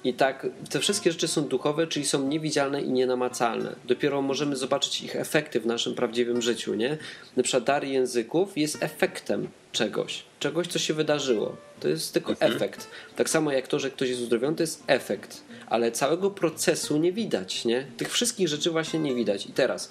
I 0.05 0.13
tak, 0.13 0.47
te 0.69 0.79
wszystkie 0.79 1.11
rzeczy 1.11 1.27
są 1.27 1.41
duchowe, 1.41 1.87
czyli 1.87 2.05
są 2.05 2.27
niewidzialne 2.27 2.81
i 2.81 2.89
nienamacalne. 2.89 3.75
Dopiero 3.85 4.21
możemy 4.21 4.55
zobaczyć 4.55 5.01
ich 5.01 5.15
efekty 5.15 5.59
w 5.59 5.65
naszym 5.65 5.95
prawdziwym 5.95 6.41
życiu, 6.41 6.73
nie? 6.73 6.97
Na 7.37 7.43
przykład 7.43 7.63
dar 7.63 7.83
języków 7.83 8.57
jest 8.57 8.83
efektem 8.83 9.47
czegoś, 9.71 10.23
czegoś, 10.39 10.67
co 10.67 10.79
się 10.79 10.93
wydarzyło. 10.93 11.55
To 11.79 11.87
jest 11.87 12.13
tylko 12.13 12.31
mhm. 12.31 12.53
efekt. 12.53 12.87
Tak 13.15 13.29
samo 13.29 13.51
jak 13.51 13.67
to, 13.67 13.79
że 13.79 13.91
ktoś 13.91 14.09
jest 14.09 14.21
uzdrowiony, 14.21 14.55
to 14.55 14.63
jest 14.63 14.83
efekt 14.87 15.45
ale 15.69 15.91
całego 15.91 16.31
procesu 16.31 16.97
nie 16.97 17.13
widać, 17.13 17.65
nie? 17.65 17.85
Tych 17.97 18.11
wszystkich 18.11 18.47
rzeczy 18.47 18.71
właśnie 18.71 18.99
nie 18.99 19.15
widać. 19.15 19.45
I 19.45 19.51
teraz, 19.51 19.89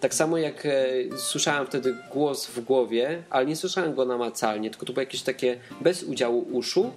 tak 0.00 0.14
samo 0.14 0.38
jak 0.38 0.66
e, 0.66 0.72
słyszałem 1.16 1.66
wtedy 1.66 1.96
głos 2.12 2.46
w 2.46 2.60
głowie, 2.60 3.22
ale 3.30 3.46
nie 3.46 3.56
słyszałem 3.56 3.94
go 3.94 4.04
namacalnie, 4.04 4.70
tylko 4.70 4.86
to 4.86 4.92
było 4.92 5.02
jakieś 5.02 5.22
takie 5.22 5.58
bez 5.80 6.02
udziału 6.02 6.46
uszu. 6.52 6.92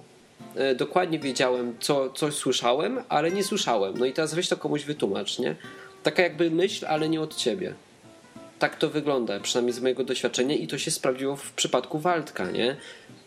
E, 0.56 0.74
dokładnie 0.74 1.18
wiedziałem, 1.18 1.74
co, 1.80 2.10
coś 2.10 2.34
słyszałem, 2.34 2.98
ale 3.08 3.30
nie 3.30 3.44
słyszałem. 3.44 3.98
No 3.98 4.06
i 4.06 4.12
teraz 4.12 4.34
weź 4.34 4.48
to 4.48 4.56
komuś 4.56 4.84
wytłumacz, 4.84 5.38
nie? 5.38 5.56
Taka 6.02 6.22
jakby 6.22 6.50
myśl, 6.50 6.86
ale 6.88 7.08
nie 7.08 7.20
od 7.20 7.36
ciebie. 7.36 7.74
Tak 8.58 8.76
to 8.76 8.90
wygląda, 8.90 9.40
przynajmniej 9.40 9.72
z 9.72 9.80
mojego 9.80 10.04
doświadczenia 10.04 10.54
i 10.54 10.66
to 10.66 10.78
się 10.78 10.90
sprawdziło 10.90 11.36
w 11.36 11.52
przypadku 11.52 11.98
Waldka, 11.98 12.50
nie? 12.50 12.76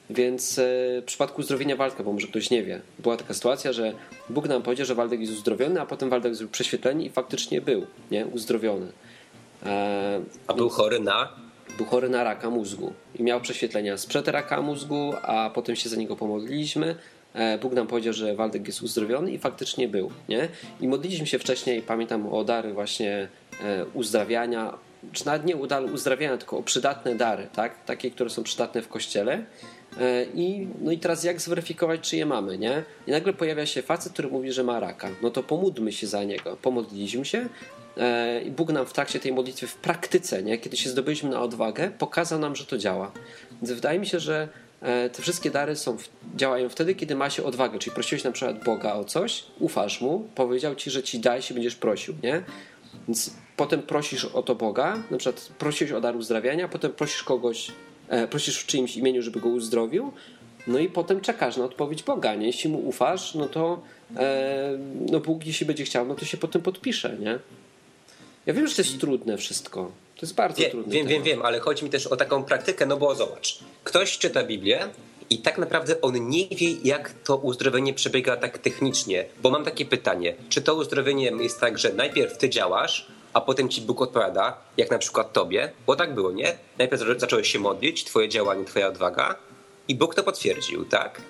Więc 0.10 0.60
e, 0.60 0.64
w 1.02 1.04
przypadku 1.06 1.42
uzdrowienia 1.42 1.76
Waldka, 1.76 2.04
bo 2.04 2.14
może 2.14 2.28
ktoś 2.28 2.50
nie 2.50 2.64
wie, 2.64 2.82
była 3.00 3.18
taka 3.18 3.34
sytuacja, 3.34 3.74
że 3.74 3.94
Bóg 4.30 4.48
nam 4.48 4.62
powiedział, 4.62 4.86
że 4.86 4.96
Waldek 4.96 5.20
jest 5.20 5.34
uzdrowiony, 5.34 5.82
a 5.82 5.86
potem 5.86 6.10
Waldek 6.10 6.36
zrobił 6.36 6.52
prześwietlenie 6.52 7.06
i 7.06 7.10
faktycznie 7.10 7.62
był 7.62 7.86
nie? 8.12 8.26
uzdrowiony. 8.26 8.88
E, 9.66 10.22
a 10.48 10.54
był 10.54 10.70
chory 10.70 11.00
na? 11.00 11.47
Był 11.78 11.86
chory 11.86 12.10
na 12.10 12.24
raka 12.24 12.50
mózgu 12.50 12.94
i 13.16 13.24
miał 13.24 13.42
prześwietlenia 13.42 13.98
sprzed 13.98 14.28
raka 14.28 14.62
mózgu, 14.62 15.14
a 15.22 15.50
potem 15.50 15.76
się 15.76 15.90
za 15.90 15.96
niego 15.96 16.16
pomodliliśmy 16.16 16.96
e, 17.34 17.58
Bóg 17.58 17.74
nam 17.74 17.88
powiedział, 17.88 18.14
że 18.14 18.36
Waldek 18.36 18.68
jest 18.68 18.82
uzdrowiony 18.82 19.32
i 19.32 19.38
faktycznie 19.38 19.88
był, 19.88 20.12
nie? 20.30 20.48
I 20.82 20.88
modliliśmy 20.88 21.28
się 21.28 21.40
wcześniej, 21.40 21.82
pamiętam 21.82 22.34
o 22.34 22.44
dary 22.44 22.74
właśnie 22.74 23.28
e, 23.64 23.86
uzdrawiania, 23.94 24.78
czy 25.12 25.26
nawet 25.26 25.46
nie 25.46 25.56
uzdrawiania, 25.94 26.38
tylko 26.38 26.58
o 26.58 26.64
przydatne 26.64 27.16
dary, 27.16 27.48
tak? 27.54 27.86
Takie, 27.86 28.12
które 28.12 28.30
są 28.30 28.44
przydatne 28.44 28.82
w 28.82 28.88
kościele. 28.88 29.44
E, 30.00 30.26
I, 30.36 30.68
no 30.82 30.92
i 30.92 30.98
teraz 30.98 31.24
jak 31.24 31.42
zweryfikować, 31.42 32.02
czy 32.02 32.18
je 32.18 32.26
mamy, 32.26 32.58
nie? 32.58 32.84
I 33.08 33.12
nagle 33.12 33.34
pojawia 33.34 33.66
się 33.66 33.82
facet, 33.82 34.14
który 34.14 34.28
mówi, 34.28 34.52
że 34.52 34.64
ma 34.64 34.80
raka. 34.80 35.10
No 35.22 35.30
to 35.30 35.44
pomódlmy 35.44 35.92
się 35.92 36.08
za 36.08 36.24
niego. 36.24 36.58
Pomodliliśmy 36.62 37.26
się 37.26 37.50
i 38.46 38.52
Bóg 38.52 38.72
nam 38.72 38.86
w 38.86 38.94
trakcie 38.94 39.20
tej 39.20 39.34
modlitwy 39.34 39.68
w 39.68 39.76
praktyce, 39.76 40.44
nie? 40.44 40.58
kiedy 40.58 40.78
się 40.78 40.90
zdobyliśmy 40.90 41.30
na 41.30 41.42
odwagę, 41.42 41.92
pokazał 41.98 42.40
nam, 42.40 42.56
że 42.56 42.66
to 42.66 42.78
działa. 42.78 43.12
Więc 43.62 43.72
wydaje 43.72 44.00
mi 44.00 44.06
się, 44.06 44.20
że 44.20 44.48
E, 44.82 45.10
te 45.10 45.22
wszystkie 45.22 45.52
dary 45.52 45.76
są, 45.76 45.98
działają 46.36 46.70
wtedy, 46.70 46.96
kiedy 46.96 47.16
ma 47.16 47.30
się 47.30 47.44
odwagę, 47.44 47.80
czyli 47.80 47.94
prosiłeś 47.94 48.24
na 48.24 48.32
przykład 48.32 48.64
Boga 48.64 48.94
o 48.94 49.04
coś, 49.04 49.44
ufasz 49.60 50.02
Mu, 50.02 50.28
powiedział 50.36 50.76
Ci, 50.76 50.92
że 50.92 51.04
Ci 51.04 51.20
daj 51.20 51.42
się 51.42 51.54
będziesz 51.54 51.76
prosił, 51.76 52.16
nie? 52.24 52.44
Więc 53.08 53.34
potem 53.56 53.82
prosisz 53.82 54.26
o 54.26 54.44
to 54.44 54.56
Boga, 54.56 54.98
na 55.12 55.18
przykład 55.18 55.52
prosisz 55.60 55.92
o 55.92 56.02
dar 56.02 56.16
uzdrawiania, 56.16 56.68
potem 56.68 56.92
prosisz 56.92 57.24
kogoś, 57.24 57.70
e, 57.70 57.74
prosisz 58.30 58.58
w 58.58 58.66
czyimś 58.66 58.98
imieniu, 58.98 59.22
żeby 59.22 59.40
go 59.40 59.50
uzdrowił, 59.50 60.12
no 60.68 60.80
i 60.80 60.90
potem 60.90 61.22
czekasz 61.22 61.58
na 61.58 61.66
odpowiedź 61.66 62.04
Boga, 62.04 62.36
nie? 62.36 62.48
Jeśli 62.48 62.70
Mu 62.70 62.88
ufasz, 62.88 63.36
no 63.36 63.48
to 63.48 63.82
e, 64.18 64.78
no 65.12 65.20
Bóg, 65.20 65.46
jeśli 65.46 65.66
będzie 65.66 65.84
chciał, 65.84 66.06
no 66.08 66.16
to 66.16 66.26
się 66.26 66.38
potem 66.38 66.62
podpisze, 66.62 67.18
nie? 67.20 67.40
Ja 68.46 68.54
wiem, 68.54 68.68
że 68.68 68.76
to 68.76 68.82
jest 68.82 69.00
trudne 69.00 69.38
wszystko. 69.38 69.92
To 70.16 70.22
jest 70.22 70.36
bardzo 70.36 70.62
Wie, 70.62 70.70
trudne. 70.70 70.94
Wiem, 70.94 71.08
wiem, 71.08 71.24
wiem, 71.24 71.42
ale 71.42 71.60
chodzi 71.60 71.84
mi 71.84 71.90
też 71.90 72.08
o 72.08 72.16
taką 72.16 72.44
praktykę, 72.44 72.86
no 72.86 72.98
bo 72.98 73.16
zobacz, 73.16 73.60
ktoś 73.84 74.18
czyta 74.18 74.44
Biblię 74.44 74.80
i 75.30 75.38
tak 75.38 75.58
naprawdę 75.58 76.02
on 76.02 76.30
nie 76.30 76.48
wie, 76.48 76.72
jak 76.84 77.14
to 77.14 77.38
uzdrowienie 77.38 77.94
przebiega 77.94 78.38
tak 78.38 78.58
technicznie. 78.58 79.26
Bo 79.44 79.50
mam 79.50 79.66
takie 79.66 79.86
pytanie, 79.86 80.34
czy 80.50 80.62
to 80.62 80.76
uzdrowienie 80.76 81.32
jest 81.40 81.60
tak, 81.60 81.80
że 81.80 81.94
najpierw 81.94 82.38
ty 82.38 82.50
działasz, 82.50 83.08
a 83.38 83.42
potem 83.42 83.70
ci 83.70 83.82
Bóg 83.82 84.02
odpowiada, 84.02 84.58
jak 84.78 84.92
na 84.92 84.98
przykład 84.98 85.34
tobie, 85.34 85.72
bo 85.88 85.96
tak 85.96 86.14
było, 86.14 86.32
nie? 86.32 86.58
Najpierw 86.78 87.04
zacząłeś 87.18 87.52
się 87.52 87.60
modlić, 87.60 88.04
twoje 88.04 88.30
działanie, 88.30 88.66
twoja 88.66 88.88
odwaga 88.88 89.36
i 89.88 89.96
Bóg 89.96 90.16
to 90.16 90.24
potwierdził, 90.24 90.86
tak? 90.86 91.22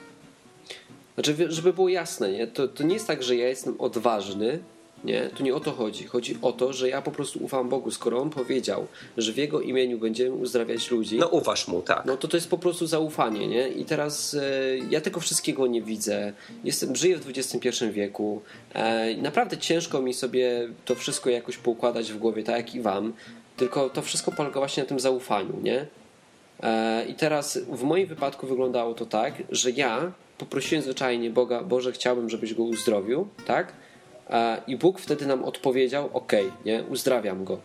Znaczy, 1.13 1.35
żeby 1.49 1.73
było 1.73 1.89
jasne, 1.89 2.31
nie? 2.31 2.47
To, 2.47 2.67
to 2.67 2.83
nie 2.83 2.93
jest 2.93 3.07
tak, 3.07 3.23
że 3.23 3.35
ja 3.35 3.47
jestem 3.47 3.81
odważny, 3.81 4.59
nie, 5.03 5.29
tu 5.29 5.43
nie 5.43 5.55
o 5.55 5.59
to 5.59 5.71
chodzi. 5.71 6.05
Chodzi 6.05 6.37
o 6.41 6.51
to, 6.51 6.73
że 6.73 6.89
ja 6.89 7.01
po 7.01 7.11
prostu 7.11 7.43
ufam 7.43 7.69
Bogu. 7.69 7.91
Skoro 7.91 8.21
On 8.21 8.29
powiedział, 8.29 8.87
że 9.17 9.33
w 9.33 9.37
Jego 9.37 9.61
imieniu 9.61 9.97
będziemy 9.97 10.35
uzdrawiać 10.35 10.91
ludzi. 10.91 11.17
No 11.17 11.27
ufasz 11.27 11.67
Mu, 11.67 11.81
tak. 11.81 12.05
No 12.05 12.17
to 12.17 12.27
to 12.27 12.37
jest 12.37 12.49
po 12.49 12.57
prostu 12.57 12.87
zaufanie, 12.87 13.47
nie? 13.47 13.67
I 13.67 13.85
teraz 13.85 14.33
e, 14.33 14.41
ja 14.89 15.01
tego 15.01 15.19
wszystkiego 15.19 15.67
nie 15.67 15.81
widzę. 15.81 16.33
Jestem, 16.63 16.95
żyję 16.95 17.17
w 17.17 17.29
XXI 17.29 17.69
wieku. 17.91 18.41
E, 18.73 19.17
naprawdę 19.17 19.57
ciężko 19.57 20.01
mi 20.01 20.13
sobie 20.13 20.69
to 20.85 20.95
wszystko 20.95 21.29
jakoś 21.29 21.57
poukładać 21.57 22.11
w 22.11 22.17
głowie, 22.17 22.43
tak 22.43 22.57
jak 22.57 22.75
i 22.75 22.81
Wam. 22.81 23.13
Tylko 23.57 23.89
to 23.89 24.01
wszystko 24.01 24.31
polega 24.31 24.59
właśnie 24.59 24.83
na 24.83 24.89
tym 24.89 24.99
zaufaniu, 24.99 25.53
nie? 25.63 25.85
E, 26.63 27.05
I 27.05 27.13
teraz 27.13 27.57
w 27.57 27.83
moim 27.83 28.07
wypadku 28.07 28.47
wyglądało 28.47 28.93
to 28.93 29.05
tak, 29.05 29.43
że 29.49 29.71
ja 29.71 30.11
poprosiłem 30.37 30.83
zwyczajnie 30.83 31.29
Boga, 31.29 31.63
Boże, 31.63 31.91
chciałbym, 31.91 32.29
żebyś 32.29 32.53
go 32.53 32.63
uzdrowił, 32.63 33.27
tak? 33.45 33.73
I 34.67 34.75
Bóg 34.75 34.99
wtedy 34.99 35.25
nam 35.25 35.43
odpowiedział: 35.43 36.09
OK, 36.13 36.31
nie, 36.65 36.83
uzdrawiam 36.83 37.43
go. 37.43 37.59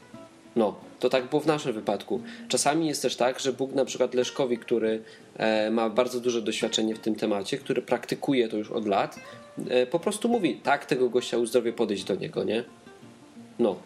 No, 0.57 0.75
to 1.01 1.09
tak 1.09 1.29
było 1.29 1.43
w 1.43 1.47
naszym 1.47 1.73
wypadku. 1.73 2.21
Czasami 2.49 2.87
jest 2.87 3.03
też 3.03 3.17
tak, 3.17 3.41
że 3.41 3.53
Bóg 3.53 3.73
na 3.73 3.85
przykład 3.85 4.15
Leszkowi, 4.15 4.59
który 4.59 5.03
e, 5.37 5.71
ma 5.71 5.91
bardzo 5.91 6.21
duże 6.21 6.43
doświadczenie 6.43 6.95
w 6.95 6.99
tym 6.99 7.15
temacie, 7.15 7.59
który 7.59 7.83
praktykuje 7.83 8.49
to 8.49 8.57
już 8.57 8.71
od 8.71 8.87
lat, 8.87 9.19
e, 9.69 9.87
po 9.87 9.99
prostu 9.99 10.29
mówi: 10.29 10.61
tak, 10.63 10.87
tego 10.87 11.11
gościa 11.11 11.39
uzdrowię, 11.39 11.73
podejść 11.73 12.05
do 12.05 12.15
niego, 12.15 12.45
nie? 12.45 12.65
No, 13.59 13.77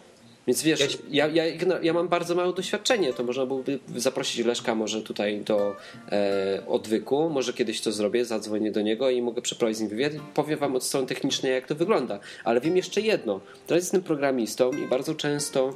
więc 0.47 0.63
wiesz, 0.63 0.97
ja, 1.09 1.27
ja, 1.27 1.43
ja 1.81 1.93
mam 1.93 2.07
bardzo 2.07 2.35
małe 2.35 2.53
doświadczenie, 2.53 3.13
to 3.13 3.23
można 3.23 3.45
byłoby 3.45 3.79
zaprosić 3.95 4.45
Leszka 4.45 4.75
może 4.75 5.01
tutaj 5.01 5.41
do 5.41 5.75
e, 6.11 6.63
odwyku, 6.67 7.29
może 7.29 7.53
kiedyś 7.53 7.81
to 7.81 7.91
zrobię, 7.91 8.25
zadzwonię 8.25 8.71
do 8.71 8.81
niego 8.81 9.09
i 9.09 9.21
mogę 9.21 9.41
przeprowadzić 9.41 9.77
z 9.77 9.81
nim 9.81 9.89
wywiad 9.89 10.13
i 10.13 10.19
powiem 10.33 10.59
wam 10.59 10.75
od 10.75 10.83
strony 10.83 11.07
technicznej 11.07 11.51
jak 11.51 11.67
to 11.67 11.75
wygląda. 11.75 12.19
Ale 12.43 12.61
wiem 12.61 12.77
jeszcze 12.77 13.01
jedno, 13.01 13.39
teraz 13.67 13.83
jestem 13.83 14.03
programistą 14.03 14.71
i 14.71 14.87
bardzo 14.87 15.15
często 15.15 15.73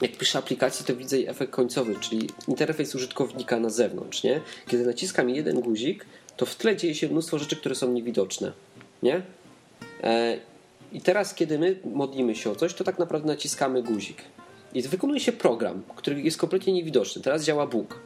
jak 0.00 0.12
piszę 0.12 0.38
aplikację, 0.38 0.86
to 0.86 0.96
widzę 0.96 1.16
efekt 1.16 1.52
końcowy, 1.52 1.94
czyli 2.00 2.28
interfejs 2.48 2.94
użytkownika 2.94 3.60
na 3.60 3.70
zewnątrz, 3.70 4.22
nie? 4.22 4.40
Kiedy 4.68 4.86
naciskam 4.86 5.30
jeden 5.30 5.60
guzik, 5.60 6.06
to 6.36 6.46
w 6.46 6.56
tle 6.56 6.76
dzieje 6.76 6.94
się 6.94 7.08
mnóstwo 7.08 7.38
rzeczy, 7.38 7.56
które 7.56 7.74
są 7.74 7.92
niewidoczne, 7.92 8.52
nie? 9.02 9.22
E, 10.02 10.38
i 10.92 11.00
teraz, 11.00 11.34
kiedy 11.34 11.58
my 11.58 11.76
modlimy 11.84 12.34
się 12.34 12.50
o 12.50 12.56
coś, 12.56 12.74
to 12.74 12.84
tak 12.84 12.98
naprawdę 12.98 13.28
naciskamy 13.28 13.82
guzik. 13.82 14.22
I 14.74 14.82
wykonuje 14.82 15.20
się 15.20 15.32
program, 15.32 15.82
który 15.96 16.22
jest 16.22 16.38
kompletnie 16.38 16.72
niewidoczny. 16.72 17.22
Teraz 17.22 17.44
działa 17.44 17.66
Bóg. 17.66 18.00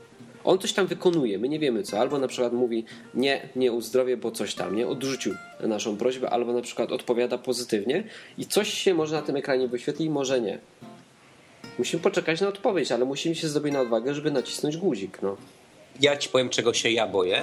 On 0.44 0.58
coś 0.58 0.72
tam 0.72 0.86
wykonuje, 0.86 1.38
my 1.38 1.48
nie 1.48 1.58
wiemy 1.58 1.82
co. 1.82 2.00
Albo 2.00 2.18
na 2.18 2.28
przykład 2.28 2.52
mówi, 2.52 2.84
nie, 3.14 3.48
nie 3.56 3.72
uzdrowię, 3.72 4.16
bo 4.16 4.30
coś 4.30 4.54
tam, 4.54 4.76
nie, 4.76 4.86
odrzucił 4.86 5.34
naszą 5.60 5.96
prośbę, 5.96 6.30
albo 6.30 6.52
na 6.52 6.62
przykład 6.62 6.92
odpowiada 6.92 7.38
pozytywnie 7.38 8.04
i 8.38 8.46
coś 8.46 8.72
się 8.72 8.94
może 8.94 9.16
na 9.16 9.22
tym 9.22 9.36
ekranie 9.36 9.68
wyświetli, 9.68 10.10
może 10.10 10.40
nie. 10.40 10.58
Musimy 11.78 12.02
poczekać 12.02 12.40
na 12.40 12.48
odpowiedź, 12.48 12.92
ale 12.92 13.04
musimy 13.04 13.34
się 13.34 13.48
zdobyć 13.48 13.72
na 13.72 13.80
odwagę, 13.80 14.14
żeby 14.14 14.30
nacisnąć 14.30 14.76
guzik. 14.76 15.18
No. 15.22 15.36
Ja 16.00 16.16
ci 16.16 16.28
powiem, 16.28 16.48
czego 16.48 16.74
się 16.74 16.90
ja 16.90 17.06
boję. 17.06 17.42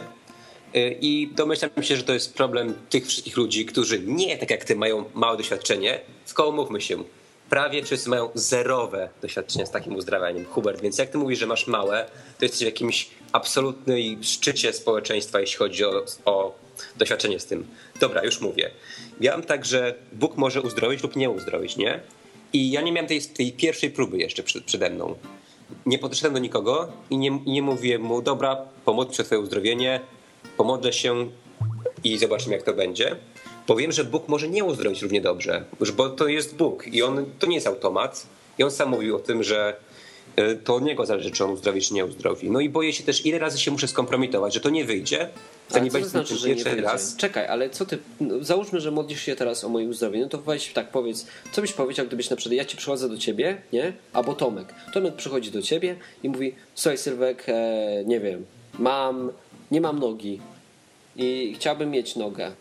Y, 0.76 0.98
I 1.02 1.28
domyślam 1.28 1.70
się, 1.82 1.98
że 1.98 2.04
to 2.04 2.14
jest 2.14 2.34
problem 2.34 2.74
tych 2.90 3.08
wszystkich 3.08 3.38
ludzi, 3.38 3.66
którzy 3.66 4.00
nie 4.00 4.38
tak 4.38 4.50
jak 4.50 4.66
ty 4.66 4.76
mają 4.76 5.06
małe 5.14 5.38
doświadczenie, 5.38 6.00
tylko 6.26 6.50
umówmy 6.50 6.82
się, 6.82 7.04
prawie 7.50 7.84
wszyscy 7.84 8.10
mają 8.10 8.30
zerowe 8.36 9.10
doświadczenie 9.22 9.66
z 9.66 9.72
takim 9.72 9.96
uzdrawianiem. 9.96 10.46
Hubert, 10.46 10.82
więc 10.82 10.98
jak 10.98 11.10
ty 11.10 11.18
mówisz, 11.18 11.40
że 11.40 11.48
masz 11.48 11.68
małe, 11.68 12.06
to 12.40 12.46
jesteś 12.46 12.62
w 12.62 12.66
jakimś 12.66 13.10
absolutnym 13.32 14.24
szczycie 14.24 14.74
społeczeństwa, 14.74 15.40
jeśli 15.40 15.58
chodzi 15.58 15.86
o, 15.86 16.06
o 16.26 16.56
doświadczenie 16.98 17.40
z 17.40 17.46
tym. 17.46 17.68
Dobra, 18.00 18.24
już 18.24 18.42
mówię. 18.42 18.72
Miałem 19.20 19.44
tak, 19.44 19.66
że 19.66 19.96
Bóg 20.14 20.38
może 20.38 20.62
uzdrowić 20.62 21.04
lub 21.04 21.16
nie 21.16 21.30
uzdrowić, 21.30 21.78
nie? 21.78 22.00
I 22.54 22.72
ja 22.72 22.82
nie 22.82 22.92
miałem 22.92 23.08
tej, 23.08 23.22
tej 23.22 23.52
pierwszej 23.52 23.90
próby 23.90 24.18
jeszcze 24.18 24.44
przed, 24.44 24.64
przede 24.64 24.90
mną. 24.90 25.16
Nie 25.86 26.00
podszedłem 26.00 26.34
do 26.34 26.40
nikogo 26.40 26.92
i 27.10 27.18
nie, 27.18 27.40
nie 27.46 27.62
mówię 27.62 28.00
mu, 28.00 28.22
dobra, 28.22 28.58
pomódl 28.86 29.12
przed 29.12 29.26
twoje 29.26 29.42
uzdrowienie, 29.42 30.02
pomodlę 30.58 30.94
się 30.94 31.30
i 32.04 32.18
zobaczymy, 32.18 32.56
jak 32.56 32.64
to 32.64 32.74
będzie. 32.74 33.16
Bo 33.68 33.76
wiem, 33.76 33.92
że 33.92 34.04
Bóg 34.04 34.28
może 34.28 34.50
nie 34.50 34.64
uzdrowić 34.64 35.02
równie 35.02 35.22
dobrze, 35.22 35.66
bo 35.96 36.10
to 36.10 36.28
jest 36.28 36.56
Bóg 36.56 36.88
i 36.88 37.04
on 37.04 37.26
to 37.40 37.48
nie 37.48 37.56
jest 37.56 37.68
automat. 37.68 38.26
I 38.58 38.64
on 38.64 38.72
sam 38.72 38.90
mówił 38.90 39.16
o 39.16 39.20
tym, 39.20 39.44
że 39.44 39.76
e, 40.36 40.56
to 40.56 40.76
od 40.76 40.84
niego 40.84 41.06
zależy, 41.06 41.32
czy 41.32 41.44
on 41.44 41.52
uzdrowi, 41.52 41.82
czy 41.82 41.94
nie 41.94 42.06
uzdrowi. 42.06 42.52
No 42.52 42.60
i 42.60 42.70
boję 42.70 42.94
się 42.94 43.04
też, 43.04 43.26
ile 43.26 43.40
razy 43.40 43.60
się 43.60 43.72
muszę 43.72 43.88
skompromitować, 43.88 44.54
że 44.54 44.60
to 44.60 44.70
nie 44.70 44.86
wyjdzie. 44.86 45.30
To 45.70 45.80
nie 45.80 45.92
będzie 45.92 46.10
znaczy, 46.10 46.36
że 46.36 46.50
nie? 46.56 46.82
Raz. 46.82 47.16
Czekaj, 47.16 47.48
ale 47.48 47.70
co 47.70 47.86
ty, 47.86 47.98
no, 48.22 48.44
załóżmy, 48.44 48.80
że 48.80 48.92
modlisz 48.92 49.22
się 49.22 49.36
teraz 49.36 49.64
o 49.64 49.70
moje 49.70 49.88
uzdrowienie, 49.88 50.24
no 50.24 50.30
to 50.30 50.38
weź 50.38 50.74
tak 50.74 50.92
powiedz, 50.92 51.26
co 51.52 51.62
byś 51.62 51.74
powiedział, 51.74 52.06
gdybyś 52.06 52.30
na 52.30 52.36
przykład, 52.36 52.58
ja 52.58 52.66
ci 52.66 52.78
przychodzę 52.78 53.10
do 53.10 53.18
ciebie, 53.18 53.62
nie? 53.74 53.94
Albo 54.14 54.34
Tomek. 54.34 54.74
Tomek 54.94 55.16
przychodzi 55.16 55.52
do 55.52 55.62
ciebie 55.62 55.96
i 56.24 56.30
mówi, 56.30 56.56
słuchaj 56.76 56.98
Sylwek, 56.98 57.44
e, 57.48 58.04
nie 58.06 58.20
wiem, 58.20 58.46
mam 58.80 59.32
nie 59.74 59.82
mam 59.82 60.00
nogi 60.00 60.40
i 61.16 61.54
chciałbym 61.56 61.92
mieć 61.92 62.16
nogę, 62.16 62.52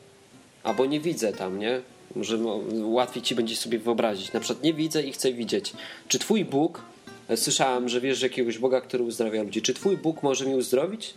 albo 0.63 0.87
nie 0.87 1.01
widzę 1.01 1.33
tam, 1.33 1.59
nie? 1.59 1.81
Może 2.17 2.39
łatwiej 2.83 3.23
ci 3.23 3.35
będzie 3.35 3.57
sobie 3.57 3.79
wyobrazić. 3.79 4.33
Na 4.33 4.41
przykład 4.41 4.65
nie 4.65 4.75
widzę 4.75 5.03
i 5.03 5.13
chcę 5.13 5.33
widzieć. 5.33 5.73
Czy 6.09 6.19
twój 6.19 6.45
Bóg, 6.45 6.83
e, 7.29 7.37
słyszałem, 7.37 7.89
że 7.89 8.01
wiesz 8.01 8.23
jakiegoś 8.23 8.59
Boga, 8.59 8.81
który 8.81 9.05
uzdrawia 9.05 9.43
ludzi, 9.43 9.63
czy 9.63 9.75
twój 9.75 9.97
Bóg 9.97 10.23
może 10.23 10.47
mi 10.47 10.55
uzdrowić? 10.55 11.15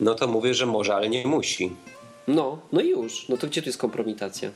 No 0.00 0.14
to 0.14 0.26
mówię, 0.28 0.54
że 0.54 0.66
może, 0.66 0.94
ale 0.94 1.08
nie 1.08 1.26
musi. 1.26 1.72
No, 2.28 2.58
no 2.72 2.80
i 2.80 2.88
już. 2.88 3.28
No 3.28 3.36
to 3.36 3.46
gdzie 3.46 3.62
tu 3.62 3.68
jest 3.68 3.78
kompromitacja? 3.78 4.50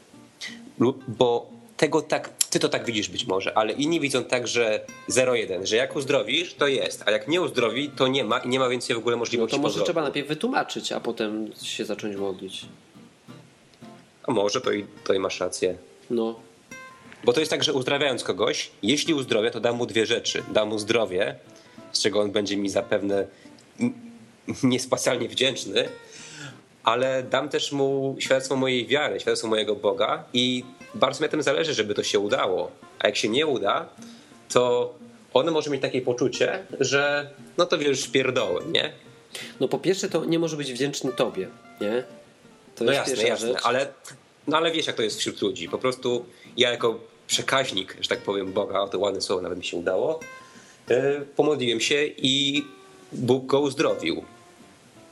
Bo 1.08 1.50
tego 1.77 2.03
tak, 2.03 2.29
ty 2.51 2.59
to 2.59 2.68
tak 2.68 2.85
widzisz 2.87 3.09
być 3.09 3.27
może, 3.27 3.59
ale 3.59 3.72
inni 3.72 4.01
widzą 4.01 4.24
tak, 4.24 4.49
że 4.49 4.81
0-1, 5.09 5.64
że 5.66 5.77
jak 5.77 5.97
uzdrowisz, 5.97 6.55
to 6.55 6.66
jest, 6.66 7.03
a 7.07 7.11
jak 7.11 7.29
nie 7.29 7.41
uzdrowi, 7.41 7.89
to 7.91 8.07
nie 8.09 8.24
ma 8.24 8.39
i 8.39 8.49
nie 8.49 8.59
ma 8.59 8.68
więcej 8.68 8.97
w 8.97 8.99
ogóle 8.99 9.16
możliwości 9.16 9.57
No 9.57 9.59
to 9.59 9.62
może 9.62 9.72
powrotu. 9.72 9.87
trzeba 9.87 10.03
najpierw 10.03 10.29
wytłumaczyć, 10.29 10.93
a 10.93 11.01
potem 11.01 11.51
się 11.62 11.85
zacząć 11.85 12.16
modlić. 12.16 12.66
A 14.22 14.33
może, 14.33 14.61
to 14.61 14.72
i, 14.72 14.87
to 15.05 15.14
i 15.14 15.18
masz 15.18 15.41
rację. 15.41 15.77
No. 16.11 16.41
Bo 17.24 17.33
to 17.33 17.41
jest 17.41 17.51
tak, 17.51 17.64
że 17.64 17.72
uzdrawiając 17.72 18.24
kogoś, 18.24 18.70
jeśli 18.83 19.14
uzdrowię, 19.14 19.51
to 19.51 19.61
dam 19.61 19.77
mu 19.77 19.87
dwie 19.87 20.07
rzeczy. 20.07 20.43
Dam 20.53 20.68
mu 20.68 20.79
zdrowie, 20.79 21.37
z 21.93 22.03
czego 22.03 22.20
on 22.20 22.31
będzie 22.31 22.57
mi 22.57 22.68
zapewne 22.68 23.27
niespecjalnie 24.62 25.29
wdzięczny, 25.29 25.89
ale 26.87 27.22
dam 27.22 27.49
też 27.49 27.72
mu 27.72 28.16
świadectwo 28.18 28.57
mojej 28.57 28.87
wiary, 28.87 29.20
świadectwo 29.20 29.49
mojego 29.49 29.76
Boga 29.76 30.24
i 30.32 30.64
bardzo 30.95 31.20
mi 31.20 31.24
na 31.24 31.30
tym 31.30 31.43
zależy, 31.43 31.74
żeby 31.74 31.95
to 31.95 32.03
się 32.03 32.18
udało. 32.18 32.70
A 32.99 33.07
jak 33.07 33.16
się 33.16 33.28
nie 33.28 33.47
uda, 33.47 33.89
to 34.49 34.95
on 35.34 35.51
może 35.51 35.70
mieć 35.70 35.82
takie 35.82 36.03
poczucie, 36.03 36.66
że 36.80 37.30
no 37.59 37.66
to 37.66 37.78
wiesz, 37.78 38.09
pierdołem, 38.09 38.72
nie? 38.72 38.93
No 39.61 39.68
po 39.68 39.78
pierwsze 39.78 40.09
to 40.09 40.24
nie 40.24 40.39
może 40.39 40.57
być 40.57 40.72
wdzięczny 40.72 41.12
tobie, 41.12 41.49
nie? 41.80 42.05
To 42.74 42.84
no 42.84 42.93
jest 42.93 43.09
jasne, 43.09 43.28
jasne, 43.28 43.49
rzecz. 43.49 43.61
ale, 43.64 43.87
no 44.47 44.57
ale 44.57 44.72
wiesz 44.72 44.87
jak 44.87 44.97
to 44.97 45.03
jest 45.03 45.18
wśród 45.18 45.43
ludzi. 45.43 45.68
Po 45.68 45.78
prostu 45.78 46.24
ja 46.57 46.70
jako 46.70 47.01
przekaźnik, 47.26 47.97
że 48.01 48.09
tak 48.09 48.18
powiem, 48.18 48.53
Boga, 48.53 48.80
o 48.80 48.89
to 48.89 48.99
ładne 48.99 49.20
słowo 49.20 49.43
nawet 49.43 49.59
mi 49.59 49.64
się 49.64 49.76
udało, 49.76 50.20
yy, 50.89 51.26
pomodliłem 51.37 51.80
się 51.80 52.07
i 52.07 52.64
Bóg 53.12 53.47
go 53.47 53.61
uzdrowił. 53.61 54.24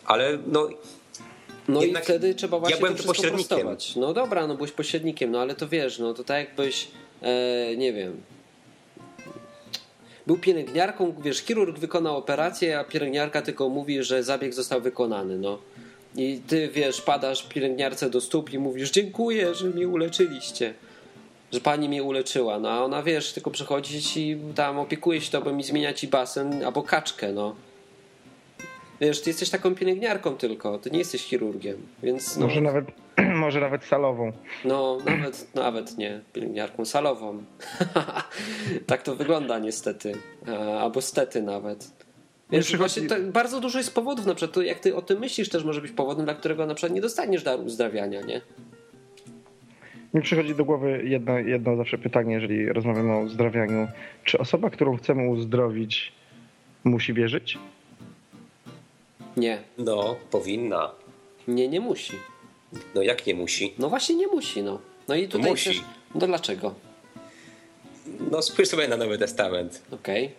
Ale 0.05 0.39
no, 0.47 0.69
No 1.69 1.83
Jednak 1.83 2.03
i 2.03 2.05
wtedy 2.05 2.35
trzeba 2.35 2.59
właśnie 2.59 2.75
ja 2.75 2.81
byłem 2.81 2.93
to 2.93 2.99
wszystko 2.99 3.15
pośrednikiem. 3.15 3.49
prostować. 3.49 3.97
No 3.97 4.13
dobra, 4.13 4.47
no 4.47 4.55
byłeś 4.55 4.73
pośrednikiem, 4.73 5.31
no 5.31 5.41
ale 5.41 5.55
to 5.55 5.69
wiesz, 5.69 5.99
no 5.99 6.15
to 6.15 6.25
tak 6.25 6.39
jakbyś, 6.39 6.89
e, 7.23 7.77
nie 7.77 7.93
wiem, 7.93 8.21
był 10.27 10.39
pielęgniarką, 10.39 11.15
wiesz, 11.25 11.39
chirurg 11.39 11.79
wykonał 11.79 12.17
operację, 12.17 12.79
a 12.79 12.85
pielęgniarka 12.85 13.43
tylko 13.43 13.69
mówi, 13.69 14.03
że 14.03 14.23
zabieg 14.23 14.55
został 14.55 14.81
wykonany, 14.81 15.39
no. 15.39 15.59
I 16.17 16.41
ty, 16.47 16.69
wiesz, 16.69 17.01
padasz 17.01 17.43
pielęgniarce 17.43 18.11
do 18.11 18.21
stóp 18.21 18.53
i 18.53 18.59
mówisz, 18.59 18.91
dziękuję, 18.91 19.55
że 19.55 19.67
mnie 19.67 19.89
uleczyliście. 19.89 20.75
Że 21.53 21.61
pani 21.61 21.89
mnie 21.89 22.03
uleczyła, 22.03 22.59
no 22.59 22.71
a 22.71 22.85
ona, 22.85 23.03
wiesz, 23.03 23.33
tylko 23.33 23.51
przychodzi 23.51 24.03
ci 24.03 24.37
tam 24.55 24.79
opiekuje 24.79 25.21
się 25.21 25.31
tobą 25.31 25.59
i 25.59 25.63
zmienia 25.63 25.93
ci 25.93 26.09
basen 26.09 26.65
albo 26.65 26.83
kaczkę, 26.83 27.33
no. 27.33 27.55
Wiesz, 29.05 29.21
ty 29.23 29.31
jesteś 29.31 29.51
taką 29.51 29.75
pielęgniarką 29.75 30.37
tylko, 30.37 30.79
ty 30.79 30.91
nie 30.91 30.99
jesteś 30.99 31.23
chirurgiem, 31.23 31.77
więc 32.03 32.37
no, 32.37 32.47
Może 32.47 32.61
nawet, 32.61 32.85
może 33.35 33.61
nawet 33.61 33.85
salową. 33.85 34.33
no 34.65 34.99
nawet, 35.05 35.55
nawet 35.55 35.99
nie 35.99 36.21
pielęgniarką 36.33 36.85
salową. 36.85 37.43
tak 38.87 39.03
to 39.03 39.17
wygląda 39.17 39.59
niestety, 39.59 40.13
E, 40.49 40.81
albo 40.81 41.01
stety 41.03 41.43
nawet. 41.43 41.91
Wiesz, 42.51 42.67
przychodzi- 42.67 42.79
właśnie 42.79 43.03
to 43.09 43.15
bardzo 43.33 43.61
dużo 43.61 43.79
jest 43.79 43.95
powodów, 43.95 44.27
na 44.27 44.35
przykład 44.35 44.55
to 44.55 44.63
jak 44.63 44.81
ty 44.81 44.97
o 44.97 45.03
tym 45.03 45.19
myślisz 45.19 45.49
też 45.49 45.65
może 45.65 45.81
być 45.81 45.93
powodem, 45.93 46.25
dla 46.25 46.35
którego 46.35 46.67
na 46.67 46.75
przykład 46.75 46.95
nie 46.95 47.01
dostaniesz 47.01 47.43
daru 47.43 47.63
uzdrawiania, 47.63 48.21
nie? 48.21 48.41
Mi 50.15 50.23
przychodzi 50.23 50.55
do 50.55 50.65
głowy 50.65 51.03
jedno, 51.05 51.39
jedno 51.39 51.77
zawsze 51.77 51.99
pytanie, 51.99 52.35
jeżeli 52.35 52.67
rozmawiamy 52.73 53.13
o 53.13 53.19
uzdrawianiu. 53.21 53.89
Czy 54.25 54.39
osoba, 54.39 54.71
którą 54.71 54.97
chcemy 54.97 55.29
uzdrowić, 55.29 56.13
musi 56.85 57.15
wierzyć? 57.15 57.59
Nie, 59.37 59.63
no, 59.79 60.17
powinna. 60.31 60.91
nie, 61.49 61.69
nie 61.69 61.81
musi. 61.81 62.13
No 62.95 63.03
jak 63.03 63.27
nie 63.27 63.35
musi? 63.35 63.75
No 63.79 63.89
właśnie 63.89 64.15
nie 64.15 64.27
musi, 64.27 64.63
no. 64.63 64.81
No 65.09 65.15
i 65.15 65.29
tutaj 65.29 65.51
Musi. 65.51 65.71
też, 65.71 65.83
no 66.15 66.27
dlaczego? 66.27 66.75
No 68.31 68.43
spójrz 68.43 68.69
sobie 68.69 68.89
na 68.89 68.97
Nowy 68.97 69.19
Testament. 69.19 69.83
Okej. 69.91 70.31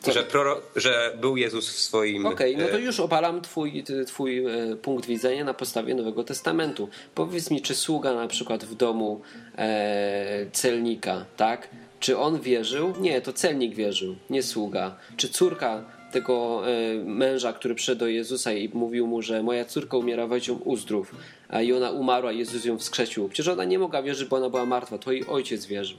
Co? 0.00 0.12
Że, 0.12 0.22
proro- 0.22 0.60
że 0.76 1.16
był 1.20 1.36
Jezus 1.36 1.70
w 1.70 1.78
swoim... 1.80 2.26
Okej, 2.26 2.56
no 2.56 2.66
to 2.68 2.76
e, 2.78 2.80
już 2.80 3.00
obalam 3.00 3.40
twój, 3.40 3.84
twój 4.06 4.46
e, 4.46 4.76
punkt 4.76 5.06
widzenia 5.06 5.44
na 5.44 5.54
podstawie 5.54 5.94
Nowego 5.94 6.24
Testamentu. 6.24 6.88
Powiedz 7.14 7.50
mi, 7.50 7.62
czy 7.62 7.74
sługa 7.74 8.14
na 8.14 8.28
przykład 8.28 8.64
w 8.64 8.74
domu 8.74 9.20
e, 9.58 10.46
celnika, 10.52 11.24
tak? 11.36 11.68
Czy 12.00 12.18
on 12.18 12.40
wierzył? 12.40 12.94
Nie, 13.00 13.20
to 13.20 13.32
celnik 13.32 13.74
wierzył, 13.74 14.16
nie 14.30 14.42
sługa. 14.42 14.96
Czy 15.16 15.28
córka 15.28 15.84
tego 16.12 16.62
e, 16.68 16.94
męża, 17.04 17.52
który 17.52 17.74
przyszedł 17.74 17.98
do 17.98 18.06
Jezusa 18.06 18.52
i 18.52 18.68
mówił 18.74 19.06
mu, 19.06 19.22
że 19.22 19.42
moja 19.42 19.64
córka 19.64 19.96
umiera, 19.96 20.26
weź 20.26 20.48
ją 20.48 20.54
uzdrów, 20.54 21.14
a 21.48 21.62
i 21.62 21.72
ona 21.72 21.90
umarła, 21.90 22.32
Jezus 22.32 22.64
ją 22.64 22.78
wskrzesił. 22.78 23.28
Przecież 23.28 23.48
ona 23.48 23.64
nie 23.64 23.78
mogła 23.78 24.02
wierzyć, 24.02 24.28
bo 24.28 24.36
ona 24.36 24.50
była 24.50 24.66
martwa, 24.66 24.98
to 24.98 25.12
jej 25.12 25.26
ojciec 25.26 25.66
wierzył. 25.66 25.98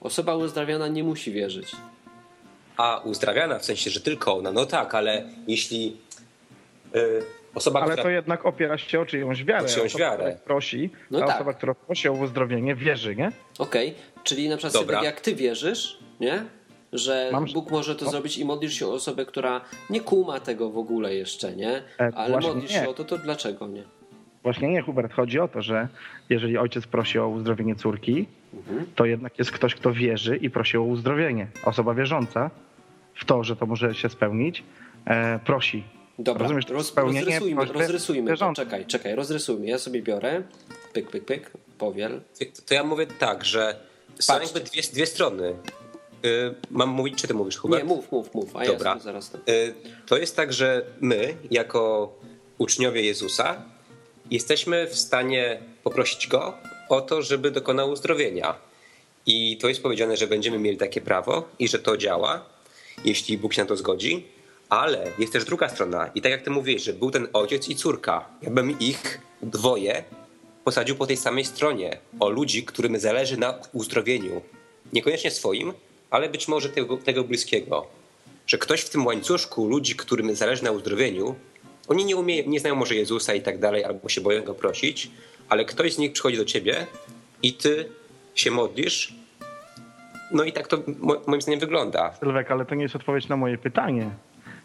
Osoba 0.00 0.36
uzdrawiana 0.36 0.88
nie 0.88 1.04
musi 1.04 1.32
wierzyć. 1.32 1.72
A 2.76 3.00
uzdrawiana, 3.04 3.58
w 3.58 3.64
sensie, 3.64 3.90
że 3.90 4.00
tylko 4.00 4.36
ona. 4.36 4.52
No 4.52 4.66
tak, 4.66 4.94
ale 4.94 5.24
jeśli 5.48 5.96
y, 6.96 7.22
osoba, 7.54 7.80
Ale 7.80 7.90
która... 7.90 8.02
to 8.02 8.10
jednak 8.10 8.46
opiera 8.46 8.78
się 8.78 9.00
o 9.00 9.06
czyjąś 9.06 9.44
wiarę. 9.44 9.64
O 9.64 9.68
czyjąś 9.68 9.94
osoba, 9.94 10.04
wiarę. 10.04 10.24
która 10.24 10.44
prosi, 10.44 10.90
No 11.10 11.20
ta 11.20 11.26
tak. 11.26 11.36
osoba, 11.36 11.52
która 11.52 11.74
prosi 11.74 12.08
o 12.08 12.12
uzdrowienie, 12.12 12.74
wierzy, 12.74 13.16
nie? 13.16 13.32
Okej, 13.58 13.94
czyli 14.24 14.48
na 14.48 14.56
przykład 14.56 14.72
Dobra. 14.72 14.96
sobie, 14.96 15.06
jak 15.06 15.20
ty 15.20 15.34
wierzysz, 15.34 15.98
nie? 16.20 16.44
Że 16.92 17.28
Mam- 17.32 17.44
Bóg 17.54 17.70
może 17.70 17.96
to 17.96 18.10
zrobić 18.10 18.38
i 18.38 18.44
modlisz 18.44 18.74
się 18.74 18.86
o 18.86 18.92
osobę, 18.92 19.26
która 19.26 19.60
nie 19.90 20.00
kuma 20.00 20.40
tego 20.40 20.70
w 20.70 20.78
ogóle 20.78 21.14
jeszcze, 21.14 21.56
nie? 21.56 21.82
E, 22.00 22.12
Ale 22.14 22.30
właśnie 22.32 22.52
modlisz 22.52 22.70
nie. 22.70 22.76
się 22.80 22.88
o 22.88 22.94
to, 22.94 23.04
to 23.04 23.18
dlaczego 23.18 23.68
nie? 23.68 23.82
Właśnie 24.42 24.68
nie, 24.68 24.82
Hubert. 24.82 25.12
Chodzi 25.12 25.40
o 25.40 25.48
to, 25.48 25.62
że 25.62 25.88
jeżeli 26.28 26.58
ojciec 26.58 26.86
prosi 26.86 27.18
o 27.18 27.28
uzdrowienie 27.28 27.74
córki, 27.76 28.26
Mhm. 28.54 28.86
to 28.94 29.04
jednak 29.04 29.38
jest 29.38 29.50
ktoś, 29.50 29.74
kto 29.74 29.92
wierzy 29.92 30.36
i 30.36 30.50
prosi 30.50 30.76
o 30.76 30.82
uzdrowienie. 30.82 31.46
Osoba 31.64 31.94
wierząca 31.94 32.50
w 33.14 33.24
to, 33.24 33.44
że 33.44 33.56
to 33.56 33.66
może 33.66 33.94
się 33.94 34.08
spełnić, 34.08 34.62
e, 35.06 35.38
prosi. 35.44 35.84
Dobra, 36.18 36.42
Rozumiesz, 36.42 36.68
roz, 36.68 36.94
rozrysujmy, 36.96 37.64
rozrysujmy 37.64 38.36
to. 38.36 38.52
Czekaj, 38.56 38.86
czekaj, 38.86 39.14
rozrysujmy. 39.14 39.66
Ja 39.66 39.78
sobie 39.78 40.02
biorę, 40.02 40.42
pyk, 40.92 41.10
pyk, 41.10 41.24
pyk, 41.24 41.50
powiel. 41.78 42.20
To 42.68 42.74
ja 42.74 42.84
mówię 42.84 43.06
tak, 43.06 43.44
że 43.44 43.76
są 44.18 44.32
Patrzcie. 44.34 44.54
jakby 44.58 44.70
dwie, 44.70 44.82
dwie 44.92 45.06
strony. 45.06 45.54
Y, 46.24 46.54
mam 46.70 46.88
mówić, 46.88 47.14
czy 47.22 47.28
ty 47.28 47.34
mówisz, 47.34 47.56
Hubert? 47.56 47.82
Nie, 47.82 47.88
mów, 47.88 48.12
mów, 48.12 48.34
mów, 48.34 48.56
a 48.56 48.64
Dobra. 48.64 48.90
ja 48.90 48.98
zaraz 48.98 49.30
to. 49.30 49.38
Y, 49.38 49.74
To 50.06 50.18
jest 50.18 50.36
tak, 50.36 50.52
że 50.52 50.86
my, 51.00 51.36
jako 51.50 52.12
uczniowie 52.58 53.02
Jezusa, 53.02 53.62
jesteśmy 54.30 54.86
w 54.86 54.96
stanie 54.96 55.60
poprosić 55.84 56.26
Go 56.28 56.54
o 56.88 57.00
to, 57.00 57.22
żeby 57.22 57.50
dokonał 57.50 57.90
uzdrowienia. 57.90 58.54
I 59.26 59.56
to 59.56 59.68
jest 59.68 59.82
powiedziane, 59.82 60.16
że 60.16 60.26
będziemy 60.26 60.58
mieli 60.58 60.76
takie 60.76 61.00
prawo 61.00 61.48
i 61.58 61.68
że 61.68 61.78
to 61.78 61.96
działa, 61.96 62.44
jeśli 63.04 63.38
Bóg 63.38 63.54
się 63.54 63.62
na 63.62 63.68
to 63.68 63.76
zgodzi. 63.76 64.26
Ale 64.68 65.06
jest 65.18 65.32
też 65.32 65.44
druga 65.44 65.68
strona. 65.68 66.10
I 66.14 66.22
tak 66.22 66.32
jak 66.32 66.42
ty 66.42 66.50
mówiłeś, 66.50 66.82
że 66.82 66.92
był 66.92 67.10
ten 67.10 67.28
ojciec 67.32 67.68
i 67.68 67.76
córka. 67.76 68.28
Ja 68.42 68.50
bym 68.50 68.78
ich 68.80 69.20
dwoje 69.42 70.04
posadził 70.64 70.96
po 70.96 71.06
tej 71.06 71.16
samej 71.16 71.44
stronie. 71.44 71.98
O 72.20 72.28
ludzi, 72.28 72.64
którym 72.64 72.98
zależy 72.98 73.36
na 73.36 73.58
uzdrowieniu. 73.72 74.42
Niekoniecznie 74.92 75.30
swoim, 75.30 75.72
ale 76.10 76.28
być 76.28 76.48
może 76.48 76.68
tego, 76.68 76.96
tego 76.96 77.24
bliskiego 77.24 77.86
że 78.46 78.58
ktoś 78.58 78.80
w 78.80 78.90
tym 78.90 79.06
łańcuszku 79.06 79.68
ludzi, 79.68 79.94
którym 79.96 80.34
zależy 80.36 80.64
na 80.64 80.70
uzdrowieniu, 80.70 81.34
oni 81.88 82.04
nie, 82.04 82.16
umie, 82.16 82.46
nie 82.46 82.60
znają 82.60 82.74
może 82.74 82.94
Jezusa 82.94 83.34
i 83.34 83.40
tak 83.42 83.58
dalej, 83.58 83.84
albo 83.84 84.08
się 84.08 84.20
boją 84.20 84.42
go 84.42 84.54
prosić, 84.54 85.10
ale 85.48 85.64
ktoś 85.64 85.94
z 85.94 85.98
nich 85.98 86.12
przychodzi 86.12 86.36
do 86.36 86.44
ciebie 86.44 86.86
i 87.42 87.54
ty 87.54 87.88
się 88.34 88.50
modlisz. 88.50 89.14
No 90.32 90.44
i 90.44 90.52
tak 90.52 90.68
to 90.68 90.82
mo- 90.98 91.20
moim 91.26 91.42
zdaniem 91.42 91.60
wygląda. 91.60 92.12
Sylwek, 92.20 92.50
ale 92.50 92.64
to 92.64 92.74
nie 92.74 92.82
jest 92.82 92.96
odpowiedź 92.96 93.28
na 93.28 93.36
moje 93.36 93.58
pytanie. 93.58 94.10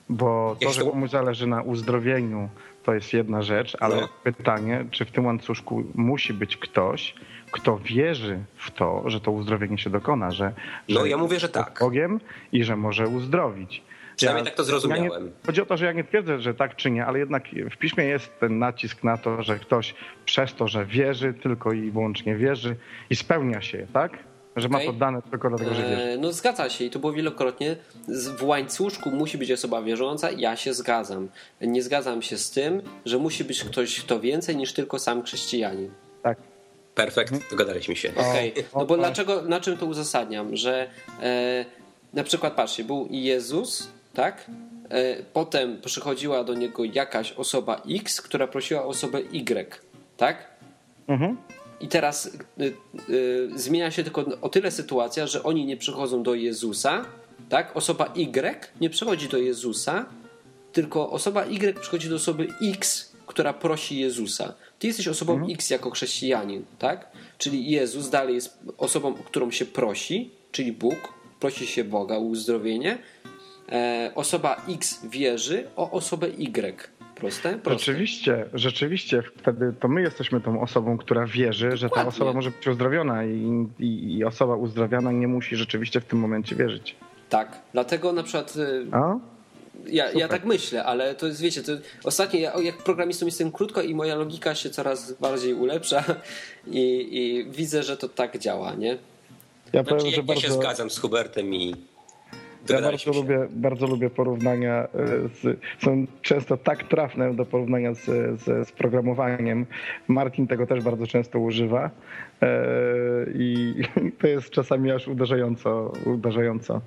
Bo 0.10 0.56
to, 0.62 0.72
że 0.72 0.82
komuś 0.84 1.10
zależy 1.10 1.48
na 1.48 1.62
uzdrowieniu, 1.62 2.50
to 2.84 2.94
jest 2.94 3.14
jedna 3.14 3.42
rzecz, 3.42 3.78
ale 3.80 4.02
No. 4.02 4.10
pytanie, 4.24 4.86
czy 4.92 5.06
w 5.06 5.12
tym 5.12 5.26
łańcuszku 5.26 5.84
musi 5.96 6.34
być 6.34 6.58
ktoś, 6.58 7.14
kto 7.56 7.78
wierzy 7.78 8.40
w 8.56 8.72
to, 8.72 9.10
że 9.10 9.20
to 9.22 9.32
uzdrowienie 9.32 9.78
się 9.78 9.90
dokona, 9.90 10.32
że, 10.32 10.54
No, 10.90 11.02
że 11.02 11.10
ja 11.10 11.18
mówię, 11.18 11.40
że 11.40 11.50
tak. 11.50 11.78
Bogiem 11.80 12.20
i 12.52 12.64
że 12.64 12.76
może 12.76 13.08
uzdrowić. 13.08 13.82
Przynajmniej 14.16 14.46
tak 14.46 14.56
to 14.56 14.64
zrozumiałem. 14.64 15.04
Ja 15.12 15.20
nie, 15.20 15.32
chodzi 15.46 15.62
o 15.62 15.66
to, 15.66 15.78
że 15.78 15.86
ja 15.86 15.92
nie 15.92 16.04
twierdzę, 16.04 16.40
że 16.40 16.54
tak 16.54 16.76
czy 16.76 16.92
nie, 16.92 17.06
ale 17.06 17.20
jednak 17.20 17.44
w 17.72 17.78
piśmie 17.78 18.04
jest 18.04 18.40
ten 18.40 18.60
nacisk 18.60 19.04
na 19.04 19.18
to, 19.18 19.42
że 19.42 19.60
ktoś 19.60 19.96
przez 20.26 20.54
to, 20.56 20.68
że 20.68 20.86
wierzy, 20.86 21.34
tylko 21.34 21.74
i 21.74 21.92
wyłącznie 21.92 22.36
wierzy 22.36 22.76
i 23.10 23.16
spełnia 23.16 23.62
się, 23.62 23.88
tak? 23.94 24.18
Że 24.56 24.70
ma 24.70 24.80
to 24.80 24.94
dane 24.94 25.22
tylko 25.22 25.50
dlatego, 25.50 25.74
że 25.74 25.82
wierzy. 25.82 26.02
E, 26.02 26.18
No 26.18 26.32
zgadza 26.32 26.70
się 26.70 26.86
i 26.86 26.90
to 26.90 27.00
było 27.00 27.14
wielokrotnie. 27.14 27.76
W 28.38 28.44
łańcuszku 28.44 29.12
musi 29.12 29.38
być 29.38 29.52
osoba 29.52 29.82
wierząca, 29.82 30.32
ja 30.32 30.56
się 30.56 30.74
zgadzam. 30.74 31.28
Nie 31.62 31.84
zgadzam 31.84 32.22
się 32.22 32.38
z 32.38 32.52
tym, 32.52 32.82
że 33.06 33.18
musi 33.18 33.44
być 33.44 33.64
ktoś, 33.64 34.00
kto 34.00 34.20
więcej 34.20 34.56
niż 34.58 34.74
tylko 34.74 35.00
sam 35.00 35.24
chrześcijanin. 35.24 35.90
Perfekt, 36.96 37.50
dogadaliśmy 37.50 37.96
się. 37.96 38.12
Okej, 38.16 38.54
O, 38.74 38.80
no 38.80 38.86
bo 38.86 38.98
dlaczego, 38.98 39.42
na 39.42 39.60
czym 39.60 39.78
to 39.78 39.86
uzasadniam? 39.86 40.56
Że 40.56 40.90
e, 41.22 41.66
na 42.14 42.24
przykład 42.24 42.54
patrzcie, 42.54 42.84
był 42.84 43.08
Jezus, 43.12 43.88
tak? 44.14 44.46
E, 44.90 45.24
potem 45.34 45.82
przychodziła 45.82 46.44
do 46.44 46.54
niego 46.54 46.84
jakaś 46.84 47.32
osoba 47.32 47.82
X, 47.90 48.22
która 48.22 48.48
prosiła 48.48 48.84
o 48.84 48.88
osobę 48.88 49.20
Y, 49.20 49.82
tak? 50.18 50.50
Mhm. 51.08 51.38
I 51.80 51.88
teraz 51.88 52.26
y, 52.26 52.74
y, 53.10 53.50
zmienia 53.56 53.92
się 53.92 54.04
tylko 54.04 54.26
o 54.42 54.50
tyle 54.50 54.72
sytuacja, 54.72 55.28
że 55.28 55.44
oni 55.44 55.66
nie 55.66 55.78
przychodzą 55.78 56.24
do 56.24 56.34
Jezusa, 56.34 57.06
tak? 57.50 57.78
Osoba 57.78 58.14
Y 58.16 58.72
nie 58.82 58.90
przychodzi 58.90 59.30
do 59.30 59.38
Jezusa, 59.38 60.06
tylko 60.74 61.10
osoba 61.10 61.46
Y 61.46 61.80
przychodzi 61.80 62.10
do 62.10 62.16
osoby 62.16 62.48
X, 62.62 63.12
która 63.26 63.54
prosi 63.54 64.00
Jezusa. 64.00 64.54
Ty 64.86 64.90
jesteś 64.90 65.08
osobą 65.08 65.48
X 65.50 65.70
jako 65.70 65.90
chrześcijanin, 65.90 66.66
tak? 66.80 67.08
Czyli 67.38 67.72
Jezus 67.72 68.10
dalej 68.10 68.36
jest 68.36 68.60
osobą, 68.78 69.14
którą 69.14 69.52
się 69.52 69.66
prosi, 69.66 70.32
czyli 70.52 70.72
Bóg, 70.72 71.14
prosi 71.40 71.68
się 71.68 71.84
Boga 71.84 72.16
o 72.16 72.20
uzdrowienie. 72.20 72.98
E, 73.72 74.12
osoba 74.16 74.62
X 74.70 75.06
wierzy 75.06 75.68
o 75.76 75.92
osobę 75.92 76.28
Y. 76.28 76.90
Proste? 77.16 77.58
Proste. 77.58 77.80
Rzeczywiście, 77.80 78.46
rzeczywiście 78.54 79.24
wtedy 79.38 79.74
to 79.80 79.88
my 79.88 80.02
jesteśmy 80.02 80.42
tą 80.42 80.62
osobą, 80.62 80.98
która 80.98 81.26
wierzy, 81.26 81.78
że 81.78 81.90
ta 81.90 81.90
Dokładnie. 81.90 82.10
osoba 82.10 82.34
może 82.34 82.52
być 82.52 82.68
uzdrowiona 82.68 83.26
i, 83.26 83.68
i, 83.80 84.18
i 84.18 84.24
osoba 84.24 84.56
uzdrowiona 84.56 85.12
nie 85.12 85.28
musi 85.28 85.56
rzeczywiście 85.56 86.02
w 86.02 86.06
tym 86.06 86.20
momencie 86.20 86.56
wierzyć. 86.56 86.96
Tak. 87.30 87.62
Dlatego 87.74 88.14
na 88.14 88.24
przykład 88.24 88.56
y, 88.56 88.88
A? 88.92 89.20
Ja, 89.88 90.12
ja 90.12 90.28
tak 90.28 90.46
myślę, 90.46 90.84
ale 90.84 91.16
to 91.16 91.28
jest, 91.28 91.42
wiecie, 91.42 91.64
to 91.64 91.72
ostatnio 92.04 92.40
ja, 92.40 92.54
jak 92.62 92.78
programistą 92.78 93.26
jestem 93.26 93.52
krótko 93.52 93.82
i 93.82 93.96
moja 93.96 94.16
logika 94.16 94.56
się 94.56 94.70
coraz 94.70 95.12
bardziej 95.12 95.54
ulepsza 95.54 96.04
i, 96.68 97.08
i 97.12 97.52
widzę, 97.52 97.84
że 97.84 97.98
to 97.98 98.10
tak 98.10 98.38
działa, 98.40 98.74
nie? 98.74 98.98
Ja, 99.74 99.84
powiem, 99.84 100.00
znaczy, 100.00 100.16
że 100.16 100.22
ja, 100.22 100.28
bardzo... 100.28 100.42
się 100.42 100.52
zgadzam 100.52 100.90
z 100.90 100.98
Hubertem 101.00 101.56
i 101.56 101.76
ja 102.70 102.82
bardzo 102.82 103.12
lubię, 103.12 103.48
bardzo 103.52 103.88
lubię 103.88 104.10
porównania, 104.10 104.74
e, 104.74 104.88
z, 105.42 105.60
są 105.84 106.06
często 106.22 106.58
tak 106.58 106.84
trafne 106.84 107.34
do 107.34 107.46
porównania 107.46 107.94
z, 107.94 108.06
z, 108.42 108.68
z 108.68 108.72
programowaniem. 108.72 109.66
Martin 110.08 110.48
tego 110.48 110.68
też 110.68 110.84
bardzo 110.84 111.08
często 111.08 111.40
używa 111.40 111.90
e, 112.42 112.50
i 113.34 113.76
to 114.20 114.28
jest 114.28 114.50
czasami 114.50 114.92
aż 114.92 115.08
uderzająco, 115.08 115.94
uderzająco 116.06 116.82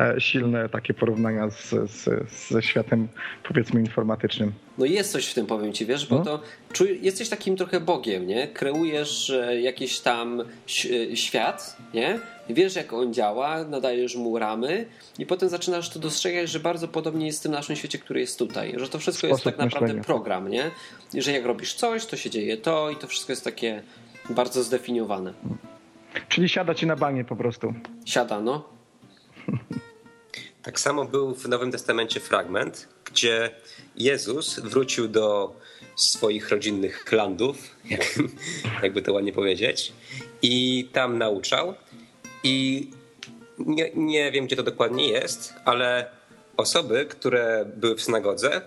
e, 0.00 0.20
silne 0.20 0.68
takie 0.68 0.94
porównania 0.94 1.50
z, 1.50 1.90
z, 1.90 2.08
ze 2.48 2.62
światem 2.62 3.08
powiedzmy 3.48 3.80
informatycznym. 3.80 4.52
No 4.78 4.84
jest 4.84 5.12
coś 5.12 5.26
w 5.26 5.34
tym, 5.34 5.46
powiem 5.46 5.72
ci, 5.72 5.86
wiesz, 5.86 6.06
bo 6.06 6.18
no? 6.18 6.24
to 6.24 6.40
czuj, 6.72 6.98
jesteś 7.02 7.28
takim 7.28 7.56
trochę 7.56 7.80
bogiem, 7.80 8.26
nie? 8.26 8.48
Kreujesz 8.48 9.32
jakiś 9.60 10.00
tam 10.00 10.42
świat, 11.14 11.76
nie? 11.94 12.18
Wiesz 12.48 12.76
jak 12.76 12.92
on 12.92 13.14
działa, 13.14 13.64
nadajesz 13.64 14.16
mu 14.16 14.38
ramy 14.38 14.86
i 15.18 15.26
potem 15.26 15.48
zaczynasz 15.48 15.90
to 15.90 15.98
dostrzegać, 15.98 16.50
że 16.50 16.60
bardzo 16.60 16.88
podobnie 16.88 17.26
jest 17.26 17.40
w 17.40 17.42
tym 17.42 17.52
naszym 17.52 17.76
świecie, 17.76 17.98
który 17.98 18.20
jest 18.20 18.38
tutaj, 18.38 18.74
że 18.76 18.88
to 18.88 18.98
wszystko 18.98 19.26
jest 19.26 19.44
tak 19.44 19.58
naprawdę 19.58 19.86
myślenia. 19.86 20.04
program, 20.04 20.48
nie? 20.48 20.70
I 21.14 21.22
że 21.22 21.32
jak 21.32 21.44
robisz 21.44 21.74
coś, 21.74 22.06
to 22.06 22.16
się 22.16 22.30
dzieje 22.30 22.56
to 22.56 22.90
i 22.90 22.96
to 22.96 23.06
wszystko 23.06 23.32
jest 23.32 23.44
takie 23.44 23.82
bardzo 24.30 24.62
zdefiniowane. 24.62 25.34
Czyli 26.28 26.48
siada 26.48 26.74
ci 26.74 26.86
na 26.86 26.96
banie 26.96 27.24
po 27.24 27.36
prostu. 27.36 27.74
Siada, 28.04 28.40
no. 28.40 28.68
Tak 30.62 30.80
samo 30.80 31.04
był 31.04 31.34
w 31.34 31.48
Nowym 31.48 31.72
Testamencie 31.72 32.20
fragment, 32.20 32.88
gdzie 33.04 33.50
Jezus 33.96 34.58
wrócił 34.60 35.08
do 35.08 35.56
swoich 35.96 36.50
rodzinnych 36.50 37.12
landów, 37.12 37.76
jakby 38.82 39.02
to 39.02 39.12
ładnie 39.12 39.32
powiedzieć, 39.32 39.92
i 40.42 40.88
tam 40.92 41.18
nauczał. 41.18 41.74
I 42.42 42.90
nie, 43.58 43.90
nie 43.94 44.32
wiem, 44.32 44.46
gdzie 44.46 44.56
to 44.56 44.62
dokładnie 44.62 45.08
jest, 45.08 45.54
ale 45.64 46.10
osoby, 46.56 47.06
które 47.06 47.64
były 47.76 47.94
w 47.94 48.02
synagodze, 48.02 48.60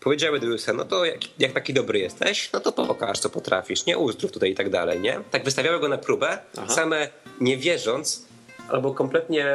powiedziały 0.00 0.40
do 0.40 0.46
Jezusa, 0.46 0.72
no 0.72 0.84
to 0.84 1.04
jak, 1.04 1.20
jak, 1.38 1.52
taki 1.52 1.74
dobry 1.74 1.98
jesteś, 1.98 2.52
no 2.52 2.60
to 2.60 2.72
pokaż, 2.72 3.18
co 3.18 3.30
potrafisz, 3.30 3.86
nie 3.86 3.98
uzdrów 3.98 4.32
tutaj 4.32 4.50
i 4.50 4.54
tak 4.54 4.70
dalej, 4.70 5.00
nie? 5.00 5.20
Tak 5.30 5.44
wystawiały 5.44 5.80
go 5.80 5.88
na 5.88 5.98
próbę, 5.98 6.38
Aha. 6.56 6.74
same 6.74 7.08
nie 7.40 7.56
wierząc 7.56 8.26
albo 8.68 8.94
kompletnie 8.94 9.46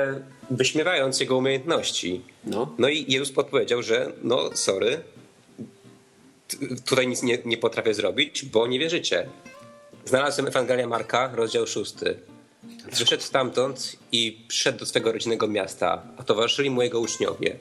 wyśmiewając 0.50 1.20
jego 1.20 1.38
umiejętności. 1.38 2.22
No, 2.44 2.76
no 2.78 2.90
i 2.90 3.12
Jezus 3.12 3.32
podpowiedział, 3.32 3.84
że 3.84 4.12
no 4.24 4.50
sorry, 4.54 5.00
tutaj 6.86 7.08
nic 7.08 7.24
nie, 7.24 7.38
nie 7.46 7.58
potrafię 7.58 7.94
zrobić, 7.94 8.46
bo 8.46 8.68
nie 8.68 8.80
wierzycie. 8.80 9.30
Znalazłem 10.06 10.48
Ewangelia 10.48 10.88
Marka, 10.88 11.32
rozdział 11.36 11.68
szósty. 11.68 12.20
Wyszedł 13.00 13.24
stamtąd 13.24 13.96
i 14.12 14.46
przyszedł 14.48 14.80
do 14.80 14.86
swego 14.86 15.12
rodzinnego 15.12 15.48
miasta, 15.48 16.02
a 16.18 16.24
towarzyszyli 16.24 16.70
mu 16.70 16.82
jego 16.82 17.00
uczniowie. 17.00 17.56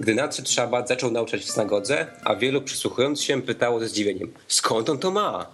Gdy 0.00 0.14
nadszedł 0.14 0.48
szabat, 0.48 0.88
zaczął 0.88 1.10
nauczać 1.10 1.40
w 1.40 1.50
synagodze, 1.50 2.06
a 2.24 2.34
wielu 2.34 2.62
przysłuchując 2.62 3.22
się 3.22 3.42
pytało 3.42 3.80
ze 3.80 3.88
zdziwieniem, 3.88 4.32
skąd 4.48 4.90
on 4.90 4.98
to 4.98 5.10
ma? 5.10 5.46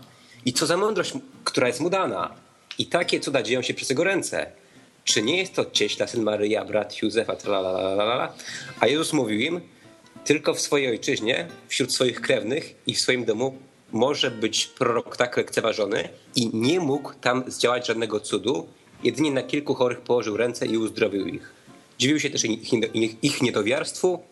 I 0.44 0.52
co 0.52 0.66
za 0.66 0.76
mądrość, 0.76 1.12
która 1.44 1.66
jest 1.66 1.80
mu 1.80 1.90
dana? 1.90 2.34
I 2.78 2.86
takie 2.86 3.20
cuda 3.20 3.42
dzieją 3.42 3.62
się 3.62 3.74
przez 3.74 3.90
jego 3.90 4.04
ręce. 4.04 4.46
Czy 5.04 5.22
nie 5.22 5.36
jest 5.36 5.54
to 5.54 5.64
cieśla, 5.70 6.06
syn 6.06 6.22
Maryja, 6.22 6.64
brat 6.64 7.02
Józefa, 7.02 7.36
tralalala? 7.36 8.32
A 8.80 8.86
Jezus 8.86 9.12
mówił 9.12 9.40
im, 9.40 9.60
tylko 10.24 10.54
w 10.54 10.60
swojej 10.60 10.88
ojczyźnie, 10.88 11.48
wśród 11.68 11.94
swoich 11.94 12.20
krewnych 12.20 12.74
i 12.86 12.94
w 12.94 13.00
swoim 13.00 13.24
domu 13.24 13.58
może 13.94 14.30
być 14.30 14.66
prorok 14.66 15.16
tak 15.16 15.36
lekceważony 15.36 16.08
i 16.36 16.50
nie 16.56 16.80
mógł 16.80 17.12
tam 17.20 17.44
zdziałać 17.46 17.86
żadnego 17.86 18.20
cudu, 18.20 18.66
jedynie 19.02 19.30
na 19.30 19.42
kilku 19.42 19.74
chorych 19.74 20.00
położył 20.00 20.36
ręce 20.36 20.66
i 20.66 20.78
uzdrowił 20.78 21.26
ich. 21.26 21.52
Dziwił 21.98 22.20
się 22.20 22.30
też 22.30 22.44
ich, 22.44 22.72
ich 23.22 23.42
niedowiarstwu, 23.42 24.22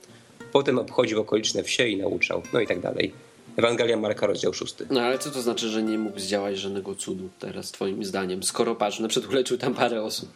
potem 0.53 0.79
obchodził 0.79 1.21
okoliczne 1.21 1.63
wsie 1.63 1.89
i 1.89 1.97
nauczał, 1.97 2.43
no 2.53 2.61
i 2.61 2.67
tak 2.67 2.81
dalej. 2.81 3.13
Ewangelia 3.57 3.97
Marka, 3.97 4.27
rozdział 4.27 4.55
6. 4.55 4.75
No 4.91 5.01
ale 5.01 5.19
co 5.19 5.31
to 5.31 5.43
znaczy, 5.43 5.69
że 5.69 5.83
nie 5.83 5.99
mógł 5.99 6.19
zdziałać 6.19 6.59
żadnego 6.59 6.95
cudu 6.95 7.29
teraz, 7.39 7.71
twoim 7.71 8.05
zdaniem? 8.05 8.43
Skoro 8.43 8.75
patrz, 8.75 8.99
na 8.99 9.09
przykład 9.09 9.33
uleczył 9.33 9.59
tam 9.59 9.75
parę 9.75 10.03
osób. 10.03 10.29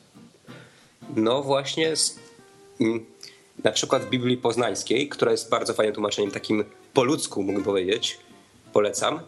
No 1.16 1.42
właśnie, 1.42 1.92
mm, 2.80 3.06
na 3.64 3.72
przykład 3.72 4.02
w 4.02 4.10
Biblii 4.10 4.36
Poznańskiej, 4.36 5.08
która 5.08 5.30
jest 5.32 5.50
bardzo 5.50 5.74
fajnym 5.74 5.94
tłumaczeniem, 5.94 6.30
takim 6.30 6.64
po 6.94 7.04
ludzku, 7.04 7.42
mógłbym 7.42 7.64
powiedzieć, 7.64 8.18
polecam, 8.76 9.20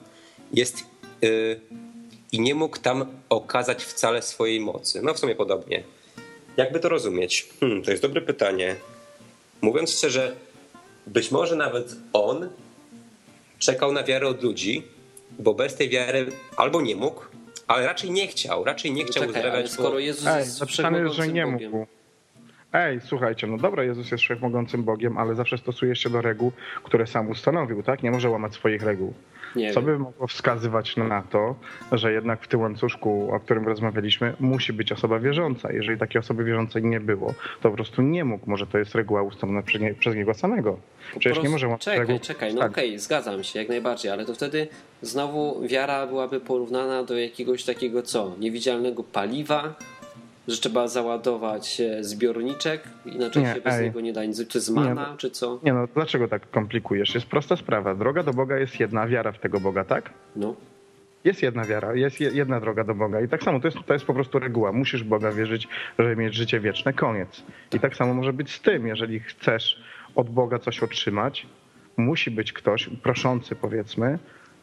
jest 0.53 0.84
yy, 1.22 1.61
i 2.32 2.40
nie 2.40 2.55
mógł 2.55 2.78
tam 2.78 3.07
okazać 3.28 3.84
wcale 3.84 4.22
swojej 4.22 4.61
mocy. 4.61 5.01
No 5.03 5.14
w 5.14 5.18
sumie 5.18 5.34
podobnie. 5.34 5.82
Jakby 6.57 6.80
to 6.80 6.88
rozumieć? 6.88 7.49
Hmm, 7.61 7.82
to 7.82 7.90
jest 7.90 8.03
dobre 8.03 8.20
pytanie. 8.20 8.76
Mówiąc 9.61 9.90
szczerze, 9.90 10.36
być 11.07 11.30
może 11.30 11.57
nawet 11.57 11.96
on 12.12 12.49
czekał 13.59 13.92
na 13.92 14.03
wiarę 14.05 14.28
od 14.28 14.42
ludzi, 14.42 14.82
bo 15.38 15.55
bez 15.55 15.74
tej 15.74 15.88
wiary 15.88 16.26
albo 16.57 16.80
nie 16.80 16.96
mógł, 16.96 17.22
ale 17.66 17.86
raczej 17.86 18.11
nie 18.11 18.26
chciał, 18.26 18.64
raczej 18.64 18.92
nie 18.92 19.05
chciał 19.05 19.22
Czekaj, 19.24 19.28
uzdrawiać. 19.28 19.70
skoro 19.70 19.90
bo... 19.90 19.99
Jezus 19.99 20.26
Ej, 20.26 20.38
jest 20.38 20.61
napisane, 20.61 21.09
że 21.09 21.28
nie 21.28 21.46
Bogiem. 21.46 21.70
mógł. 21.70 21.86
Ej, 22.72 23.01
słuchajcie, 23.01 23.46
no 23.46 23.59
dobra, 23.59 23.84
Jezus 23.84 24.11
jest 24.11 24.24
wszechmogącym 24.24 24.84
Bogiem, 24.84 25.18
ale 25.18 25.34
zawsze 25.34 25.59
stosuje 25.59 25.96
się 25.96 26.11
do 26.11 26.20
reguł, 26.20 26.53
które 26.84 27.07
sam 27.07 27.30
ustanowił, 27.30 27.82
tak? 27.82 28.03
Nie 28.03 28.11
może 28.11 28.30
łamać 28.30 28.55
swoich 28.55 28.82
reguł. 28.82 29.14
Nie 29.57 29.72
Co 29.72 29.82
by 29.82 29.99
mogło 29.99 30.26
wskazywać 30.26 30.96
na 30.96 31.22
to, 31.22 31.55
że 31.92 32.12
jednak 32.12 32.42
w 32.42 32.49
tym 32.49 32.61
łańcuszku, 32.61 33.28
o 33.32 33.40
którym 33.40 33.66
rozmawialiśmy, 33.66 34.34
musi 34.40 34.72
być 34.72 34.92
osoba 34.92 35.18
wierząca. 35.18 35.72
Jeżeli 35.72 35.99
takiej 35.99 36.18
osoby 36.18 36.44
wierzącej 36.44 36.84
nie 36.84 37.01
było, 37.01 37.34
to 37.62 37.70
po 37.70 37.76
prostu 37.76 38.03
nie 38.03 38.24
mógł. 38.24 38.51
Może 38.51 38.66
to 38.66 38.78
jest 38.78 38.94
reguła 38.94 39.22
ustalona 39.22 39.62
przez, 39.62 39.80
nie, 39.80 39.94
przez 39.94 40.14
niego 40.14 40.34
samego. 40.34 40.78
Przecież 41.18 41.42
nie 41.42 41.49
może 41.49 41.78
Czekaj, 41.78 41.99
reguł... 41.99 42.18
czekaj, 42.18 42.55
no 42.55 42.61
tak. 42.61 42.70
okej, 42.70 42.88
okay, 42.88 42.99
zgadzam 42.99 43.44
się 43.44 43.59
jak 43.59 43.68
najbardziej, 43.68 44.11
ale 44.12 44.24
to 44.24 44.34
wtedy 44.34 44.68
znowu 45.03 45.68
wiara 45.68 46.07
byłaby 46.07 46.40
porównana 46.40 47.05
do 47.05 47.18
jakiegoś 47.18 47.64
takiego 47.64 48.03
co? 48.03 48.36
Niewidzialnego 48.38 49.05
paliwa, 49.05 49.74
że 50.49 50.57
trzeba 50.57 50.88
załadować 50.88 51.80
e, 51.80 52.05
zbiorniczek, 52.05 52.82
inaczej 53.07 53.42
nie, 53.42 53.55
się 53.55 53.61
bez 53.61 53.74
ej. 53.74 53.84
niego 53.84 54.01
nie 54.01 54.12
da 54.12 54.24
nic. 54.24 54.49
Czy 54.49 54.61
z 54.61 54.70
mana, 54.70 55.11
nie, 55.11 55.16
czy 55.16 55.30
co? 55.30 55.61
Nie 55.62 55.72
no, 55.72 55.88
dlaczego 55.94 56.28
tak 56.28 56.51
komplikujesz? 56.51 57.14
Jest 57.14 57.26
prosta 57.26 57.57
sprawa. 57.57 57.94
Droga 57.94 58.22
do 58.22 58.32
Boga 58.32 58.59
jest 58.59 58.80
jedna, 58.80 59.07
wiara 59.07 59.32
w 59.32 59.38
tego 59.38 59.61
Boga, 59.61 59.84
tak? 59.84 60.11
No. 60.36 60.55
Jest 61.24 61.42
jedna 61.42 61.64
wiara, 61.64 61.94
jest 61.94 62.20
jedna 62.20 62.61
droga 62.61 62.84
do 62.84 62.94
Boga 62.94 63.20
i 63.20 63.28
tak 63.28 63.42
samo 63.42 63.61
to 63.61 63.68
jest, 63.68 63.78
to 63.86 63.92
jest 63.92 64.05
po 64.05 64.14
prostu 64.14 64.38
reguła. 64.38 64.72
Musisz 64.72 65.05
Boga 65.05 65.32
wierzyć, 65.32 65.68
żeby 65.99 66.16
mieć 66.16 66.34
życie 66.34 66.61
wieczne, 66.61 66.92
koniec. 66.92 67.42
I 67.74 67.80
tak 67.80 67.96
samo 67.96 68.14
może 68.14 68.32
być 68.32 68.55
z 68.55 68.61
tym, 68.61 68.86
jeżeli 68.86 69.20
chcesz 69.20 69.82
od 70.14 70.30
Boga 70.30 70.59
coś 70.59 70.82
otrzymać, 70.82 71.46
musi 71.96 72.30
być 72.30 72.53
ktoś 72.53 72.90
proszący 73.03 73.55
powiedzmy, 73.55 74.18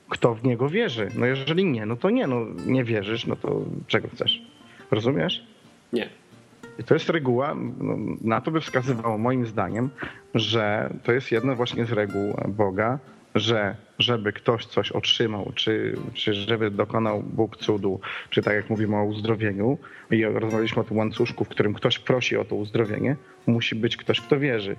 kto 0.10 0.36
w 0.36 0.44
Niego 0.44 0.70
wierzy. 0.70 1.08
No 1.16 1.26
jeżeli 1.26 1.66
nie, 1.66 1.86
no 1.86 1.96
to 1.96 2.10
nie, 2.10 2.28
no 2.28 2.46
nie 2.66 2.84
wierzysz, 2.84 3.26
no 3.26 3.36
to 3.36 3.62
czego 3.88 4.08
chcesz? 4.08 4.42
Rozumiesz? 4.92 5.55
Nie. 5.94 6.10
I 6.80 6.84
to 6.84 6.94
jest 6.94 7.10
reguła, 7.10 7.56
no, 7.80 7.98
na 8.22 8.42
to 8.42 8.52
by 8.52 8.62
wskazywało 8.62 9.18
moim 9.18 9.46
zdaniem, 9.46 9.90
że 10.36 10.90
to 11.04 11.12
jest 11.12 11.32
jedna 11.32 11.56
właśnie 11.56 11.86
z 11.86 11.92
reguł 11.92 12.38
Boga, 12.48 13.00
że 13.36 13.76
żeby 14.00 14.34
ktoś 14.34 14.66
coś 14.66 14.92
otrzymał, 14.92 15.52
czy, 15.56 15.96
czy 16.14 16.34
żeby 16.34 16.72
dokonał 16.72 17.24
Bóg 17.24 17.58
cudu, 17.58 18.00
czy 18.30 18.42
tak 18.42 18.56
jak 18.56 18.70
mówimy 18.70 18.98
o 18.98 19.06
uzdrowieniu, 19.06 19.78
i 20.12 20.26
rozmawialiśmy 20.26 20.82
o 20.82 20.86
tym 20.86 20.98
łańcuszku, 20.98 21.46
w 21.46 21.50
którym 21.50 21.74
ktoś 21.74 22.00
prosi 22.00 22.38
o 22.38 22.46
to 22.46 22.56
uzdrowienie, 22.56 23.16
musi 23.48 23.76
być 23.76 23.98
ktoś, 23.98 24.22
kto 24.22 24.40
wierzy. 24.40 24.76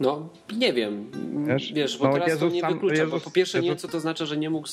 No, 0.00 0.28
nie 0.56 0.72
wiem. 0.72 1.10
Wiesz, 1.46 1.72
Wiesz 1.72 1.98
bo 1.98 2.04
no, 2.04 2.12
teraz 2.12 2.28
Jezus 2.28 2.48
to 2.48 2.54
nie 2.54 2.60
sam, 2.60 2.72
wyklucza, 2.72 2.94
Jezus, 2.94 3.10
bo 3.10 3.20
po 3.20 3.30
pierwsze 3.30 3.58
Jezus... 3.58 3.70
nie, 3.70 3.76
co 3.76 3.88
to 3.88 4.00
znaczy, 4.00 4.26
że 4.26 4.36
nie 4.36 4.50
mógł 4.50 4.68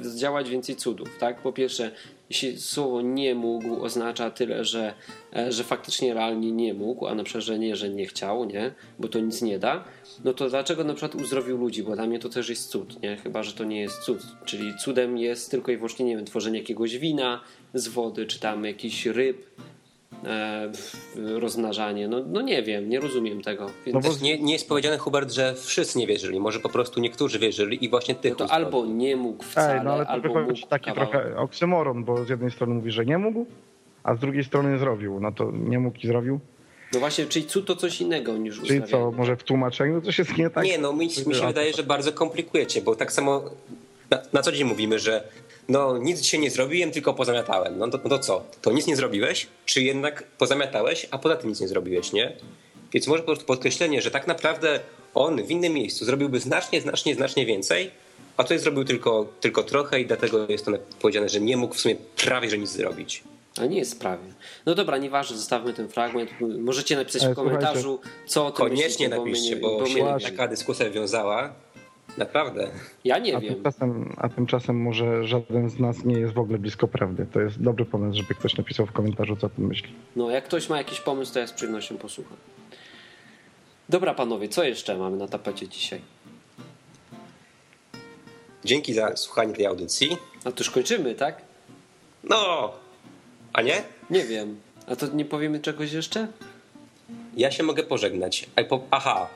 zdziałać 0.00 0.50
więcej 0.50 0.76
cudów, 0.76 1.18
tak? 1.18 1.40
Po 1.40 1.52
pierwsze, 1.52 1.90
jeśli 2.30 2.60
słowo 2.60 3.02
nie 3.02 3.34
mógł 3.34 3.82
oznacza 3.82 4.30
tyle, 4.30 4.64
że, 4.64 4.94
e, 5.36 5.52
że 5.52 5.64
faktycznie 5.64 6.14
realnie 6.14 6.52
nie 6.52 6.74
mógł, 6.74 7.06
a 7.06 7.14
na 7.14 7.24
przykład, 7.24 7.44
że 7.44 7.58
nie, 7.58 7.76
że 7.76 7.90
nie 7.90 8.06
chciał, 8.06 8.44
nie? 8.44 8.74
Bo 8.98 9.08
to 9.08 9.20
nic 9.20 9.42
nie 9.42 9.58
da, 9.58 9.84
no 10.24 10.34
to 10.34 10.48
dlaczego 10.48 10.84
na 10.84 10.94
przykład 10.94 11.22
uzdrowił 11.22 11.58
ludzi? 11.58 11.82
Bo 11.82 11.94
dla 11.94 12.06
mnie 12.06 12.18
to 12.18 12.28
też 12.28 12.48
jest 12.48 12.68
cud, 12.68 13.02
nie? 13.02 13.16
Chyba, 13.16 13.42
że 13.42 13.52
to 13.52 13.64
nie 13.64 13.80
jest 13.80 13.98
cud. 13.98 14.20
Czyli 14.44 14.72
cudem 14.78 15.18
jest 15.18 15.50
tylko 15.50 15.72
i 15.72 15.76
wyłącznie, 15.76 16.06
nie 16.06 16.16
wiem, 16.16 16.26
tworzenie 16.26 16.58
jakiegoś 16.58 16.98
wina 16.98 17.40
z 17.74 17.88
wody, 17.88 18.26
czy 18.26 18.40
tam 18.40 18.64
jakiś 18.64 19.06
ryb, 19.06 19.46
rozmnażanie. 21.16 22.08
No, 22.08 22.22
no 22.26 22.40
nie 22.40 22.62
wiem, 22.62 22.88
nie 22.88 23.00
rozumiem 23.00 23.42
tego. 23.42 23.70
Więc... 23.86 23.94
No 23.94 24.10
bo 24.10 24.16
nie, 24.22 24.38
nie 24.38 24.52
jest 24.52 24.68
powiedziane, 24.68 24.98
Hubert, 24.98 25.32
że 25.32 25.54
wszyscy 25.54 25.98
nie 25.98 26.06
wierzyli. 26.06 26.40
Może 26.40 26.60
po 26.60 26.68
prostu 26.68 27.00
niektórzy 27.00 27.38
wierzyli 27.38 27.84
i 27.84 27.88
właśnie 27.88 28.14
tych 28.14 28.38
no 28.38 28.46
to 28.46 28.52
albo 28.52 28.86
nie 28.86 29.16
mógł 29.16 29.44
wcale, 29.44 29.78
Ej, 29.78 29.84
no 29.84 29.92
ale 29.92 30.04
to 30.04 30.10
albo 30.10 30.42
mógł 30.42 30.66
taki 30.68 30.84
kawałek. 30.84 31.10
trochę 31.10 31.36
oksymoron, 31.36 32.04
bo 32.04 32.24
z 32.24 32.28
jednej 32.28 32.50
strony 32.50 32.74
mówi, 32.74 32.90
że 32.90 33.06
nie 33.06 33.18
mógł, 33.18 33.46
a 34.02 34.14
z 34.14 34.18
drugiej 34.18 34.44
strony 34.44 34.78
zrobił. 34.78 35.20
No 35.20 35.32
to 35.32 35.52
nie 35.52 35.78
mógł 35.78 35.98
i 36.04 36.06
zrobił. 36.06 36.40
No 36.92 37.00
właśnie, 37.00 37.26
czyli 37.26 37.46
cud 37.46 37.66
to 37.66 37.76
coś 37.76 38.00
innego 38.00 38.36
niż 38.36 38.62
Czyli 38.62 38.82
co, 38.82 39.10
może 39.10 39.36
w 39.36 39.42
tłumaczeniu 39.42 40.00
coś 40.00 40.18
jest 40.18 40.36
nie 40.38 40.50
tak? 40.50 40.64
Nie, 40.64 40.78
no 40.78 40.92
mi, 40.92 40.98
mi 41.26 41.34
się 41.34 41.46
wydaje, 41.46 41.72
że 41.72 41.82
bardzo 41.82 42.12
komplikujecie, 42.12 42.82
bo 42.82 42.96
tak 42.96 43.12
samo 43.12 43.42
na, 44.10 44.18
na 44.32 44.42
co 44.42 44.52
dzień 44.52 44.66
mówimy, 44.66 44.98
że 44.98 45.28
no 45.68 45.98
nic 45.98 46.20
dzisiaj 46.20 46.40
nie 46.40 46.50
zrobiłem, 46.50 46.90
tylko 46.90 47.14
pozamiatałem. 47.14 47.78
No 47.78 47.88
to, 47.88 47.98
no 48.04 48.10
to 48.10 48.18
co? 48.18 48.44
To 48.62 48.72
nic 48.72 48.86
nie 48.86 48.96
zrobiłeś? 48.96 49.46
Czy 49.64 49.82
jednak 49.82 50.22
pozamiatałeś, 50.22 51.06
a 51.10 51.18
poza 51.18 51.36
tym 51.36 51.50
nic 51.50 51.60
nie 51.60 51.68
zrobiłeś, 51.68 52.12
nie? 52.12 52.32
Więc 52.92 53.06
może 53.06 53.22
po 53.22 53.26
prostu 53.26 53.44
podkreślenie, 53.44 54.02
że 54.02 54.10
tak 54.10 54.26
naprawdę 54.26 54.80
on 55.14 55.42
w 55.42 55.50
innym 55.50 55.72
miejscu 55.72 56.04
zrobiłby 56.04 56.40
znacznie, 56.40 56.80
znacznie, 56.80 57.14
znacznie 57.14 57.46
więcej, 57.46 57.90
a 58.36 58.42
tutaj 58.42 58.58
zrobił 58.58 58.84
tylko, 58.84 59.26
tylko 59.40 59.62
trochę 59.62 60.00
i 60.00 60.06
dlatego 60.06 60.46
jest 60.48 60.64
to 60.64 60.72
powiedziane, 61.00 61.28
że 61.28 61.40
nie 61.40 61.56
mógł 61.56 61.74
w 61.74 61.80
sumie 61.80 61.96
prawie, 62.24 62.50
że 62.50 62.58
nic 62.58 62.70
zrobić. 62.70 63.22
A 63.60 63.66
nie 63.66 63.78
jest 63.78 64.00
prawie. 64.00 64.32
No 64.66 64.74
dobra, 64.74 64.98
nieważne, 64.98 65.36
zostawmy 65.36 65.72
ten 65.72 65.88
fragment. 65.88 66.30
Możecie 66.58 66.96
napisać 66.96 67.22
Ale 67.22 67.32
w 67.32 67.36
komentarzu, 67.36 68.00
co 68.26 68.46
o 68.46 68.50
tym 68.50 68.68
Koniecznie 68.68 69.08
myślicie, 69.08 69.16
bo 69.16 69.24
my 69.24 69.30
napiszcie, 69.30 69.54
nie- 69.54 69.60
bo, 69.60 69.80
my 70.14 70.20
się 70.20 70.30
taka 70.30 70.48
dyskusja 70.48 70.90
wiązała. 70.90 71.54
Naprawdę. 72.18 72.70
Ja 73.04 73.18
nie 73.18 73.36
A 73.36 73.40
wiem. 73.40 73.54
tymczasem, 73.54 74.14
a 74.16 74.28
tymczasem 74.28 74.80
może 74.82 75.24
żaden 75.24 75.70
z 75.70 75.78
nas 75.78 76.04
nie 76.04 76.18
jest 76.18 76.34
w 76.34 76.38
ogóle 76.38 76.58
blisko 76.58 76.88
prawdy. 76.88 77.26
To 77.32 77.40
jest 77.40 77.62
dobry 77.62 77.84
pomysł, 77.84 78.16
żeby 78.18 78.34
ktoś 78.34 78.56
napisał 78.56 78.86
w 78.86 78.92
komentarzu, 78.92 79.36
co 79.36 79.46
o 79.46 79.50
tym 79.50 79.66
myśli. 79.66 79.92
No, 80.16 80.30
jak 80.30 80.44
ktoś 80.44 80.68
ma 80.68 80.78
jakiś 80.78 81.00
pomysł, 81.00 81.32
to 81.34 81.38
ja 81.38 81.46
z 81.46 81.52
przyjemnością 81.52 81.98
posłucham. 81.98 82.36
Dobra, 83.88 84.14
panowie, 84.14 84.48
co 84.48 84.64
jeszcze 84.64 84.96
mamy 84.98 85.16
na 85.16 85.28
tapecie 85.28 85.68
dzisiaj? 85.68 86.00
Dzięki 88.64 88.94
za 88.94 89.16
słuchanie 89.16 89.54
tej 89.54 89.66
audycji. 89.66 90.16
A 90.44 90.52
to 90.52 90.58
już 90.58 90.70
kończymy, 90.70 91.14
tak? 91.14 91.42
No, 92.24 92.72
a 93.52 93.62
nie? 93.62 93.82
Nie 94.10 94.24
wiem. 94.24 94.60
A 94.86 94.96
to 94.96 95.06
nie 95.06 95.24
powiemy 95.24 95.60
czegoś 95.60 95.92
jeszcze? 95.92 96.28
Ja 97.36 97.50
się 97.50 97.62
mogę 97.62 97.82
pożegnać. 97.82 98.50
Aha. 98.90 99.28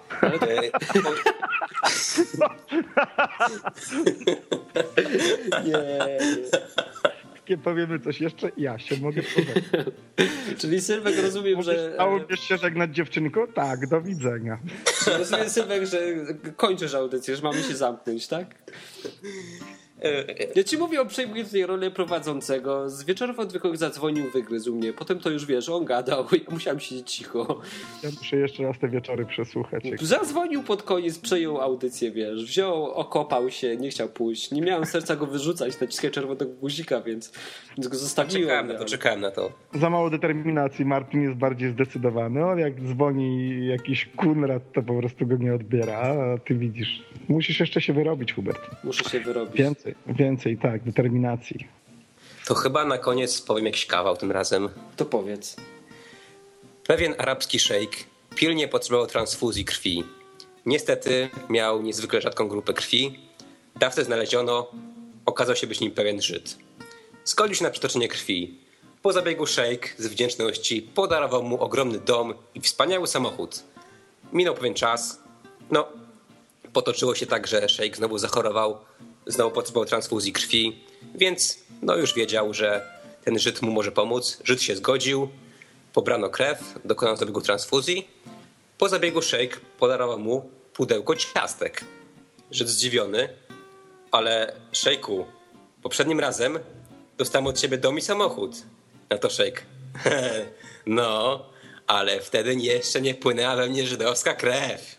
Nie. 5.64 6.18
Nie 7.48 7.58
powiemy 7.58 8.00
coś 8.00 8.20
jeszcze, 8.20 8.50
ja 8.56 8.78
się 8.78 8.96
mogę 8.96 9.22
pożegnać. 9.22 9.84
Czyli 10.58 10.80
Sylwek 10.80 11.14
rozumiem, 11.22 11.62
że. 11.62 11.90
Chciałbyś 11.94 12.40
się 12.40 12.56
żegnać 12.58 12.94
dziewczynko? 12.94 13.46
Tak, 13.54 13.86
do 13.88 14.00
widzenia. 14.00 14.58
Rozumiem 15.18 15.50
Sylwek, 15.50 15.86
że 15.86 16.00
kończysz 16.56 16.94
audycję, 16.94 17.36
że 17.36 17.42
mamy 17.42 17.62
się 17.62 17.76
zamknąć, 17.76 18.28
tak? 18.28 18.54
E, 20.03 20.24
Ja 20.57 20.64
ci 20.64 20.78
mówię 20.78 21.01
o 21.01 21.07
przejmuje 21.07 21.44
tutaj 21.44 21.62
rolę 21.66 21.90
prowadzącego. 21.90 22.90
Z 22.90 23.05
wieczorów 23.05 23.38
odwykłych 23.38 23.76
zadzwonił, 23.76 24.30
wygryzł 24.30 24.74
mnie. 24.76 24.92
Potem 24.92 25.18
to 25.18 25.30
już 25.30 25.46
wiesz, 25.46 25.68
on 25.68 25.84
gadał, 25.84 26.26
ja 26.32 26.38
musiałem 26.51 26.80
siedzieć 26.80 27.11
cicho. 27.12 27.61
Ja 28.03 28.11
muszę 28.18 28.36
jeszcze 28.36 28.62
raz 28.62 28.78
te 28.78 28.88
wieczory 28.88 29.26
przesłuchać. 29.26 29.84
Zadzwonił 30.01 30.62
pod 30.62 30.82
koniec, 30.82 31.18
przejął 31.18 31.61
audycję, 31.61 32.11
wiesz. 32.11 32.44
Wziął, 32.44 32.84
okopał 32.84 33.51
się, 33.51 33.76
nie 33.76 33.90
chciał 33.90 34.09
pójść. 34.09 34.51
Nie 34.51 34.62
miałem 34.62 34.86
serca 34.86 35.16
go 35.16 35.26
wyrzucać, 35.26 35.80
naciskać 35.80 36.12
czerwonego 36.12 36.46
guzika, 36.46 37.01
więc, 37.01 37.32
więc 37.76 37.88
go 37.88 37.96
zostawiłem. 37.96 38.48
czekałem 38.48 38.66
na 38.68 38.78
to, 38.78 38.84
czekałem 38.84 39.20
na 39.20 39.30
to. 39.30 39.53
Za 39.74 39.90
mało 39.90 40.11
determinacji, 40.11 40.84
Martin 40.84 41.22
jest 41.22 41.36
bardziej 41.36 41.70
zdecydowany. 41.70 42.44
On 42.46 42.59
jak 42.59 42.80
dzwoni 42.80 43.66
jakiś 43.66 44.09
Kunrad, 44.16 44.62
to 44.72 44.82
po 44.82 44.94
prostu 44.98 45.26
go 45.26 45.36
nie 45.36 45.55
odbiera, 45.55 45.98
a 45.98 46.38
ty 46.38 46.55
widzisz. 46.55 47.03
Musisz 47.28 47.61
jeszcze 47.61 47.80
się 47.80 47.92
wyrobić, 47.92 48.32
Hubert. 48.32 48.61
Muszę 48.84 49.05
się 49.05 49.20
wyrobić. 49.20 49.57
Więcej, 49.57 49.89
więcej, 50.07 50.59
tak, 50.59 50.82
determinacji. 50.82 51.68
To 52.47 52.55
chyba 52.55 52.84
na 52.84 52.99
koniec 52.99 53.41
powiem 53.41 53.66
jakiś 53.66 53.86
kawał 53.86 54.16
tym 54.16 54.32
razem. 54.32 54.68
To 54.97 55.05
powiedz. 55.05 55.57
Pewien 56.86 57.14
arabski 57.18 57.59
szejk 57.59 57.97
pilnie 58.34 58.68
potrzebował 58.68 59.07
transfuzji 59.07 59.64
krwi. 59.64 60.05
Niestety 60.66 61.30
miał 61.49 61.82
niezwykle 61.82 62.20
rzadką 62.20 62.49
grupę 62.49 62.72
krwi. 62.72 63.18
Dawcę 63.76 64.05
znaleziono, 64.05 64.70
okazał 65.26 65.57
się 65.57 65.66
być 65.66 65.80
nim 65.80 65.93
pewien 65.93 66.22
Żyd. 66.22 66.57
Zgodził 67.24 67.55
się 67.55 67.64
na 67.64 67.70
przytoczenie 67.70 68.09
krwi. 68.09 68.59
Po 69.03 69.12
zabiegu 69.12 69.47
szejk 69.47 69.95
z 69.99 70.07
wdzięczności 70.07 70.82
podarował 70.82 71.43
mu 71.43 71.61
ogromny 71.61 71.99
dom 71.99 72.34
i 72.55 72.61
wspaniały 72.61 73.07
samochód. 73.07 73.62
Minął 74.32 74.55
pewien 74.55 74.74
czas. 74.74 75.20
No, 75.70 75.88
potoczyło 76.72 77.14
się 77.14 77.26
tak, 77.26 77.47
że 77.47 77.68
szejk 77.68 77.97
znowu 77.97 78.18
zachorował, 78.18 78.78
znowu 79.27 79.51
potrzebował 79.51 79.89
transfuzji 79.89 80.33
krwi, 80.33 80.85
więc 81.14 81.59
no 81.83 81.97
już 81.97 82.14
wiedział, 82.14 82.55
że 82.55 83.01
ten 83.25 83.39
Żyd 83.39 83.62
mu 83.62 83.73
może 83.73 83.93
pomóc. 83.93 84.41
Żyd 84.45 84.62
się 84.62 84.77
zgodził, 84.77 85.29
pobrano 85.93 86.31
krew, 86.31 86.59
dokonano 86.85 87.16
zabiegu 87.16 87.41
transfuzji. 87.41 88.09
Po 88.79 88.89
zabiegu 88.89 89.23
szejk 89.23 89.61
podarował 89.61 90.18
mu 90.18 90.51
pudełko 90.73 91.16
ciastek. 91.16 91.85
Żyd 92.51 92.68
zdziwiony, 92.68 93.29
ale 94.11 94.53
szejku, 94.73 95.27
poprzednim 95.83 96.21
razem 96.21 96.59
dostałem 97.18 97.47
od 97.47 97.59
ciebie 97.59 97.79
dom 97.79 97.99
i 97.99 98.03
samochód. 98.03 98.57
Na 99.11 99.18
to 99.18 99.31
szejk. 99.31 99.62
no, 100.87 101.45
ale 101.87 102.21
wtedy 102.21 102.55
jeszcze 102.55 103.01
nie 103.01 103.14
płynęła 103.14 103.57
we 103.57 103.68
mnie 103.68 103.87
żydowska 103.87 104.35
krew. 104.35 104.97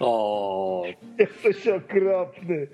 O, 0.00 0.84
Jesteś 1.18 1.66
okropny. 1.68 2.68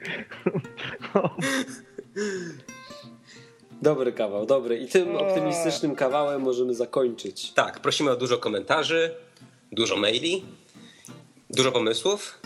dobry 3.83 4.13
kawał, 4.13 4.47
dobry. 4.47 4.79
I 4.79 4.89
tym 4.89 5.17
optymistycznym 5.17 5.97
kawałem 5.97 6.43
możemy 6.43 6.75
zakończyć. 6.75 7.53
Tak, 7.53 7.81
prosimy 7.81 8.11
o 8.11 8.17
dużo 8.17 8.39
komentarzy, 8.39 9.15
dużo 9.73 9.97
maili, 9.97 10.45
dużo 11.51 11.73
pomysłów 11.73 12.41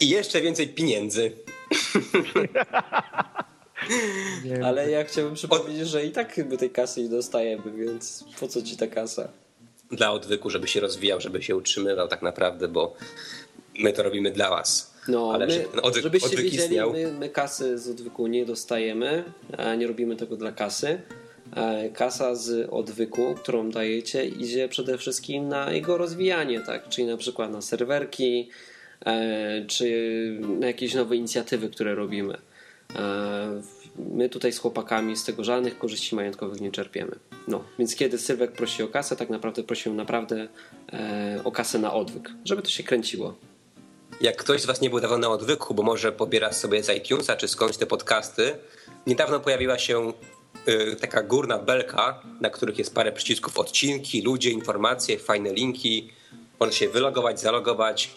i 0.00 0.08
jeszcze 0.08 0.40
więcej 0.40 0.68
pieniędzy. 0.68 1.32
Ale 4.64 4.90
ja 4.90 5.04
chciałbym 5.04 5.34
przypomnieć, 5.34 5.88
że 5.88 6.04
i 6.04 6.10
tak 6.10 6.32
chyba 6.32 6.56
tej 6.56 6.70
kasy 6.70 7.02
nie 7.02 7.08
dostajemy, 7.08 7.72
więc 7.72 8.24
po 8.40 8.48
co 8.48 8.62
ci 8.62 8.76
ta 8.76 8.86
kasa? 8.86 9.28
Dla 9.90 10.12
odwyku, 10.12 10.50
żeby 10.50 10.68
się 10.68 10.80
rozwijał, 10.80 11.20
żeby 11.20 11.42
się 11.42 11.56
utrzymywał 11.56 12.08
tak 12.08 12.22
naprawdę, 12.22 12.68
bo 12.68 12.94
my 13.78 13.92
to 13.92 14.02
robimy 14.02 14.30
dla 14.30 14.50
was. 14.50 14.92
No, 15.08 15.30
Ale 15.34 15.46
my, 15.46 15.52
żeby 15.52 15.68
ten 15.68 15.80
odwyk, 15.82 16.02
żebyście 16.02 16.28
odwyk 16.28 16.44
wiedzieli, 16.44 16.64
istniał, 16.64 16.92
my, 16.92 17.12
my 17.12 17.28
kasy 17.28 17.78
z 17.78 17.88
odwyku 17.88 18.26
nie 18.26 18.46
dostajemy, 18.46 19.24
nie 19.78 19.86
robimy 19.86 20.16
tego 20.16 20.36
dla 20.36 20.52
kasy. 20.52 20.98
E, 21.56 21.90
Kasa 21.90 22.34
z 22.34 22.68
odwyku, 22.70 23.34
którą 23.34 23.70
dajecie, 23.70 24.26
idzie 24.26 24.68
przede 24.68 24.98
wszystkim 24.98 25.48
na 25.48 25.72
jego 25.72 25.98
rozwijanie, 25.98 26.60
tak? 26.60 26.88
Czyli 26.88 27.06
na 27.06 27.16
przykład 27.16 27.52
na 27.52 27.62
serwerki, 27.62 28.48
e, 29.06 29.64
czy 29.66 29.86
na 30.60 30.66
jakieś 30.66 30.94
nowe 30.94 31.16
inicjatywy, 31.16 31.68
które 31.68 31.94
robimy. 31.94 32.38
E, 32.96 33.62
My 33.98 34.28
tutaj 34.28 34.52
z 34.52 34.58
chłopakami 34.58 35.16
z 35.16 35.24
tego 35.24 35.44
żadnych 35.44 35.78
korzyści 35.78 36.14
majątkowych 36.14 36.60
nie 36.60 36.70
czerpiemy. 36.70 37.16
No, 37.48 37.64
więc 37.78 37.96
kiedy 37.96 38.18
Sylwek 38.18 38.52
prosi 38.52 38.82
o 38.82 38.88
kasę, 38.88 39.16
tak 39.16 39.30
naprawdę 39.30 39.62
prosił 39.62 39.94
naprawdę 39.94 40.48
o 41.44 41.52
kasę 41.52 41.78
na 41.78 41.92
odwyk, 41.94 42.30
żeby 42.44 42.62
to 42.62 42.70
się 42.70 42.82
kręciło. 42.82 43.36
Jak 44.20 44.36
ktoś 44.36 44.62
z 44.62 44.66
was 44.66 44.80
nie 44.80 44.90
był 44.90 45.00
dawno 45.00 45.18
na 45.18 45.28
odwyku, 45.28 45.74
bo 45.74 45.82
może 45.82 46.12
pobiera 46.12 46.52
sobie 46.52 46.82
z 46.82 46.88
iTunesa 46.88 47.36
czy 47.36 47.48
skądś 47.48 47.76
te 47.76 47.86
podcasty, 47.86 48.58
niedawno 49.06 49.40
pojawiła 49.40 49.78
się 49.78 50.12
y, 50.68 50.96
taka 51.00 51.22
górna 51.22 51.58
belka, 51.58 52.22
na 52.40 52.50
których 52.50 52.78
jest 52.78 52.94
parę 52.94 53.12
przycisków 53.12 53.58
odcinki, 53.58 54.22
ludzie, 54.22 54.50
informacje, 54.50 55.18
fajne 55.18 55.52
linki. 55.52 56.12
Można 56.60 56.76
się 56.76 56.88
wylogować, 56.88 57.40
zalogować. 57.40 58.10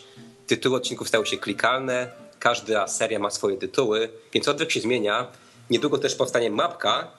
Tytuły 0.48 0.78
odcinków 0.78 1.08
stały 1.08 1.26
się 1.26 1.38
klikalne. 1.38 2.12
Każda 2.40 2.88
seria 2.88 3.20
ma 3.20 3.30
swoje 3.30 3.58
tytuły, 3.58 4.10
więc 4.34 4.48
odwyk 4.48 4.72
się 4.72 4.80
zmienia. 4.80 5.28
Niedługo 5.70 5.98
też 5.98 6.16
powstanie 6.16 6.50
mapka, 6.52 7.12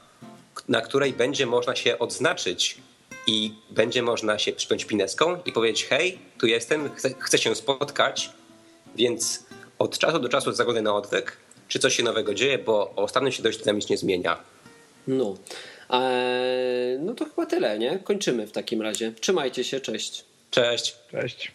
na 0.68 0.80
której 0.80 1.12
będzie 1.12 1.46
można 1.46 1.76
się 1.76 1.98
odznaczyć 1.98 2.78
i 3.26 3.54
będzie 3.70 4.02
można 4.02 4.38
się 4.38 4.52
przypiąć 4.52 4.84
pineską 4.84 5.42
i 5.46 5.52
powiedzieć 5.52 5.84
hej, 5.84 6.18
tu 6.38 6.46
jestem, 6.46 6.94
chcę, 6.94 7.14
chcę 7.18 7.38
się 7.38 7.54
spotkać, 7.54 8.30
więc 8.96 9.44
od 9.78 9.98
czasu 9.98 10.18
do 10.18 10.28
czasu 10.28 10.52
zaglądaj 10.52 10.82
na 10.82 10.94
odwyk, 10.94 11.36
czy 11.68 11.78
coś 11.78 11.96
się 11.96 12.02
nowego 12.02 12.34
dzieje, 12.34 12.58
bo 12.58 12.92
ostatnio 12.96 13.30
się 13.30 13.42
dość 13.42 13.58
dynamicznie 13.58 13.98
zmienia. 13.98 14.38
No. 15.06 15.36
Eee, 15.90 16.98
no 17.00 17.14
to 17.14 17.24
chyba 17.24 17.46
tyle, 17.46 17.78
nie? 17.78 17.98
Kończymy 17.98 18.46
w 18.46 18.52
takim 18.52 18.82
razie. 18.82 19.12
Trzymajcie 19.20 19.64
się, 19.64 19.80
cześć. 19.80 20.24
Cześć. 20.50 20.96
Cześć. 21.10 21.52